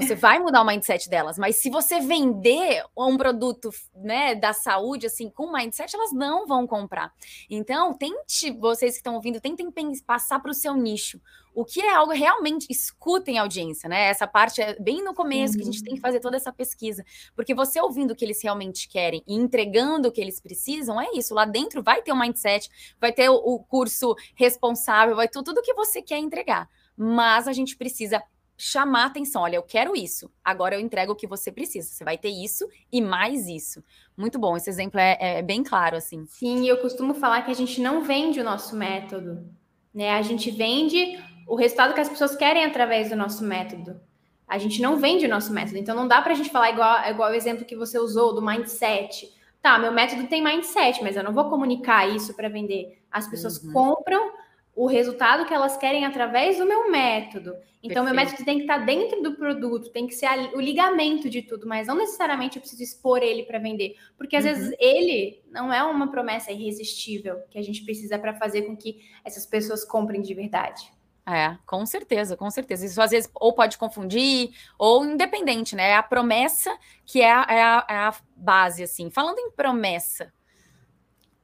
Você 0.00 0.14
vai 0.14 0.38
mudar 0.38 0.62
o 0.62 0.64
mindset 0.64 1.08
delas, 1.10 1.36
mas 1.38 1.56
se 1.56 1.68
você 1.68 2.00
vender 2.00 2.84
um 2.96 3.16
produto, 3.16 3.70
né, 3.94 4.34
da 4.34 4.52
saúde 4.52 5.06
assim 5.06 5.28
com 5.28 5.52
mindset, 5.52 5.94
elas 5.94 6.12
não 6.12 6.46
vão 6.46 6.66
comprar. 6.66 7.12
Então, 7.50 7.92
tente 7.92 8.52
vocês 8.52 8.92
que 8.92 8.98
estão 8.98 9.14
ouvindo, 9.14 9.40
tentem 9.40 9.68
passar 10.06 10.38
para 10.40 10.52
o 10.52 10.54
seu 10.54 10.74
nicho. 10.74 11.20
O 11.54 11.64
que 11.64 11.80
é 11.80 11.92
algo 11.92 12.12
realmente 12.12 12.68
escutem 12.70 13.38
a 13.38 13.42
audiência, 13.42 13.88
né? 13.88 14.08
Essa 14.08 14.28
parte 14.28 14.62
é 14.62 14.78
bem 14.78 15.02
no 15.02 15.12
começo 15.12 15.54
uhum. 15.54 15.58
que 15.58 15.68
a 15.68 15.72
gente 15.72 15.82
tem 15.82 15.94
que 15.96 16.00
fazer 16.00 16.20
toda 16.20 16.36
essa 16.36 16.52
pesquisa, 16.52 17.04
porque 17.34 17.52
você 17.52 17.80
ouvindo 17.80 18.12
o 18.12 18.14
que 18.14 18.24
eles 18.24 18.40
realmente 18.40 18.88
querem 18.88 19.24
e 19.26 19.34
entregando 19.34 20.08
o 20.08 20.12
que 20.12 20.20
eles 20.20 20.40
precisam, 20.40 21.00
é 21.00 21.08
isso. 21.14 21.34
Lá 21.34 21.44
dentro 21.44 21.82
vai 21.82 22.00
ter 22.02 22.12
o 22.12 22.16
mindset, 22.16 22.70
vai 23.00 23.12
ter 23.12 23.28
o, 23.28 23.34
o 23.34 23.58
curso 23.58 24.14
responsável, 24.36 25.16
vai 25.16 25.26
ter 25.26 25.42
tudo 25.42 25.60
que 25.60 25.74
você 25.74 26.00
quer 26.00 26.18
entregar. 26.18 26.68
Mas 26.96 27.48
a 27.48 27.52
gente 27.52 27.76
precisa 27.76 28.22
chamar 28.58 29.06
atenção. 29.06 29.42
Olha, 29.42 29.54
eu 29.54 29.62
quero 29.62 29.94
isso. 29.94 30.28
Agora 30.44 30.74
eu 30.74 30.80
entrego 30.80 31.12
o 31.12 31.16
que 31.16 31.28
você 31.28 31.52
precisa. 31.52 31.88
Você 31.88 32.04
vai 32.04 32.18
ter 32.18 32.28
isso 32.28 32.68
e 32.92 33.00
mais 33.00 33.46
isso. 33.46 33.82
Muito 34.16 34.36
bom. 34.36 34.56
Esse 34.56 34.68
exemplo 34.68 34.98
é, 34.98 35.16
é 35.20 35.42
bem 35.42 35.62
claro, 35.62 35.96
assim. 35.96 36.26
Sim, 36.26 36.66
eu 36.66 36.78
costumo 36.78 37.14
falar 37.14 37.42
que 37.42 37.52
a 37.52 37.54
gente 37.54 37.80
não 37.80 38.02
vende 38.02 38.40
o 38.40 38.44
nosso 38.44 38.74
método, 38.76 39.46
né? 39.94 40.10
A 40.10 40.22
gente 40.22 40.50
vende 40.50 41.16
o 41.46 41.54
resultado 41.54 41.94
que 41.94 42.00
as 42.00 42.08
pessoas 42.08 42.34
querem 42.34 42.64
através 42.64 43.10
do 43.10 43.16
nosso 43.16 43.44
método. 43.44 44.00
A 44.46 44.58
gente 44.58 44.82
não 44.82 44.96
vende 44.96 45.24
o 45.24 45.28
nosso 45.28 45.52
método. 45.52 45.78
Então 45.78 45.94
não 45.94 46.08
dá 46.08 46.20
para 46.20 46.32
a 46.32 46.36
gente 46.36 46.50
falar 46.50 46.70
igual, 46.70 47.08
igual 47.08 47.30
o 47.30 47.34
exemplo 47.34 47.64
que 47.64 47.76
você 47.76 47.96
usou 47.98 48.34
do 48.34 48.42
mindset. 48.42 49.32
Tá, 49.62 49.78
meu 49.78 49.92
método 49.92 50.26
tem 50.26 50.42
mindset, 50.42 51.02
mas 51.02 51.16
eu 51.16 51.22
não 51.22 51.32
vou 51.32 51.48
comunicar 51.48 52.08
isso 52.08 52.34
para 52.34 52.48
vender. 52.48 53.00
As 53.10 53.28
pessoas 53.28 53.62
uhum. 53.62 53.72
compram 53.72 54.32
o 54.78 54.86
resultado 54.86 55.44
que 55.44 55.52
elas 55.52 55.76
querem 55.76 56.04
através 56.04 56.58
do 56.58 56.64
meu 56.64 56.88
método. 56.88 57.50
Então, 57.82 58.04
Perfeito. 58.04 58.04
meu 58.04 58.14
método 58.14 58.44
tem 58.44 58.58
que 58.58 58.62
estar 58.62 58.78
dentro 58.78 59.20
do 59.20 59.34
produto, 59.34 59.90
tem 59.90 60.06
que 60.06 60.14
ser 60.14 60.28
o 60.54 60.60
ligamento 60.60 61.28
de 61.28 61.42
tudo, 61.42 61.66
mas 61.66 61.88
não 61.88 61.96
necessariamente 61.96 62.56
eu 62.56 62.60
preciso 62.60 62.84
expor 62.84 63.20
ele 63.20 63.42
para 63.42 63.58
vender, 63.58 63.96
porque 64.16 64.36
às 64.36 64.44
uhum. 64.44 64.52
vezes 64.52 64.76
ele 64.78 65.42
não 65.50 65.72
é 65.72 65.82
uma 65.82 66.12
promessa 66.12 66.52
irresistível 66.52 67.40
que 67.50 67.58
a 67.58 67.62
gente 67.62 67.84
precisa 67.84 68.20
para 68.20 68.34
fazer 68.34 68.62
com 68.62 68.76
que 68.76 69.00
essas 69.24 69.44
pessoas 69.44 69.84
comprem 69.84 70.22
de 70.22 70.32
verdade. 70.32 70.92
É, 71.26 71.58
com 71.66 71.84
certeza, 71.84 72.36
com 72.36 72.48
certeza. 72.48 72.86
Isso 72.86 73.02
às 73.02 73.10
vezes 73.10 73.28
ou 73.34 73.52
pode 73.52 73.76
confundir, 73.76 74.50
ou 74.78 75.04
independente, 75.04 75.74
né? 75.74 75.90
É 75.90 75.96
a 75.96 76.02
promessa 76.04 76.74
que 77.04 77.20
é 77.20 77.32
a, 77.32 77.46
é 77.50 77.62
a, 77.62 77.86
é 77.90 77.96
a 77.96 78.14
base, 78.36 78.84
assim. 78.84 79.10
Falando 79.10 79.38
em 79.40 79.50
promessa, 79.50 80.32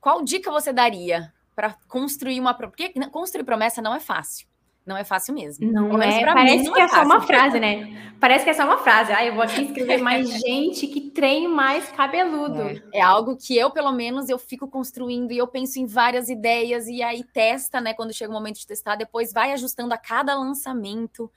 qual 0.01 0.23
dica 0.23 0.53
você 0.53 0.73
daria 0.73 1.34
para 1.55 1.77
construir 1.89 2.41
uma. 2.41 2.55
Porque 2.55 2.93
construir 3.11 3.45
promessa 3.45 3.81
não 3.81 3.95
é 3.95 4.01
fácil. 4.01 4.47
Não 4.87 4.99
é 4.99 5.03
fácil 5.03 5.33
mesmo. 5.33 5.73
Não 5.73 6.01
é. 6.03 6.23
Parece 6.23 6.71
que 6.71 6.79
é, 6.79 6.85
é 6.85 6.89
só 6.89 7.03
uma 7.05 7.21
frase, 7.23 7.59
né? 7.59 8.13
Parece 8.21 8.45
que 8.45 8.51
é 8.51 8.55
só 8.55 8.65
uma 8.65 8.77
frase. 8.77 9.13
Ah, 9.13 9.25
eu 9.25 9.35
vou 9.35 9.43
aqui 9.43 9.63
escrever 9.63 10.03
mais 10.03 10.29
gente 10.45 10.87
que 10.87 11.11
trem 11.11 11.49
mais 11.49 11.91
cabeludo. 11.91 12.61
É. 12.61 12.99
é. 12.99 13.01
algo 13.01 13.35
que 13.35 13.57
eu, 13.57 13.71
pelo 13.71 13.93
menos, 13.93 14.29
eu 14.29 14.39
fico 14.39 14.69
construindo 14.69 15.33
e 15.33 15.39
eu 15.39 15.47
penso 15.47 15.79
em 15.79 15.87
várias 15.87 16.29
ideias 16.29 16.87
e 16.87 17.03
aí 17.03 17.25
testa, 17.25 17.81
né? 17.81 17.95
Quando 17.95 18.13
chega 18.13 18.31
o 18.31 18.35
momento 18.35 18.59
de 18.59 18.67
testar, 18.67 18.97
depois 18.97 19.33
vai 19.33 19.53
ajustando 19.53 19.95
a 19.95 19.99
cada 19.99 20.35
lançamento. 20.35 21.33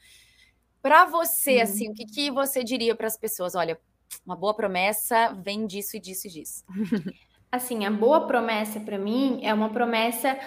Para 0.81 1.05
você, 1.05 1.59
hum. 1.59 1.63
assim, 1.63 1.89
o 1.89 1.93
que, 1.93 2.05
que 2.05 2.29
você 2.29 2.65
diria 2.65 2.95
para 2.95 3.07
as 3.07 3.17
pessoas? 3.17 3.55
Olha, 3.55 3.79
uma 4.25 4.35
boa 4.35 4.53
promessa 4.53 5.33
vem 5.41 5.65
disso 5.65 5.95
e 5.95 6.01
disso 6.01 6.27
e 6.27 6.29
disso. 6.29 6.65
assim, 7.51 7.85
a 7.85 7.91
boa 7.91 8.27
promessa 8.27 8.79
para 8.79 8.97
mim 8.97 9.39
é 9.43 9.53
uma 9.53 9.69
promessa 9.69 10.37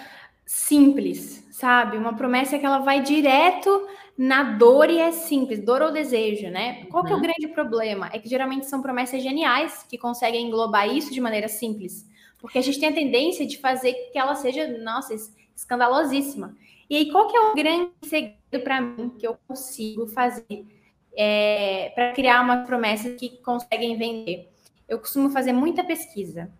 simples, 0.45 1.47
sabe? 1.51 1.97
Uma 1.97 2.15
promessa 2.15 2.59
que 2.59 2.65
ela 2.65 2.79
vai 2.79 3.01
direto 3.01 3.87
na 4.17 4.43
dor 4.43 4.89
e 4.89 4.99
é 4.99 5.11
simples, 5.11 5.63
dor 5.63 5.81
ou 5.81 5.91
desejo, 5.91 6.49
né? 6.49 6.85
Qual 6.85 7.03
que 7.03 7.11
é 7.11 7.15
o 7.15 7.17
uhum. 7.17 7.23
grande 7.23 7.47
problema? 7.47 8.09
É 8.13 8.19
que 8.19 8.29
geralmente 8.29 8.65
são 8.65 8.81
promessas 8.81 9.23
geniais 9.23 9.83
que 9.89 9.97
conseguem 9.97 10.47
englobar 10.47 10.87
isso 10.87 11.13
de 11.13 11.21
maneira 11.21 11.47
simples. 11.47 12.05
Porque 12.37 12.57
a 12.57 12.61
gente 12.61 12.79
tem 12.79 12.89
a 12.89 12.93
tendência 12.93 13.45
de 13.45 13.57
fazer 13.57 13.93
que 14.11 14.17
ela 14.17 14.35
seja, 14.35 14.67
nossa, 14.79 15.15
escandalosíssima. 15.55 16.55
E 16.89 16.97
aí, 16.97 17.11
qual 17.11 17.27
que 17.27 17.37
é 17.37 17.39
o 17.39 17.55
grande 17.55 17.91
segredo 18.03 18.63
para 18.63 18.81
mim 18.81 19.09
que 19.17 19.25
eu 19.25 19.37
consigo 19.47 20.07
fazer 20.07 20.65
é, 21.15 21.91
para 21.95 22.11
criar 22.11 22.41
uma 22.41 22.63
promessa 22.63 23.11
que 23.11 23.37
conseguem 23.37 23.97
vender? 23.97 24.51
Eu 24.89 24.99
costumo 24.99 25.29
fazer 25.29 25.53
muita 25.53 25.83
pesquisa. 25.83 26.51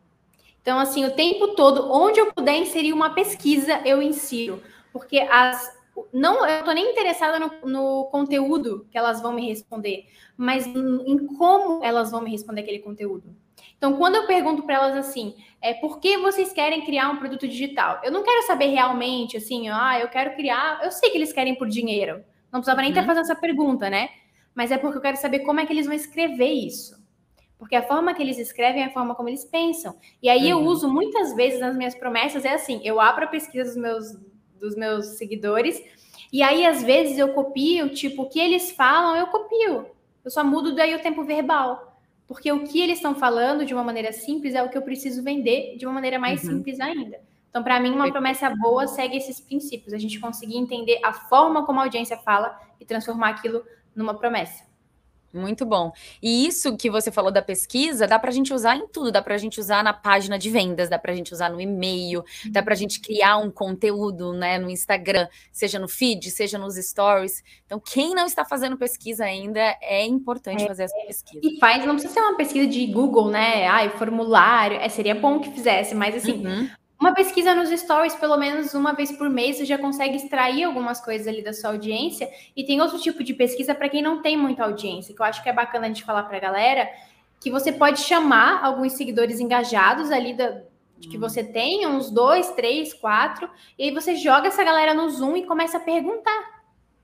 Então, 0.62 0.78
assim, 0.78 1.06
o 1.06 1.12
tempo 1.12 1.50
todo, 1.56 1.91
onde 1.91 2.19
eu 2.19 2.32
puder 2.32 2.56
inserir 2.56 2.93
uma 2.93 3.12
pesquisa, 3.12 3.82
eu 3.84 4.02
insiro. 4.02 4.62
Porque 4.93 5.19
as. 5.19 5.80
Não, 6.13 6.47
eu 6.47 6.60
estou 6.60 6.74
nem 6.74 6.91
interessada 6.91 7.39
no, 7.39 7.52
no, 7.69 8.06
conteúdo 8.06 8.88
que 8.89 8.97
elas 8.97 9.21
vão 9.21 9.34
me 9.34 9.47
responder, 9.47 10.06
mas 10.38 10.65
em 10.65 11.28
como 11.38 11.84
elas 11.84 12.12
vão 12.12 12.21
me 12.21 12.32
responder 12.32 12.62
aquele 12.62 12.80
conteúdo. 12.80 13.36
Então, 13.78 13.97
quando 13.97 14.15
eu 14.15 14.26
pergunto 14.26 14.63
para 14.63 14.76
elas 14.76 14.95
assim, 14.95 15.36
é 15.62 15.74
por 15.74 16.00
que 16.00 16.17
vocês 16.17 16.54
querem 16.54 16.86
criar 16.86 17.10
um 17.10 17.17
produto 17.17 17.47
digital? 17.47 18.00
Eu 18.04 18.12
não 18.12 18.24
quero 18.24 18.45
saber 18.45 18.67
realmente 18.67 19.38
assim, 19.38 19.69
ah, 19.69 20.00
eu 20.00 20.08
quero 20.08 20.36
criar. 20.36 20.80
Eu 20.84 20.91
sei 20.91 21.10
que 21.10 21.17
eles 21.17 21.34
querem 21.34 21.56
por 21.56 21.67
dinheiro. 21.67 22.24
Não 22.52 22.60
precisava 22.60 22.82
nem 22.82 22.91
uhum. 22.91 23.06
fazendo 23.06 23.24
essa 23.24 23.36
pergunta, 23.36 23.89
né? 23.89 24.10
Mas 24.54 24.71
é 24.71 24.78
porque 24.78 24.97
eu 24.97 25.02
quero 25.02 25.17
saber 25.17 25.39
como 25.39 25.60
é 25.60 25.65
que 25.65 25.74
eles 25.74 25.86
vão 25.86 25.95
escrever 25.95 26.52
isso. 26.52 27.01
Porque 27.62 27.76
a 27.76 27.84
forma 27.84 28.12
que 28.15 28.24
eles 28.24 28.39
escrevem 28.39 28.82
é 28.82 28.88
a 28.88 28.89
forma 28.89 29.13
como 29.13 29.30
eles 29.30 29.45
pensam. 29.45 29.95
E 30.19 30.28
aí 30.28 30.52
uhum. 30.52 30.62
eu 30.62 30.65
uso 30.65 30.91
muitas 30.91 31.36
vezes 31.36 31.60
nas 31.60 31.78
minhas 31.78 31.93
promessas, 31.93 32.43
é 32.43 32.56
assim, 32.56 32.82
eu 32.84 33.00
abro 33.00 33.26
a 33.26 33.28
pesquisa 33.28 33.69
dos 33.69 33.78
meus, 33.80 34.17
dos 34.60 34.76
meus 34.76 35.06
seguidores, 35.19 35.80
e 36.34 36.41
aí 36.41 36.65
às 36.65 36.82
vezes 36.82 37.19
eu 37.19 37.36
copio, 37.36 37.89
tipo, 37.89 38.24
o 38.24 38.30
que 38.30 38.39
eles 38.39 38.71
falam, 38.71 39.15
eu 39.15 39.28
copio. 39.28 39.86
Eu 40.26 40.32
só 40.32 40.43
mudo 40.43 40.74
daí 40.74 40.95
o 40.95 41.04
tempo 41.04 41.24
verbal. 41.24 42.00
Porque 42.28 42.52
o 42.52 42.63
que 42.63 42.82
eles 42.82 42.97
estão 42.97 43.13
falando 43.13 43.63
de 43.63 43.76
uma 43.76 43.84
maneira 43.84 44.12
simples 44.12 44.56
é 44.56 44.63
o 44.63 44.69
que 44.69 44.78
eu 44.78 44.82
preciso 44.82 45.21
vender 45.21 45.78
de 45.78 45.86
uma 45.86 45.93
maneira 45.93 46.17
mais 46.17 46.43
uhum. 46.43 46.54
simples 46.54 46.80
ainda. 46.80 47.19
Então, 47.47 47.62
para 47.62 47.80
mim, 47.80 47.91
uma 47.91 48.12
promessa 48.12 48.50
boa 48.50 48.88
segue 48.88 49.17
esses 49.17 49.39
princípios. 49.39 49.93
A 49.93 50.00
gente 50.00 50.19
conseguir 50.19 50.58
entender 50.58 51.00
a 51.04 51.13
forma 51.13 51.63
como 51.63 51.80
a 51.80 51.84
audiência 51.84 52.17
fala 52.17 52.60
e 52.80 52.86
transformar 52.86 53.30
aquilo 53.30 53.63
numa 53.95 54.17
promessa. 54.17 54.70
Muito 55.34 55.65
bom. 55.65 55.91
E 56.22 56.46
isso 56.46 56.76
que 56.76 56.89
você 56.89 57.10
falou 57.12 57.32
da 57.32 57.41
pesquisa, 57.41 58.06
dá 58.06 58.20
para 58.20 58.30
a 58.30 58.34
gente 58.34 58.54
usar 58.54 58.76
em 58.76 58.88
tudo. 58.88 59.12
Dá 59.12 59.22
para 59.22 59.36
a 59.36 59.38
gente 59.38 59.60
usar 59.60 59.84
na 59.84 59.94
página 59.94 60.38
de 60.38 60.50
vendas, 60.50 60.89
dá 60.89 61.00
para 61.00 61.12
a 61.12 61.15
gente 61.15 61.34
usar 61.34 61.50
no 61.50 61.62
e-mail, 61.62 62.24
dá 62.50 62.62
para 62.62 62.74
a 62.74 62.78
gente 62.78 63.00
criar 63.00 63.38
um 63.38 63.50
conteúdo 63.50 64.34
né, 64.34 64.58
no 64.58 64.70
Instagram, 64.70 65.28
seja 65.52 65.80
no 65.80 65.88
feed, 65.88 66.30
seja 66.32 66.58
nos 66.58 66.76
stories. 66.76 67.44
Então, 67.65 67.80
quem 67.80 68.13
não 68.13 68.26
está 68.26 68.44
fazendo 68.44 68.78
pesquisa 68.78 69.24
ainda, 69.24 69.60
é 69.82 70.06
importante 70.06 70.63
é, 70.63 70.67
fazer 70.67 70.84
essa 70.84 70.98
pesquisa. 71.08 71.39
E 71.44 71.60
faz, 71.60 71.86
não 71.86 71.94
precisa 71.94 72.13
ser 72.13 72.20
uma 72.20 72.36
pesquisa 72.36 72.67
de 72.67 72.86
Google, 72.88 73.30
né? 73.30 73.67
Ai, 73.67 73.89
formulário. 73.89 74.78
É, 74.78 74.89
seria 74.89 75.15
bom 75.15 75.39
que 75.39 75.52
fizesse, 75.52 75.96
mas 75.96 76.15
assim, 76.15 76.46
uhum. 76.46 76.70
Uma 77.02 77.16
pesquisa 77.16 77.56
nos 77.56 77.72
stories, 77.72 78.14
pelo 78.14 78.38
menos 78.38 78.76
uma 78.76 78.94
vez 78.94 79.12
por 79.12 79.28
mês, 79.28 79.58
você 79.58 79.66
já 79.66 79.76
consegue 79.76 80.18
extrair 80.18 80.66
algumas 80.66 81.02
coisas 81.04 81.28
ali 81.28 81.42
da 81.42 81.52
sua 81.52 81.72
audiência. 81.72 82.30
E 82.56 82.64
tem 82.64 82.80
outro 82.80 83.00
tipo 83.00 83.24
de 83.24 83.34
pesquisa 83.34 83.74
para 83.74 83.90
quem 83.90 84.04
não 84.04 84.22
tem 84.22 84.38
muita 84.38 84.66
audiência, 84.66 85.16
que 85.16 85.20
eu 85.20 85.26
acho 85.26 85.42
que 85.42 85.50
é 85.50 85.54
bacana 85.54 85.86
a 85.86 85.88
gente 85.88 86.04
falar 86.04 86.22
para 86.22 86.38
a 86.38 86.40
galera, 86.40 86.88
que 87.40 87.50
você 87.50 87.72
pode 87.72 88.02
chamar 88.02 88.64
alguns 88.64 88.94
seguidores 88.94 89.40
engajados 89.40 90.12
ali 90.12 90.36
da, 90.36 90.62
que 91.00 91.18
hum. 91.18 91.20
você 91.20 91.44
tem, 91.44 91.88
uns 91.88 92.12
dois, 92.12 92.52
três, 92.52 92.94
quatro, 92.94 93.50
e 93.80 93.86
aí 93.86 93.92
você 93.92 94.16
joga 94.16 94.50
essa 94.50 94.64
galera 94.64 94.94
no 94.94 95.10
Zoom 95.10 95.38
e 95.38 95.48
começa 95.48 95.78
a 95.78 95.80
perguntar. 95.80 96.51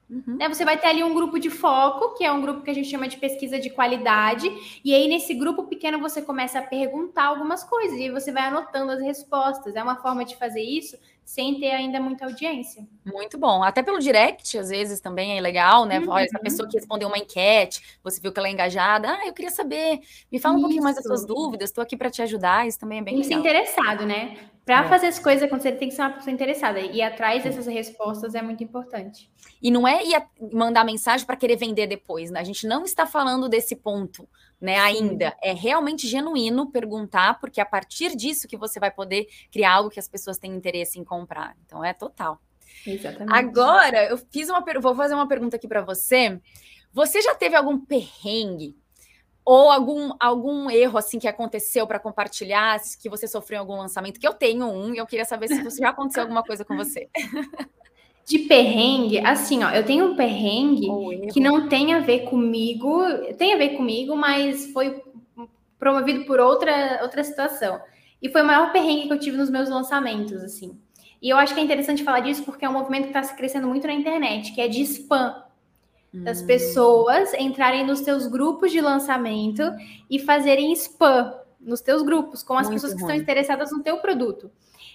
Uhum. 0.09 0.37
Né, 0.37 0.47
você 0.47 0.63
vai 0.63 0.77
ter 0.77 0.87
ali 0.87 1.03
um 1.03 1.13
grupo 1.13 1.37
de 1.37 1.49
foco, 1.49 2.15
que 2.15 2.23
é 2.23 2.31
um 2.31 2.41
grupo 2.41 2.61
que 2.61 2.71
a 2.71 2.73
gente 2.73 2.89
chama 2.89 3.09
de 3.09 3.17
pesquisa 3.17 3.59
de 3.59 3.69
qualidade, 3.69 4.49
e 4.83 4.93
aí 4.93 5.05
nesse 5.07 5.33
grupo 5.33 5.63
pequeno 5.63 5.99
você 5.99 6.21
começa 6.21 6.59
a 6.59 6.61
perguntar 6.61 7.25
algumas 7.25 7.63
coisas, 7.63 7.99
e 7.99 8.09
você 8.09 8.31
vai 8.31 8.43
anotando 8.43 8.93
as 8.93 9.01
respostas. 9.01 9.75
É 9.75 9.83
uma 9.83 9.97
forma 9.97 10.23
de 10.23 10.37
fazer 10.37 10.61
isso 10.61 10.97
sem 11.25 11.59
ter 11.59 11.71
ainda 11.71 11.99
muita 11.99 12.23
audiência. 12.23 12.87
Muito 13.05 13.37
bom. 13.37 13.61
Até 13.61 13.83
pelo 13.83 13.99
direct, 13.99 14.57
às 14.57 14.69
vezes, 14.69 15.01
também 15.01 15.37
é 15.37 15.41
legal, 15.41 15.85
né? 15.85 15.99
Uhum. 15.99 16.09
Olha, 16.09 16.23
essa 16.23 16.39
pessoa 16.39 16.69
que 16.69 16.77
respondeu 16.77 17.09
uma 17.09 17.17
enquete, 17.17 17.99
você 18.01 18.21
viu 18.21 18.31
que 18.31 18.39
ela 18.39 18.47
é 18.47 18.51
engajada. 18.51 19.09
Ah, 19.09 19.27
eu 19.27 19.33
queria 19.33 19.51
saber. 19.51 19.99
Me 20.31 20.39
fala 20.39 20.53
um 20.53 20.57
isso. 20.59 20.61
pouquinho 20.61 20.83
mais 20.83 20.95
das 20.95 21.03
suas 21.03 21.25
dúvidas, 21.25 21.69
estou 21.69 21.81
aqui 21.81 21.97
para 21.97 22.09
te 22.09 22.21
ajudar. 22.21 22.65
Isso 22.65 22.79
também 22.79 22.99
é 22.99 23.01
bem 23.01 23.19
Isso 23.19 23.29
legal. 23.29 23.39
interessado, 23.41 24.05
né? 24.05 24.37
Para 24.67 24.83
é. 24.83 24.89
fazer 24.89 25.07
as 25.07 25.17
coisas 25.17 25.43
acontecerem, 25.43 25.79
tem 25.79 25.87
que 25.87 25.95
ser 25.95 26.01
uma 26.01 26.11
pessoa 26.11 26.33
interessada. 26.33 26.81
E 26.81 27.01
atrás 27.01 27.41
dessas 27.41 27.65
respostas 27.67 28.35
é 28.35 28.41
muito 28.41 28.61
importante. 28.61 29.31
E 29.61 29.71
não 29.71 29.87
é 29.87 30.03
ir 30.03 30.21
mandar 30.51 30.83
mensagem 30.83 31.25
para 31.25 31.37
querer 31.37 31.55
vender 31.55 31.87
depois, 31.87 32.29
né? 32.29 32.41
A 32.41 32.43
gente 32.43 32.67
não 32.67 32.83
está 32.83 33.05
falando 33.05 33.47
desse 33.47 33.77
ponto 33.77 34.27
né, 34.59 34.77
ainda. 34.77 35.33
É 35.41 35.53
realmente 35.53 36.05
genuíno 36.05 36.69
perguntar, 36.69 37.39
porque 37.39 37.61
é 37.61 37.63
a 37.63 37.65
partir 37.65 38.13
disso 38.13 38.45
que 38.45 38.57
você 38.57 38.77
vai 38.77 38.91
poder 38.91 39.27
criar 39.49 39.71
algo 39.71 39.89
que 39.89 40.01
as 40.01 40.09
pessoas 40.09 40.37
têm 40.37 40.53
interesse 40.53 40.99
em 40.99 41.03
comprar. 41.05 41.55
Então 41.65 41.81
é 41.81 41.93
total. 41.93 42.37
Exatamente. 42.85 43.33
Agora, 43.33 44.03
eu 44.09 44.17
fiz 44.17 44.49
uma 44.49 44.61
vou 44.81 44.93
fazer 44.93 45.13
uma 45.13 45.29
pergunta 45.29 45.55
aqui 45.55 45.67
para 45.67 45.81
você. 45.81 46.41
Você 46.91 47.21
já 47.21 47.33
teve 47.33 47.55
algum 47.55 47.79
perrengue 47.79 48.75
ou 49.47 49.71
algum, 49.71 50.11
algum 50.19 50.69
erro 50.69 50.97
assim 50.97 51.17
que 51.17 51.27
aconteceu 51.27 51.87
para 51.87 51.99
compartilhar, 51.99 52.77
que 53.01 53.07
você 53.09 53.29
sofreu 53.29 53.55
em 53.55 53.59
algum 53.61 53.77
lançamento? 53.77 54.19
Que 54.19 54.27
eu 54.27 54.33
tenho 54.33 54.65
um 54.65 54.93
e 54.93 54.97
eu 54.97 55.05
queria 55.05 55.23
saber 55.23 55.47
se 55.47 55.79
já 55.79 55.91
aconteceu 55.91 56.23
alguma 56.23 56.43
coisa 56.43 56.65
com 56.65 56.75
você. 56.75 57.07
De 58.27 58.39
perrengue, 58.39 59.19
assim, 59.19 59.63
ó, 59.63 59.69
eu 59.69 59.85
tenho 59.85 60.11
um 60.11 60.17
perrengue 60.17 60.89
que 61.31 61.39
não 61.39 61.69
tem 61.69 61.93
a 61.93 61.99
ver 61.99 62.25
comigo, 62.25 63.01
tem 63.37 63.53
a 63.53 63.57
ver 63.57 63.77
comigo, 63.77 64.17
mas 64.17 64.69
foi 64.73 65.01
promovido 65.79 66.25
por 66.25 66.41
outra, 66.41 66.99
outra 67.01 67.23
situação. 67.23 67.79
E 68.21 68.27
foi 68.27 68.41
o 68.41 68.45
maior 68.45 68.73
perrengue 68.73 69.07
que 69.07 69.13
eu 69.13 69.19
tive 69.19 69.37
nos 69.37 69.49
meus 69.49 69.69
lançamentos, 69.69 70.43
assim. 70.43 70.77
E 71.21 71.29
eu 71.29 71.37
acho 71.37 71.53
que 71.53 71.61
é 71.61 71.63
interessante 71.63 72.03
falar 72.03 72.19
disso 72.19 72.43
porque 72.43 72.65
é 72.65 72.69
um 72.69 72.73
movimento 72.73 73.03
que 73.09 73.17
está 73.17 73.33
crescendo 73.33 73.65
muito 73.65 73.87
na 73.87 73.93
internet, 73.93 74.53
que 74.53 74.59
é 74.59 74.67
de 74.67 74.81
spam. 74.81 75.41
Das 76.23 76.41
hum. 76.41 76.45
pessoas 76.47 77.33
entrarem 77.33 77.85
nos 77.85 78.01
teus 78.01 78.27
grupos 78.27 78.71
de 78.71 78.81
lançamento 78.81 79.63
e 80.09 80.19
fazerem 80.19 80.71
spam 80.73 81.33
nos 81.59 81.81
teus 81.81 82.01
grupos, 82.01 82.43
com 82.43 82.53
as 82.53 82.67
muito 82.67 82.75
pessoas 82.75 82.93
que 82.93 83.01
ruim. 83.01 83.11
estão 83.11 83.23
interessadas 83.23 83.71
no 83.71 83.83
teu 83.83 83.97
produto. 83.97 84.51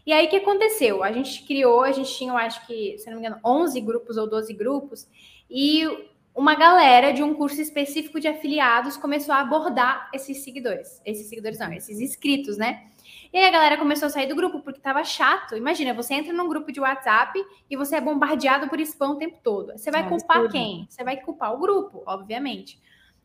E 0.06 0.12
aí, 0.12 0.26
o 0.26 0.30
que 0.30 0.36
aconteceu? 0.36 1.02
A 1.02 1.12
gente 1.12 1.44
criou, 1.44 1.82
a 1.82 1.92
gente 1.92 2.12
tinha, 2.12 2.32
eu 2.32 2.36
acho 2.36 2.66
que, 2.66 2.96
se 2.98 3.06
não 3.06 3.20
me 3.20 3.26
engano, 3.26 3.40
11 3.44 3.80
grupos 3.80 4.16
ou 4.16 4.28
12 4.28 4.52
grupos, 4.54 5.06
e 5.50 5.86
uma 6.34 6.54
galera 6.54 7.12
de 7.12 7.22
um 7.22 7.34
curso 7.34 7.60
específico 7.60 8.18
de 8.18 8.26
afiliados 8.26 8.96
começou 8.96 9.34
a 9.34 9.40
abordar 9.40 10.08
esses 10.12 10.38
seguidores. 10.38 11.00
Esses 11.04 11.28
seguidores 11.28 11.58
não, 11.58 11.72
esses 11.72 12.00
inscritos, 12.00 12.56
né? 12.56 12.86
E 13.32 13.38
aí 13.38 13.46
a 13.46 13.50
galera 13.50 13.78
começou 13.78 14.06
a 14.06 14.10
sair 14.10 14.26
do 14.26 14.36
grupo 14.36 14.60
porque 14.60 14.80
tava 14.80 15.02
chato. 15.04 15.56
Imagina, 15.56 15.94
você 15.94 16.12
entra 16.14 16.32
num 16.34 16.48
grupo 16.48 16.70
de 16.70 16.80
WhatsApp 16.80 17.42
e 17.70 17.76
você 17.76 17.96
é 17.96 18.00
bombardeado 18.00 18.68
por 18.68 18.78
spam 18.80 19.12
o 19.12 19.16
tempo 19.16 19.38
todo. 19.42 19.72
Você 19.72 19.90
vai 19.90 20.06
culpar 20.06 20.48
quem? 20.50 20.86
Você 20.88 21.02
vai 21.02 21.16
culpar 21.16 21.54
o 21.54 21.58
grupo, 21.58 22.02
obviamente. 22.06 22.78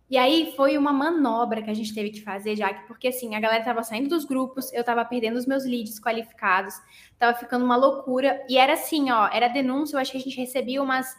E 0.09 0.17
aí 0.17 0.53
foi 0.55 0.77
uma 0.77 0.93
manobra 0.93 1.61
que 1.61 1.69
a 1.69 1.73
gente 1.73 1.93
teve 1.93 2.11
que 2.11 2.21
fazer, 2.21 2.55
já 2.55 2.73
que 2.73 2.87
porque 2.87 3.09
assim, 3.09 3.35
a 3.35 3.39
galera 3.41 3.61
tava 3.65 3.83
saindo 3.83 4.07
dos 4.07 4.23
grupos, 4.23 4.71
eu 4.71 4.81
tava 4.81 5.03
perdendo 5.03 5.35
os 5.35 5.45
meus 5.45 5.65
leads 5.65 5.99
qualificados, 5.99 6.73
tava 7.19 7.37
ficando 7.37 7.65
uma 7.65 7.75
loucura. 7.75 8.41
E 8.47 8.57
era 8.57 8.73
assim, 8.73 9.11
ó, 9.11 9.27
era 9.27 9.49
denúncia, 9.49 9.97
eu 9.97 9.99
acho 9.99 10.13
que 10.13 10.17
a 10.17 10.21
gente 10.21 10.37
recebia 10.37 10.81
umas 10.81 11.13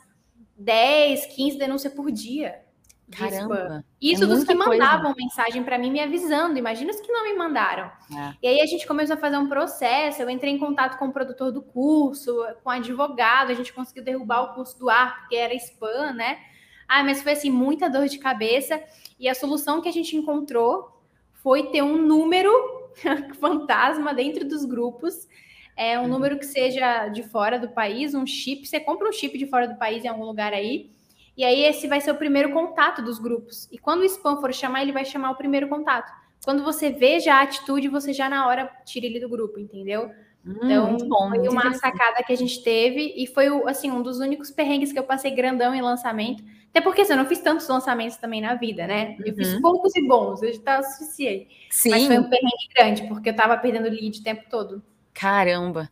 10, 0.57 1.27
15 1.27 1.59
denúncias 1.59 1.93
por 1.93 2.11
dia. 2.11 2.63
Caramba. 3.11 3.85
Isso 4.01 4.25
é 4.25 4.27
dos 4.27 4.45
que 4.45 4.55
mandavam 4.55 5.13
coisa. 5.13 5.17
mensagem 5.17 5.65
para 5.65 5.79
mim 5.79 5.91
me 5.91 6.01
avisando. 6.01 6.59
Imagina 6.59 6.91
os 6.91 7.01
que 7.01 7.11
não 7.11 7.25
me 7.25 7.35
mandaram. 7.35 7.91
É. 8.15 8.35
E 8.43 8.49
aí 8.49 8.61
a 8.61 8.67
gente 8.67 8.87
começou 8.87 9.15
a 9.15 9.19
fazer 9.19 9.39
um 9.39 9.49
processo. 9.49 10.21
Eu 10.21 10.29
entrei 10.29 10.53
em 10.53 10.59
contato 10.59 10.99
com 10.99 11.07
o 11.07 11.13
produtor 11.13 11.51
do 11.51 11.63
curso, 11.63 12.37
com 12.63 12.69
o 12.69 12.73
advogado. 12.73 13.51
A 13.51 13.55
gente 13.55 13.73
conseguiu 13.73 14.05
derrubar 14.05 14.43
o 14.43 14.55
curso 14.55 14.79
do 14.79 14.91
ar, 14.91 15.21
porque 15.21 15.37
era 15.37 15.55
spam, 15.55 16.13
né? 16.13 16.39
Ah, 16.87 17.03
mas 17.03 17.23
foi 17.23 17.33
assim, 17.33 17.51
muita 17.51 17.89
dor 17.89 18.07
de 18.07 18.19
cabeça. 18.19 18.83
E 19.19 19.29
a 19.29 19.35
solução 19.35 19.81
que 19.81 19.89
a 19.89 19.93
gente 19.93 20.17
encontrou 20.17 21.03
foi 21.33 21.71
ter 21.71 21.83
um 21.83 21.97
número 21.97 22.53
fantasma 23.41 24.13
dentro 24.13 24.47
dos 24.47 24.65
grupos. 24.65 25.29
É 25.77 25.99
um 25.99 26.03
uhum. 26.03 26.09
número 26.09 26.39
que 26.39 26.47
seja 26.47 27.09
de 27.09 27.23
fora 27.23 27.59
do 27.59 27.69
país, 27.69 28.15
um 28.15 28.27
chip. 28.27 28.67
Você 28.67 28.81
compra 28.81 29.09
um 29.09 29.13
chip 29.13 29.39
de 29.39 29.47
fora 29.47 29.67
do 29.67 29.77
país 29.77 30.05
em 30.05 30.09
algum 30.09 30.25
lugar 30.25 30.53
aí 30.53 30.91
e 31.39 31.45
aí 31.45 31.63
esse 31.63 31.87
vai 31.87 32.01
ser 32.01 32.11
o 32.11 32.17
primeiro 32.17 32.53
contato 32.53 33.01
dos 33.01 33.21
grupos. 33.21 33.69
E 33.71 33.79
quando 33.79 34.01
o 34.01 34.05
spam 34.05 34.41
for 34.41 34.53
chamar, 34.53 34.83
ele 34.83 34.91
vai 34.91 35.05
chamar 35.05 35.31
o 35.31 35.37
primeiro 35.37 35.69
contato. 35.69 36.13
Quando 36.45 36.65
você 36.65 36.91
veja 36.91 37.33
a 37.33 37.43
atitude, 37.43 37.87
você 37.87 38.13
já 38.13 38.29
na 38.29 38.49
hora 38.49 38.69
tira 38.85 39.07
ele 39.07 39.21
do 39.21 39.29
grupo, 39.29 39.61
entendeu? 39.61 40.11
Hum, 40.45 40.57
então, 40.65 40.97
bom, 40.97 41.31
foi 41.31 41.49
uma 41.49 41.73
sacada 41.75 42.25
que 42.25 42.33
a 42.33 42.37
gente 42.37 42.61
teve 42.65 43.15
e 43.17 43.25
foi 43.29 43.47
assim 43.71 43.89
um 43.89 44.03
dos 44.03 44.19
únicos 44.19 44.51
perrengues 44.51 44.93
que 44.93 44.99
eu 44.99 45.05
passei 45.05 45.31
grandão 45.31 45.73
em 45.73 45.81
lançamento. 45.81 46.43
Até 46.71 46.81
porque 46.81 47.03
assim, 47.03 47.13
eu 47.13 47.19
não 47.19 47.27
fiz 47.27 47.39
tantos 47.39 47.69
lançamentos 47.69 48.17
também 48.17 48.41
na 48.41 48.57
vida, 48.57 48.89
né? 48.89 49.17
Eu 49.25 49.33
fiz 49.33 49.55
uhum. 49.55 49.61
poucos 49.61 49.95
e 49.95 50.09
bons, 50.09 50.43
hoje 50.43 50.59
tá 50.59 50.81
o 50.81 50.83
suficiente. 50.83 51.69
Sim. 51.71 51.91
Mas 51.91 52.05
foi 52.05 52.19
um 52.19 52.29
perrengue 52.29 52.69
grande, 52.75 53.07
porque 53.07 53.29
eu 53.29 53.37
tava 53.37 53.57
perdendo 53.57 53.89
lead 53.89 54.19
o 54.19 54.25
tempo 54.25 54.43
todo. 54.51 54.83
Caramba. 55.15 55.89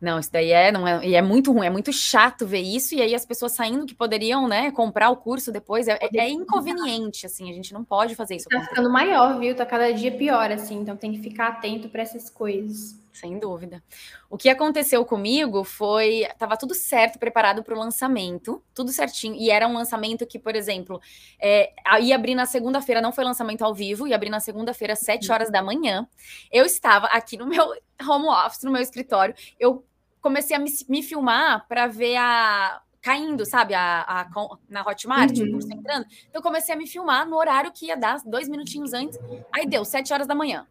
Não, 0.00 0.18
isso 0.18 0.32
daí 0.32 0.50
é, 0.50 0.72
não 0.72 0.88
é, 0.88 1.06
e 1.06 1.14
é 1.14 1.20
muito 1.20 1.52
ruim, 1.52 1.66
é 1.66 1.70
muito 1.70 1.92
chato 1.92 2.46
ver 2.46 2.60
isso, 2.60 2.94
e 2.94 3.02
aí 3.02 3.14
as 3.14 3.26
pessoas 3.26 3.52
saindo 3.52 3.84
que 3.84 3.94
poderiam, 3.94 4.48
né, 4.48 4.70
comprar 4.70 5.10
o 5.10 5.16
curso 5.16 5.52
depois, 5.52 5.86
é, 5.88 5.98
é 6.14 6.28
inconveniente, 6.28 7.26
assim, 7.26 7.50
a 7.50 7.52
gente 7.52 7.74
não 7.74 7.84
pode 7.84 8.14
fazer 8.14 8.36
isso. 8.36 8.48
Tá 8.48 8.62
ficando 8.62 8.90
maior, 8.90 9.38
viu? 9.38 9.54
Tá 9.54 9.66
cada 9.66 9.92
dia 9.92 10.12
pior, 10.12 10.50
assim, 10.50 10.80
então 10.80 10.96
tem 10.96 11.12
que 11.12 11.18
ficar 11.18 11.48
atento 11.48 11.88
para 11.88 12.00
essas 12.00 12.30
coisas. 12.30 12.98
Sem 13.12 13.38
dúvida. 13.38 13.82
O 14.30 14.38
que 14.38 14.48
aconteceu 14.48 15.04
comigo 15.04 15.64
foi, 15.64 16.26
tava 16.38 16.56
tudo 16.56 16.74
certo, 16.74 17.18
preparado 17.18 17.62
para 17.62 17.74
o 17.74 17.78
lançamento, 17.78 18.62
tudo 18.72 18.92
certinho, 18.92 19.34
e 19.34 19.50
era 19.50 19.66
um 19.66 19.74
lançamento 19.74 20.26
que, 20.26 20.38
por 20.38 20.54
exemplo, 20.54 21.00
é, 21.38 21.72
ia 22.00 22.14
abrir 22.14 22.34
na 22.34 22.46
segunda-feira, 22.46 23.02
não 23.02 23.12
foi 23.12 23.24
lançamento 23.24 23.62
ao 23.62 23.74
vivo, 23.74 24.06
ia 24.06 24.14
abrir 24.14 24.30
na 24.30 24.40
segunda-feira, 24.40 24.94
às 24.94 25.00
7 25.00 25.30
horas 25.30 25.50
da 25.50 25.62
manhã. 25.62 26.08
Eu 26.50 26.64
estava 26.64 27.08
aqui 27.08 27.36
no 27.36 27.46
meu 27.46 27.74
home 28.08 28.28
office, 28.28 28.62
no 28.62 28.70
meu 28.70 28.80
escritório, 28.80 29.34
eu 29.58 29.84
comecei 30.20 30.56
a 30.56 30.58
me, 30.58 30.70
me 30.88 31.02
filmar 31.02 31.66
para 31.68 31.86
ver 31.86 32.16
a 32.16 32.82
caindo, 33.00 33.46
sabe, 33.46 33.72
a, 33.74 34.02
a, 34.02 34.28
na 34.68 34.86
Hotmart, 34.86 35.36
uhum. 35.38 35.46
o 35.46 35.50
curso 35.52 35.72
entrando. 35.72 36.04
Então, 36.28 36.34
eu 36.34 36.42
comecei 36.42 36.74
a 36.74 36.78
me 36.78 36.86
filmar 36.86 37.26
no 37.26 37.36
horário 37.36 37.72
que 37.72 37.86
ia 37.86 37.96
dar, 37.96 38.20
dois 38.24 38.48
minutinhos 38.48 38.92
antes. 38.92 39.18
Aí 39.52 39.66
deu, 39.66 39.84
sete 39.84 40.12
horas 40.12 40.26
da 40.26 40.34
manhã. 40.34 40.66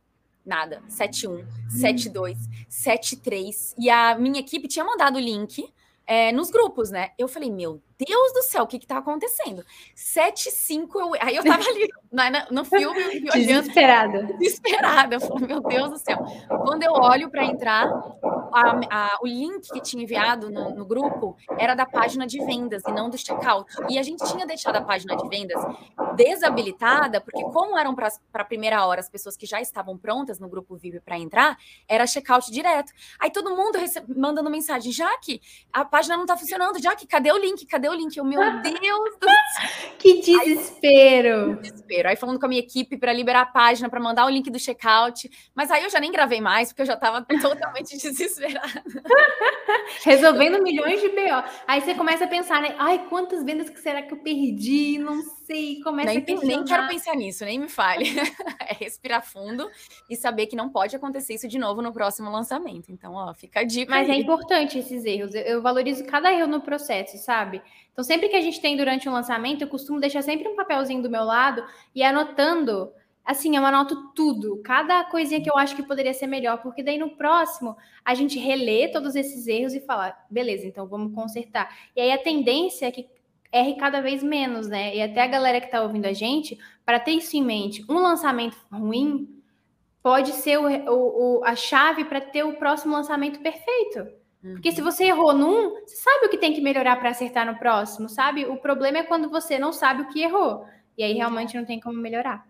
Nada. 0.46 0.82
7-1, 0.90 1.46
7-2, 1.70 2.38
7-3. 2.70 3.76
E 3.78 3.90
a 3.90 4.16
minha 4.18 4.40
equipe 4.40 4.68
tinha 4.68 4.86
mandado 4.86 5.18
o 5.18 5.20
link 5.20 5.72
é, 6.08 6.32
nos 6.32 6.50
grupos, 6.50 6.90
né? 6.90 7.12
Eu 7.18 7.28
falei, 7.28 7.52
meu 7.52 7.82
Deus 8.00 8.34
do 8.34 8.44
céu, 8.44 8.64
o 8.64 8.68
que 8.68 8.80
que 8.80 8.88
tá 8.88 8.98
acontecendo? 8.98 9.64
7, 9.94 10.50
5, 10.50 11.00
eu... 11.00 11.12
aí 11.20 11.36
eu 11.36 11.44
tava 11.44 11.64
ali 11.68 11.90
no 12.50 12.64
filme 12.64 13.04
olhando. 13.04 13.32
Desesperada. 13.34 14.24
Desesperada. 14.40 15.16
Eu 15.16 15.22
falei, 15.22 15.48
meu 15.48 15.62
Deus 15.62 15.90
do 15.90 15.98
céu. 15.98 16.18
Quando 16.48 16.84
eu 16.84 16.94
olho 16.94 17.30
para 17.30 17.44
entrar, 17.44 17.88
a, 18.54 18.80
a, 18.90 19.20
o 19.22 19.28
link 19.28 19.70
que 19.70 19.82
tinha 19.82 20.04
enviado 20.04 20.50
no, 20.50 20.74
no, 20.74 20.86
grupo 20.86 21.38
era 21.58 21.76
da 21.76 21.86
página 21.86 22.26
de 22.26 22.44
vendas 22.44 22.84
e 22.88 22.92
não 22.92 23.10
do 23.10 23.18
checkout. 23.18 23.70
E 23.90 24.00
a 24.00 24.04
gente 24.04 24.24
tinha 24.32 24.46
deixado 24.46 24.78
a 24.78 24.82
página 24.82 25.16
de 25.16 25.28
vendas 25.28 25.62
desabilitada, 26.16 27.22
porque 27.22 27.44
como 27.52 27.78
eram 27.78 27.94
para 27.94 28.10
a 28.34 28.46
primeira 28.46 28.86
hora 28.86 29.00
as 29.00 29.10
pessoas 29.10 29.38
que 29.38 29.46
já 29.46 29.62
estavam 29.62 29.98
prontas 29.98 30.40
no 30.40 30.48
grupo 30.48 30.76
VIP 30.78 31.02
para 31.02 31.20
entrar, 31.20 31.58
era 31.88 32.08
checkout 32.08 32.52
direto. 32.52 32.92
Aí 33.20 33.32
todo 33.32 33.56
mundo 33.56 33.78
mandando 34.16 34.50
mensagem, 34.50 34.92
já 34.92 35.18
que 35.20 35.42
a 35.72 35.86
página 35.86 36.18
não 36.18 36.26
tá 36.26 36.36
funcionando, 36.38 36.82
já 36.82 36.96
que 36.96 37.06
cadê 37.06 37.32
o 37.32 37.38
link? 37.38 37.66
Cadê 37.66 37.89
o 37.92 37.96
link? 37.96 38.16
Eu, 38.16 38.24
meu 38.24 38.40
Deus 38.62 39.18
do 39.20 39.26
céu. 39.26 39.90
Que 40.00 40.22
desespero. 40.22 41.52
Aí, 41.52 41.56
desespero. 41.56 42.10
Aí 42.10 42.16
falando 42.16 42.40
com 42.40 42.46
a 42.46 42.50
minha 42.50 42.62
equipe 42.62 42.98
para 42.98 43.12
liberar 43.12 43.42
a 43.42 43.46
página, 43.46 43.90
para 43.90 44.00
mandar 44.00 44.26
o 44.26 44.30
link 44.30 44.50
do 44.50 44.58
checkout. 44.58 45.30
Mas 45.54 45.70
aí 45.70 45.84
eu 45.84 45.90
já 45.90 46.00
nem 46.00 46.10
gravei 46.10 46.40
mais, 46.40 46.70
porque 46.70 46.84
eu 46.84 46.86
já 46.86 46.94
estava 46.94 47.22
totalmente 47.42 47.98
desesperada. 47.98 48.84
Resolvendo 50.04 50.62
milhões 50.62 51.02
de 51.02 51.10
BO. 51.10 51.44
Aí 51.68 51.82
você 51.82 51.94
começa 51.94 52.26
a 52.26 52.28
pensar, 52.28 52.62
né? 52.62 52.76
Ai, 52.78 53.08
quantas 53.10 53.44
vendas 53.44 53.70
que 53.70 53.80
será 53.80 54.02
que 54.02 54.14
eu 54.14 54.18
perdi? 54.18 54.98
Não 54.98 55.22
sei. 55.46 55.82
Começa 55.82 56.14
nem, 56.14 56.38
a. 56.38 56.42
Nem 56.42 56.64
quero 56.64 56.88
pensar 56.88 57.16
nisso, 57.16 57.44
nem 57.46 57.60
me 57.60 57.70
fale. 57.70 58.06
é 58.60 58.74
respirar 58.74 59.26
fundo 59.26 59.70
e 60.10 60.16
saber 60.16 60.48
que 60.48 60.56
não 60.56 60.70
pode 60.70 60.96
acontecer 60.96 61.34
isso 61.34 61.48
de 61.48 61.58
novo 61.58 61.82
no 61.82 61.92
próximo 61.92 62.30
lançamento. 62.30 62.92
Então, 62.92 63.14
ó, 63.14 63.34
fica 63.34 63.62
a 63.62 63.64
dica. 63.64 63.92
Mas 63.92 64.08
é 64.08 64.14
aí. 64.14 64.20
é 64.20 64.22
importante 64.22 64.80
esses 64.80 65.06
erros. 65.06 65.34
Eu, 65.34 65.42
eu 65.42 65.62
valorizo 65.62 66.06
cada 66.06 66.32
erro 66.32 66.48
no 66.48 66.62
processo, 66.62 67.18
sabe? 67.18 67.62
Então, 67.92 68.04
sempre 68.04 68.30
que 68.30 68.36
a 68.36 68.42
gente 68.42 68.62
tem 68.62 68.78
durante 68.78 69.10
um 69.10 69.12
lançamento, 69.12 69.62
eu 69.62 69.68
costumo 69.68 70.00
deixar 70.00 70.22
sempre 70.22 70.48
um 70.48 70.56
papelzinho 70.56 71.02
do 71.02 71.10
meu 71.10 71.24
lado 71.24 71.64
e 71.94 72.04
anotando. 72.04 72.92
Assim, 73.26 73.56
eu 73.56 73.64
anoto 73.64 74.12
tudo, 74.14 74.60
cada 74.64 75.04
coisinha 75.04 75.42
que 75.42 75.50
eu 75.50 75.58
acho 75.58 75.76
que 75.76 75.84
poderia 75.84 76.14
ser 76.14 76.26
melhor, 76.26 76.62
porque 76.64 76.82
daí 76.82 76.98
no 76.98 77.12
próximo 77.12 77.78
a 78.04 78.16
gente 78.16 78.40
relê 78.40 78.88
todos 78.88 79.16
esses 79.16 79.46
erros 79.46 79.76
e 79.76 79.82
fala, 79.82 80.18
beleza, 80.32 80.66
então 80.66 80.88
vamos 80.88 81.14
consertar. 81.14 81.70
E 81.96 82.02
aí 82.02 82.12
a 82.12 82.18
tendência 82.18 82.88
é 82.88 82.92
que 82.92 83.08
erre 83.52 83.76
cada 83.76 84.02
vez 84.02 84.24
menos, 84.24 84.68
né? 84.68 84.96
E 84.96 85.02
até 85.02 85.22
a 85.22 85.28
galera 85.28 85.60
que 85.60 85.68
está 85.68 85.82
ouvindo 85.82 86.06
a 86.06 86.14
gente, 86.14 86.58
para 86.84 87.00
ter 87.00 87.12
isso 87.12 87.36
em 87.38 87.44
mente, 87.44 87.86
um 87.88 88.00
lançamento 88.00 88.58
ruim 88.72 89.28
pode 90.02 90.32
ser 90.32 90.58
o, 90.58 90.66
o, 90.66 91.40
o 91.40 91.44
a 91.44 91.56
chave 91.56 92.06
para 92.06 92.22
ter 92.22 92.44
o 92.44 92.54
próximo 92.54 92.96
lançamento 92.96 93.40
perfeito. 93.42 94.08
Porque 94.42 94.72
se 94.72 94.82
uhum. 94.82 94.90
você 94.90 95.06
errou 95.06 95.34
num, 95.34 95.82
você 95.82 95.98
sabe 95.98 96.26
o 96.26 96.30
que 96.30 96.38
tem 96.38 96.54
que 96.54 96.62
melhorar 96.62 96.96
para 96.96 97.10
acertar 97.10 97.46
no 97.46 97.60
próximo, 97.60 98.08
sabe? 98.08 98.46
O 98.46 98.58
problema 98.58 99.00
é 99.00 99.04
quando 99.04 99.30
você 99.30 99.60
não 99.60 99.74
sabe 99.74 100.04
o 100.04 100.08
que 100.10 100.22
errou. 100.22 100.66
E 100.98 101.04
aí 101.04 101.14
realmente 101.14 101.58
não 101.58 101.66
tem 101.66 101.80
como 101.80 102.00
melhorar. 102.00 102.49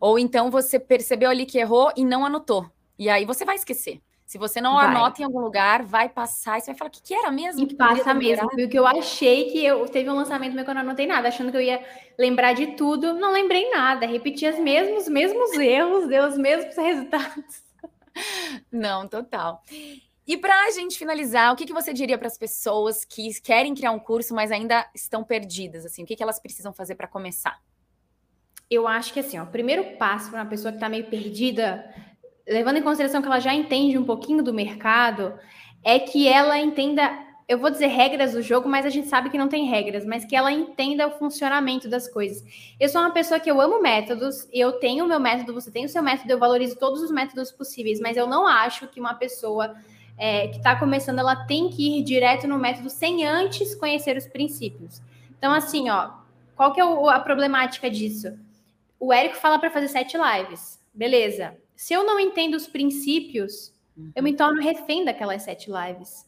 Ou 0.00 0.18
então 0.18 0.50
você 0.50 0.78
percebeu 0.78 1.30
ali 1.30 1.46
que 1.46 1.58
errou 1.58 1.92
e 1.96 2.04
não 2.04 2.24
anotou. 2.24 2.70
E 2.98 3.08
aí 3.08 3.24
você 3.24 3.44
vai 3.44 3.56
esquecer. 3.56 4.00
Se 4.26 4.38
você 4.38 4.60
não 4.60 4.74
vai. 4.74 4.86
anota 4.86 5.22
em 5.22 5.24
algum 5.24 5.38
lugar, 5.38 5.84
vai 5.84 6.08
passar 6.08 6.58
e 6.58 6.60
você 6.60 6.72
vai 6.72 6.78
falar 6.78 6.88
o 6.88 6.92
que, 6.92 7.00
que 7.00 7.14
era 7.14 7.30
mesmo. 7.30 7.62
E 7.62 7.74
passa 7.76 8.12
mesmo, 8.12 8.48
viu? 8.56 8.68
Que 8.68 8.76
eu 8.76 8.84
achei 8.84 9.50
que 9.52 9.64
eu 9.64 9.88
teve 9.88 10.10
um 10.10 10.16
lançamento 10.16 10.52
meu 10.52 10.64
que 10.64 10.70
eu 10.70 10.74
não 10.74 10.80
anotei 10.80 11.06
nada, 11.06 11.28
achando 11.28 11.52
que 11.52 11.56
eu 11.56 11.60
ia 11.60 11.80
lembrar 12.18 12.52
de 12.52 12.74
tudo. 12.74 13.14
Não 13.14 13.32
lembrei 13.32 13.70
nada, 13.70 14.04
repeti 14.04 14.48
os 14.48 14.58
mesmos, 14.58 15.06
mesmos 15.08 15.52
erros, 15.52 16.08
deu 16.08 16.26
os 16.26 16.36
mesmos 16.36 16.74
resultados. 16.76 17.62
Não, 18.72 19.06
total. 19.06 19.62
E 20.26 20.36
para 20.36 20.60
a 20.64 20.70
gente 20.72 20.98
finalizar, 20.98 21.52
o 21.52 21.56
que, 21.56 21.64
que 21.64 21.72
você 21.72 21.92
diria 21.92 22.18
para 22.18 22.26
as 22.26 22.36
pessoas 22.36 23.04
que 23.04 23.40
querem 23.40 23.76
criar 23.76 23.92
um 23.92 23.98
curso, 23.98 24.34
mas 24.34 24.50
ainda 24.50 24.90
estão 24.92 25.22
perdidas? 25.22 25.86
Assim, 25.86 26.02
o 26.02 26.06
que, 26.06 26.16
que 26.16 26.22
elas 26.22 26.40
precisam 26.40 26.72
fazer 26.72 26.96
para 26.96 27.06
começar? 27.06 27.60
Eu 28.70 28.88
acho 28.88 29.12
que 29.12 29.20
assim, 29.20 29.38
ó, 29.38 29.44
o 29.44 29.46
primeiro 29.46 29.96
passo 29.96 30.30
para 30.30 30.42
uma 30.42 30.48
pessoa 30.48 30.72
que 30.72 30.76
está 30.76 30.88
meio 30.88 31.04
perdida, 31.04 31.88
levando 32.46 32.78
em 32.78 32.82
consideração 32.82 33.22
que 33.22 33.28
ela 33.28 33.40
já 33.40 33.54
entende 33.54 33.96
um 33.96 34.04
pouquinho 34.04 34.42
do 34.42 34.52
mercado, 34.52 35.38
é 35.84 35.98
que 35.98 36.26
ela 36.26 36.58
entenda 36.58 37.26
eu 37.48 37.58
vou 37.58 37.70
dizer 37.70 37.86
regras 37.86 38.32
do 38.32 38.42
jogo, 38.42 38.68
mas 38.68 38.84
a 38.84 38.90
gente 38.90 39.06
sabe 39.06 39.30
que 39.30 39.38
não 39.38 39.48
tem 39.48 39.66
regras, 39.66 40.04
mas 40.04 40.24
que 40.24 40.34
ela 40.34 40.50
entenda 40.50 41.06
o 41.06 41.12
funcionamento 41.12 41.88
das 41.88 42.08
coisas. 42.08 42.42
Eu 42.78 42.88
sou 42.88 43.00
uma 43.00 43.12
pessoa 43.12 43.38
que 43.38 43.48
eu 43.48 43.60
amo 43.60 43.80
métodos, 43.80 44.48
eu 44.52 44.72
tenho 44.72 45.04
o 45.04 45.08
meu 45.08 45.20
método, 45.20 45.54
você 45.54 45.70
tem 45.70 45.84
o 45.84 45.88
seu 45.88 46.02
método, 46.02 46.28
eu 46.28 46.40
valorizo 46.40 46.76
todos 46.76 47.00
os 47.00 47.10
métodos 47.10 47.52
possíveis, 47.52 48.00
mas 48.00 48.16
eu 48.16 48.26
não 48.26 48.48
acho 48.48 48.88
que 48.88 48.98
uma 48.98 49.14
pessoa 49.14 49.76
é, 50.18 50.48
que 50.48 50.56
está 50.56 50.74
começando, 50.74 51.20
ela 51.20 51.36
tem 51.46 51.70
que 51.70 51.98
ir 51.98 52.02
direto 52.02 52.48
no 52.48 52.58
método 52.58 52.90
sem 52.90 53.24
antes 53.24 53.76
conhecer 53.76 54.16
os 54.16 54.26
princípios. 54.26 55.00
Então, 55.38 55.52
assim, 55.52 55.88
ó, 55.88 56.10
qual 56.56 56.72
que 56.72 56.80
é 56.80 56.84
a 56.84 57.20
problemática 57.20 57.88
disso? 57.88 58.36
O 58.98 59.12
Érico 59.12 59.36
fala 59.36 59.58
para 59.58 59.70
fazer 59.70 59.88
sete 59.88 60.16
lives, 60.16 60.80
beleza. 60.92 61.56
Se 61.74 61.92
eu 61.92 62.04
não 62.04 62.18
entendo 62.18 62.54
os 62.54 62.66
princípios, 62.66 63.72
eu 64.14 64.22
me 64.22 64.34
torno 64.34 64.60
refém 64.60 65.04
daquelas 65.04 65.42
sete 65.42 65.70
lives. 65.70 66.26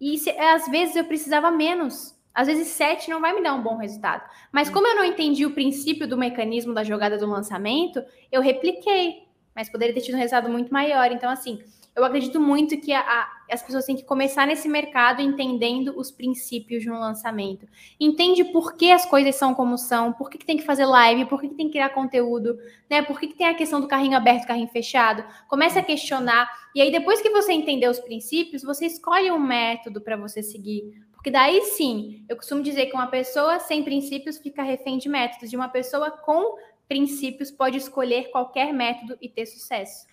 E 0.00 0.18
se, 0.18 0.30
às 0.30 0.68
vezes 0.68 0.96
eu 0.96 1.04
precisava 1.04 1.50
menos. 1.50 2.18
Às 2.34 2.46
vezes 2.46 2.68
sete 2.68 3.10
não 3.10 3.20
vai 3.20 3.34
me 3.34 3.42
dar 3.42 3.54
um 3.54 3.62
bom 3.62 3.76
resultado. 3.76 4.28
Mas 4.52 4.70
como 4.70 4.86
eu 4.86 4.96
não 4.96 5.04
entendi 5.04 5.44
o 5.44 5.52
princípio 5.52 6.08
do 6.08 6.16
mecanismo 6.16 6.72
da 6.72 6.84
jogada 6.84 7.18
do 7.18 7.26
lançamento, 7.26 8.02
eu 8.30 8.40
repliquei. 8.40 9.24
Mas 9.54 9.68
poderia 9.68 9.94
ter 9.94 10.00
tido 10.00 10.14
um 10.14 10.18
resultado 10.18 10.48
muito 10.48 10.72
maior. 10.72 11.10
Então, 11.10 11.28
assim, 11.28 11.60
eu 11.94 12.04
acredito 12.04 12.40
muito 12.40 12.80
que 12.80 12.92
a, 12.92 13.00
a, 13.00 13.39
as 13.50 13.62
pessoas 13.62 13.84
têm 13.84 13.96
que 13.96 14.04
começar 14.04 14.46
nesse 14.46 14.68
mercado 14.68 15.20
entendendo 15.20 15.94
os 15.96 16.10
princípios 16.10 16.82
de 16.82 16.90
um 16.90 16.98
lançamento. 16.98 17.66
Entende 17.98 18.44
por 18.44 18.76
que 18.76 18.90
as 18.90 19.04
coisas 19.04 19.34
são 19.34 19.54
como 19.54 19.76
são, 19.76 20.12
por 20.12 20.30
que, 20.30 20.38
que 20.38 20.46
tem 20.46 20.56
que 20.56 20.64
fazer 20.64 20.86
live, 20.86 21.26
por 21.26 21.40
que, 21.40 21.48
que 21.48 21.54
tem 21.54 21.66
que 21.66 21.72
criar 21.72 21.90
conteúdo, 21.90 22.58
né? 22.88 23.02
Por 23.02 23.18
que, 23.18 23.28
que 23.28 23.34
tem 23.34 23.46
a 23.46 23.54
questão 23.54 23.80
do 23.80 23.88
carrinho 23.88 24.16
aberto, 24.16 24.46
carrinho 24.46 24.68
fechado. 24.68 25.24
Comece 25.48 25.78
a 25.78 25.82
questionar. 25.82 26.48
E 26.74 26.80
aí, 26.80 26.90
depois 26.90 27.20
que 27.20 27.30
você 27.30 27.52
entender 27.52 27.88
os 27.88 27.98
princípios, 27.98 28.62
você 28.62 28.86
escolhe 28.86 29.30
um 29.30 29.38
método 29.38 30.00
para 30.00 30.16
você 30.16 30.42
seguir. 30.42 30.82
Porque 31.12 31.30
daí 31.30 31.60
sim, 31.62 32.24
eu 32.28 32.36
costumo 32.36 32.62
dizer 32.62 32.86
que 32.86 32.94
uma 32.94 33.08
pessoa 33.08 33.58
sem 33.58 33.84
princípios 33.84 34.38
fica 34.38 34.62
refém 34.62 34.96
de 34.96 35.08
métodos, 35.08 35.50
de 35.50 35.56
uma 35.56 35.68
pessoa 35.68 36.10
com 36.10 36.56
princípios 36.88 37.52
pode 37.52 37.78
escolher 37.78 38.30
qualquer 38.30 38.72
método 38.72 39.16
e 39.20 39.28
ter 39.28 39.46
sucesso. 39.46 40.06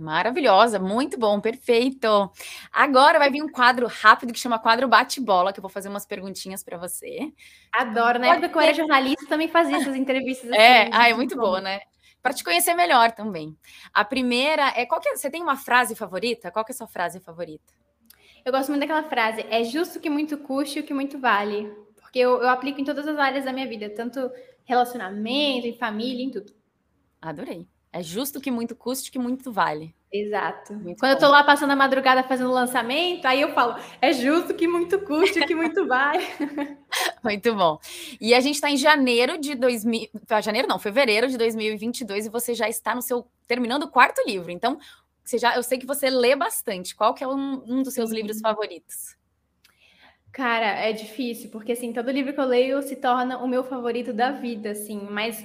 Maravilhosa, 0.00 0.78
muito 0.78 1.18
bom, 1.18 1.38
perfeito. 1.42 2.32
Agora 2.72 3.18
vai 3.18 3.30
vir 3.30 3.42
um 3.42 3.48
quadro 3.50 3.86
rápido 3.86 4.32
que 4.32 4.38
chama 4.38 4.58
quadro 4.58 4.88
bate-bola, 4.88 5.52
que 5.52 5.58
eu 5.58 5.62
vou 5.62 5.70
fazer 5.70 5.90
umas 5.90 6.06
perguntinhas 6.06 6.64
para 6.64 6.78
você. 6.78 7.30
Adoro, 7.70 8.18
né? 8.18 8.40
Porque 8.40 8.56
eu 8.56 8.62
era 8.62 8.72
jornalista, 8.72 9.26
também 9.28 9.48
fazia 9.48 9.76
essas 9.76 9.94
entrevistas. 9.94 10.50
É, 10.52 10.82
assim, 10.84 10.90
é, 10.90 10.90
ah, 10.94 11.08
é 11.10 11.12
muito 11.12 11.36
boa, 11.36 11.60
né? 11.60 11.80
Para 12.22 12.32
te 12.32 12.42
conhecer 12.42 12.72
melhor 12.72 13.12
também. 13.12 13.54
A 13.92 14.02
primeira 14.02 14.72
é 14.74 14.86
qual 14.86 15.02
que 15.02 15.08
é, 15.10 15.16
você 15.16 15.30
tem 15.30 15.42
uma 15.42 15.56
frase 15.56 15.94
favorita? 15.94 16.50
Qual 16.50 16.64
que 16.64 16.72
é 16.72 16.74
a 16.74 16.78
sua 16.78 16.88
frase 16.88 17.20
favorita? 17.20 17.74
Eu 18.42 18.52
gosto 18.52 18.70
muito 18.70 18.80
daquela 18.80 19.02
frase: 19.02 19.44
é 19.50 19.62
justo 19.64 20.00
que 20.00 20.08
muito 20.08 20.38
custe 20.38 20.80
o 20.80 20.82
que 20.82 20.94
muito 20.94 21.18
vale. 21.18 21.70
Porque 22.00 22.18
eu, 22.18 22.40
eu 22.40 22.48
aplico 22.48 22.80
em 22.80 22.84
todas 22.84 23.06
as 23.06 23.18
áreas 23.18 23.44
da 23.44 23.52
minha 23.52 23.68
vida, 23.68 23.90
tanto 23.90 24.30
relacionamento, 24.64 25.66
em 25.66 25.76
família, 25.76 26.24
em 26.24 26.30
tudo. 26.30 26.54
Adorei. 27.20 27.68
É 27.92 28.02
justo 28.02 28.40
que 28.40 28.50
muito 28.50 28.76
custe, 28.76 29.10
que 29.10 29.18
muito 29.18 29.50
vale. 29.50 29.94
Exato. 30.12 30.74
Muito 30.74 30.98
Quando 30.98 31.12
bom. 31.12 31.16
eu 31.16 31.20
tô 31.20 31.28
lá 31.28 31.42
passando 31.44 31.70
a 31.70 31.76
madrugada 31.76 32.22
fazendo 32.22 32.50
lançamento, 32.50 33.24
aí 33.26 33.40
eu 33.40 33.52
falo, 33.52 33.76
é 34.00 34.12
justo 34.12 34.54
que 34.54 34.66
muito 34.66 34.98
custe, 35.00 35.44
que 35.46 35.54
muito 35.54 35.86
vale. 35.86 36.24
muito 37.22 37.54
bom. 37.54 37.78
E 38.20 38.34
a 38.34 38.40
gente 38.40 38.56
está 38.56 38.70
em 38.70 38.76
janeiro 38.76 39.38
de 39.38 39.54
2000, 39.54 40.08
ah, 40.28 40.40
janeiro 40.40 40.68
não, 40.68 40.78
fevereiro 40.78 41.28
de 41.28 41.36
2022 41.36 42.26
e 42.26 42.28
você 42.28 42.54
já 42.54 42.68
está 42.68 42.94
no 42.94 43.02
seu 43.02 43.26
terminando 43.46 43.84
o 43.84 43.90
quarto 43.90 44.22
livro. 44.26 44.50
Então, 44.50 44.78
você 45.24 45.38
já, 45.38 45.56
eu 45.56 45.62
sei 45.62 45.78
que 45.78 45.86
você 45.86 46.10
lê 46.10 46.34
bastante. 46.34 46.94
Qual 46.94 47.14
que 47.14 47.22
é 47.22 47.28
um, 47.28 47.62
um 47.66 47.82
dos 47.82 47.94
seus 47.94 48.10
livros 48.10 48.40
favoritos? 48.40 49.16
Cara, 50.32 50.66
é 50.66 50.92
difícil, 50.92 51.50
porque 51.50 51.72
assim, 51.72 51.92
todo 51.92 52.10
livro 52.10 52.32
que 52.32 52.40
eu 52.40 52.44
leio 52.44 52.82
se 52.82 52.96
torna 52.96 53.38
o 53.38 53.48
meu 53.48 53.64
favorito 53.64 54.12
da 54.12 54.30
vida, 54.30 54.70
assim, 54.70 55.08
mas 55.10 55.44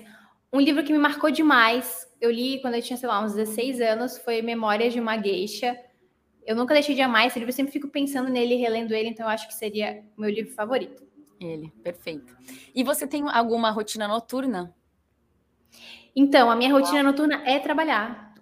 um 0.53 0.59
livro 0.59 0.83
que 0.83 0.93
me 0.93 0.99
marcou 0.99 1.31
demais, 1.31 2.04
eu 2.19 2.31
li 2.31 2.61
quando 2.61 2.75
eu 2.75 2.81
tinha, 2.81 2.97
sei 2.97 3.07
lá, 3.07 3.23
uns 3.23 3.33
16 3.33 3.81
anos, 3.81 4.17
foi 4.17 4.41
Memórias 4.41 4.93
de 4.93 4.99
uma 4.99 5.17
Geisha. 5.17 5.79
Eu 6.45 6.55
nunca 6.55 6.73
deixei 6.73 6.95
de 6.95 7.01
amar 7.01 7.25
esse 7.25 7.39
livro, 7.39 7.49
eu 7.49 7.55
sempre 7.55 7.73
fico 7.73 7.87
pensando 7.87 8.29
nele, 8.29 8.55
relendo 8.55 8.93
ele, 8.93 9.09
então 9.09 9.25
eu 9.25 9.29
acho 9.29 9.47
que 9.47 9.53
seria 9.53 10.03
o 10.15 10.21
meu 10.21 10.29
livro 10.29 10.53
favorito. 10.53 11.03
Ele, 11.39 11.71
perfeito. 11.83 12.35
E 12.73 12.83
você 12.83 13.07
tem 13.07 13.23
alguma 13.29 13.71
rotina 13.71 14.07
noturna? 14.07 14.73
Então, 16.15 16.49
a 16.49 16.55
minha 16.55 16.71
rotina 16.71 17.03
noturna 17.03 17.41
é 17.45 17.59
trabalhar. 17.59 18.33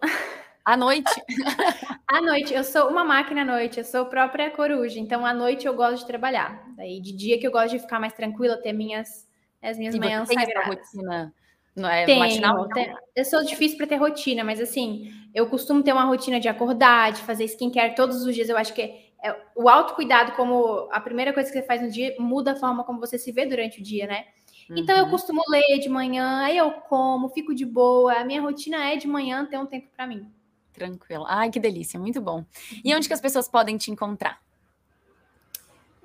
À 0.63 0.77
noite? 0.77 1.11
à 2.07 2.21
noite. 2.21 2.53
Eu 2.53 2.63
sou 2.63 2.89
uma 2.89 3.03
máquina 3.03 3.41
à 3.41 3.45
noite, 3.45 3.79
eu 3.79 3.83
sou 3.83 4.05
própria 4.05 4.51
coruja. 4.51 4.99
Então, 4.99 5.25
à 5.25 5.33
noite 5.33 5.65
eu 5.65 5.73
gosto 5.73 6.01
de 6.01 6.07
trabalhar. 6.07 6.63
Daí, 6.75 7.01
de 7.01 7.11
dia 7.13 7.39
que 7.39 7.47
eu 7.47 7.51
gosto 7.51 7.71
de 7.71 7.79
ficar 7.79 7.99
mais 7.99 8.13
tranquila, 8.13 8.57
ter 8.57 8.73
minhas, 8.73 9.27
as 9.61 9.77
minhas 9.77 9.95
e 9.95 9.99
manhãs 9.99 10.27
você 10.27 10.35
tem 10.35 10.45
sagradas. 10.45 10.77
Essa 10.77 10.97
rotina 10.97 11.33
não 11.75 11.89
é 11.89 12.05
tenho, 12.05 12.19
matinal? 12.19 12.67
Tenho. 12.69 12.95
Eu 13.15 13.25
sou 13.25 13.43
difícil 13.43 13.77
para 13.77 13.87
ter 13.87 13.95
rotina, 13.95 14.43
mas 14.43 14.59
assim, 14.59 15.11
eu 15.33 15.47
costumo 15.47 15.81
ter 15.81 15.91
uma 15.91 16.05
rotina 16.05 16.39
de 16.39 16.47
acordar, 16.47 17.11
de 17.11 17.21
fazer 17.21 17.45
skincare 17.45 17.95
todos 17.95 18.23
os 18.23 18.35
dias. 18.35 18.49
Eu 18.49 18.57
acho 18.57 18.73
que 18.73 18.81
é, 19.23 19.35
o 19.55 19.69
autocuidado, 19.69 20.33
como 20.33 20.87
a 20.91 20.99
primeira 20.99 21.33
coisa 21.33 21.51
que 21.51 21.57
você 21.57 21.65
faz 21.65 21.81
no 21.81 21.89
dia, 21.89 22.15
muda 22.19 22.51
a 22.51 22.55
forma 22.55 22.83
como 22.83 22.99
você 22.99 23.17
se 23.17 23.31
vê 23.31 23.45
durante 23.45 23.79
o 23.79 23.83
dia, 23.83 24.05
né? 24.05 24.25
Uhum. 24.69 24.77
Então 24.77 24.97
eu 24.97 25.05
uhum. 25.05 25.11
costumo 25.11 25.41
ler 25.49 25.79
de 25.79 25.89
manhã, 25.89 26.41
aí 26.43 26.57
eu 26.57 26.71
como, 26.71 27.29
fico 27.29 27.55
de 27.55 27.65
boa. 27.65 28.13
A 28.13 28.25
minha 28.25 28.41
rotina 28.41 28.91
é 28.91 28.95
de 28.95 29.07
manhã 29.07 29.45
ter 29.45 29.57
um 29.57 29.65
tempo 29.65 29.87
para 29.95 30.05
mim. 30.05 30.31
Tranquilo. 30.73 31.25
Ai, 31.27 31.49
que 31.49 31.59
delícia, 31.59 31.99
muito 31.99 32.21
bom. 32.21 32.45
E 32.83 32.93
onde 32.95 33.07
que 33.07 33.13
as 33.13 33.21
pessoas 33.21 33.47
podem 33.47 33.77
te 33.77 33.91
encontrar? 33.91 34.41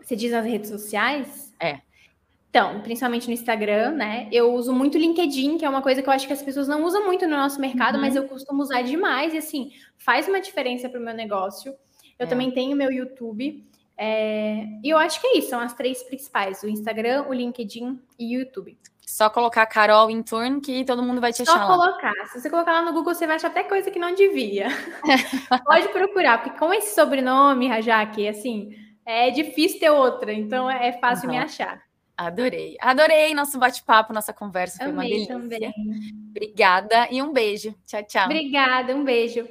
Você 0.00 0.14
diz 0.14 0.32
nas 0.32 0.44
redes 0.44 0.70
sociais? 0.70 1.54
É. 1.60 1.80
Então, 2.50 2.80
principalmente 2.80 3.26
no 3.26 3.34
Instagram, 3.34 3.92
né? 3.92 4.28
Eu 4.32 4.54
uso 4.54 4.72
muito 4.72 4.96
LinkedIn, 4.96 5.58
que 5.58 5.64
é 5.64 5.68
uma 5.68 5.82
coisa 5.82 6.02
que 6.02 6.08
eu 6.08 6.12
acho 6.12 6.26
que 6.26 6.32
as 6.32 6.42
pessoas 6.42 6.66
não 6.66 6.82
usam 6.82 7.04
muito 7.04 7.26
no 7.26 7.36
nosso 7.36 7.60
mercado, 7.60 7.96
uhum. 7.96 8.00
mas 8.00 8.16
eu 8.16 8.26
costumo 8.26 8.62
usar 8.62 8.82
demais 8.82 9.34
e 9.34 9.38
assim, 9.38 9.70
faz 9.98 10.26
uma 10.28 10.40
diferença 10.40 10.88
para 10.88 10.98
o 10.98 11.02
meu 11.02 11.14
negócio. 11.14 11.72
Eu 12.18 12.26
é. 12.26 12.28
também 12.28 12.50
tenho 12.50 12.76
meu 12.76 12.90
YouTube. 12.90 13.64
É... 13.96 14.64
E 14.82 14.88
eu 14.88 14.96
acho 14.96 15.20
que 15.20 15.26
é 15.26 15.38
isso, 15.38 15.50
são 15.50 15.60
as 15.60 15.74
três 15.74 16.02
principais: 16.02 16.62
o 16.62 16.68
Instagram, 16.68 17.26
o 17.28 17.34
LinkedIn 17.34 18.00
e 18.18 18.36
o 18.36 18.40
YouTube. 18.40 18.78
Só 19.06 19.28
colocar 19.30 19.64
Carol 19.66 20.10
em 20.10 20.22
turno 20.22 20.60
que 20.60 20.84
todo 20.84 21.02
mundo 21.02 21.20
vai 21.20 21.32
te 21.32 21.42
achar. 21.42 21.52
Só 21.52 21.66
colocar. 21.66 22.12
Lá. 22.18 22.26
Se 22.26 22.40
você 22.40 22.50
colocar 22.50 22.72
lá 22.72 22.82
no 22.82 22.92
Google, 22.92 23.14
você 23.14 23.26
vai 23.26 23.36
achar 23.36 23.48
até 23.48 23.62
coisa 23.62 23.90
que 23.90 23.98
não 23.98 24.14
devia. 24.14 24.68
Pode 25.64 25.88
procurar, 25.88 26.42
porque 26.42 26.58
com 26.58 26.72
esse 26.72 26.94
sobrenome, 26.94 27.68
Rajaki, 27.68 28.28
assim, 28.28 28.70
é 29.06 29.30
difícil 29.30 29.80
ter 29.80 29.90
outra, 29.90 30.32
então 30.32 30.70
é 30.70 30.92
fácil 30.92 31.28
uhum. 31.28 31.36
me 31.36 31.40
achar. 31.40 31.87
Adorei. 32.18 32.76
Adorei 32.80 33.32
nosso 33.32 33.60
bate-papo, 33.60 34.12
nossa 34.12 34.32
conversa. 34.32 34.78
Foi 34.78 34.88
Amei 34.88 34.94
uma 34.94 35.04
delícia. 35.04 35.34
Também. 35.34 35.72
Obrigada 36.30 37.06
e 37.12 37.22
um 37.22 37.32
beijo. 37.32 37.72
Tchau, 37.86 38.02
tchau. 38.02 38.24
Obrigada, 38.24 38.94
um 38.96 39.04
beijo. 39.04 39.46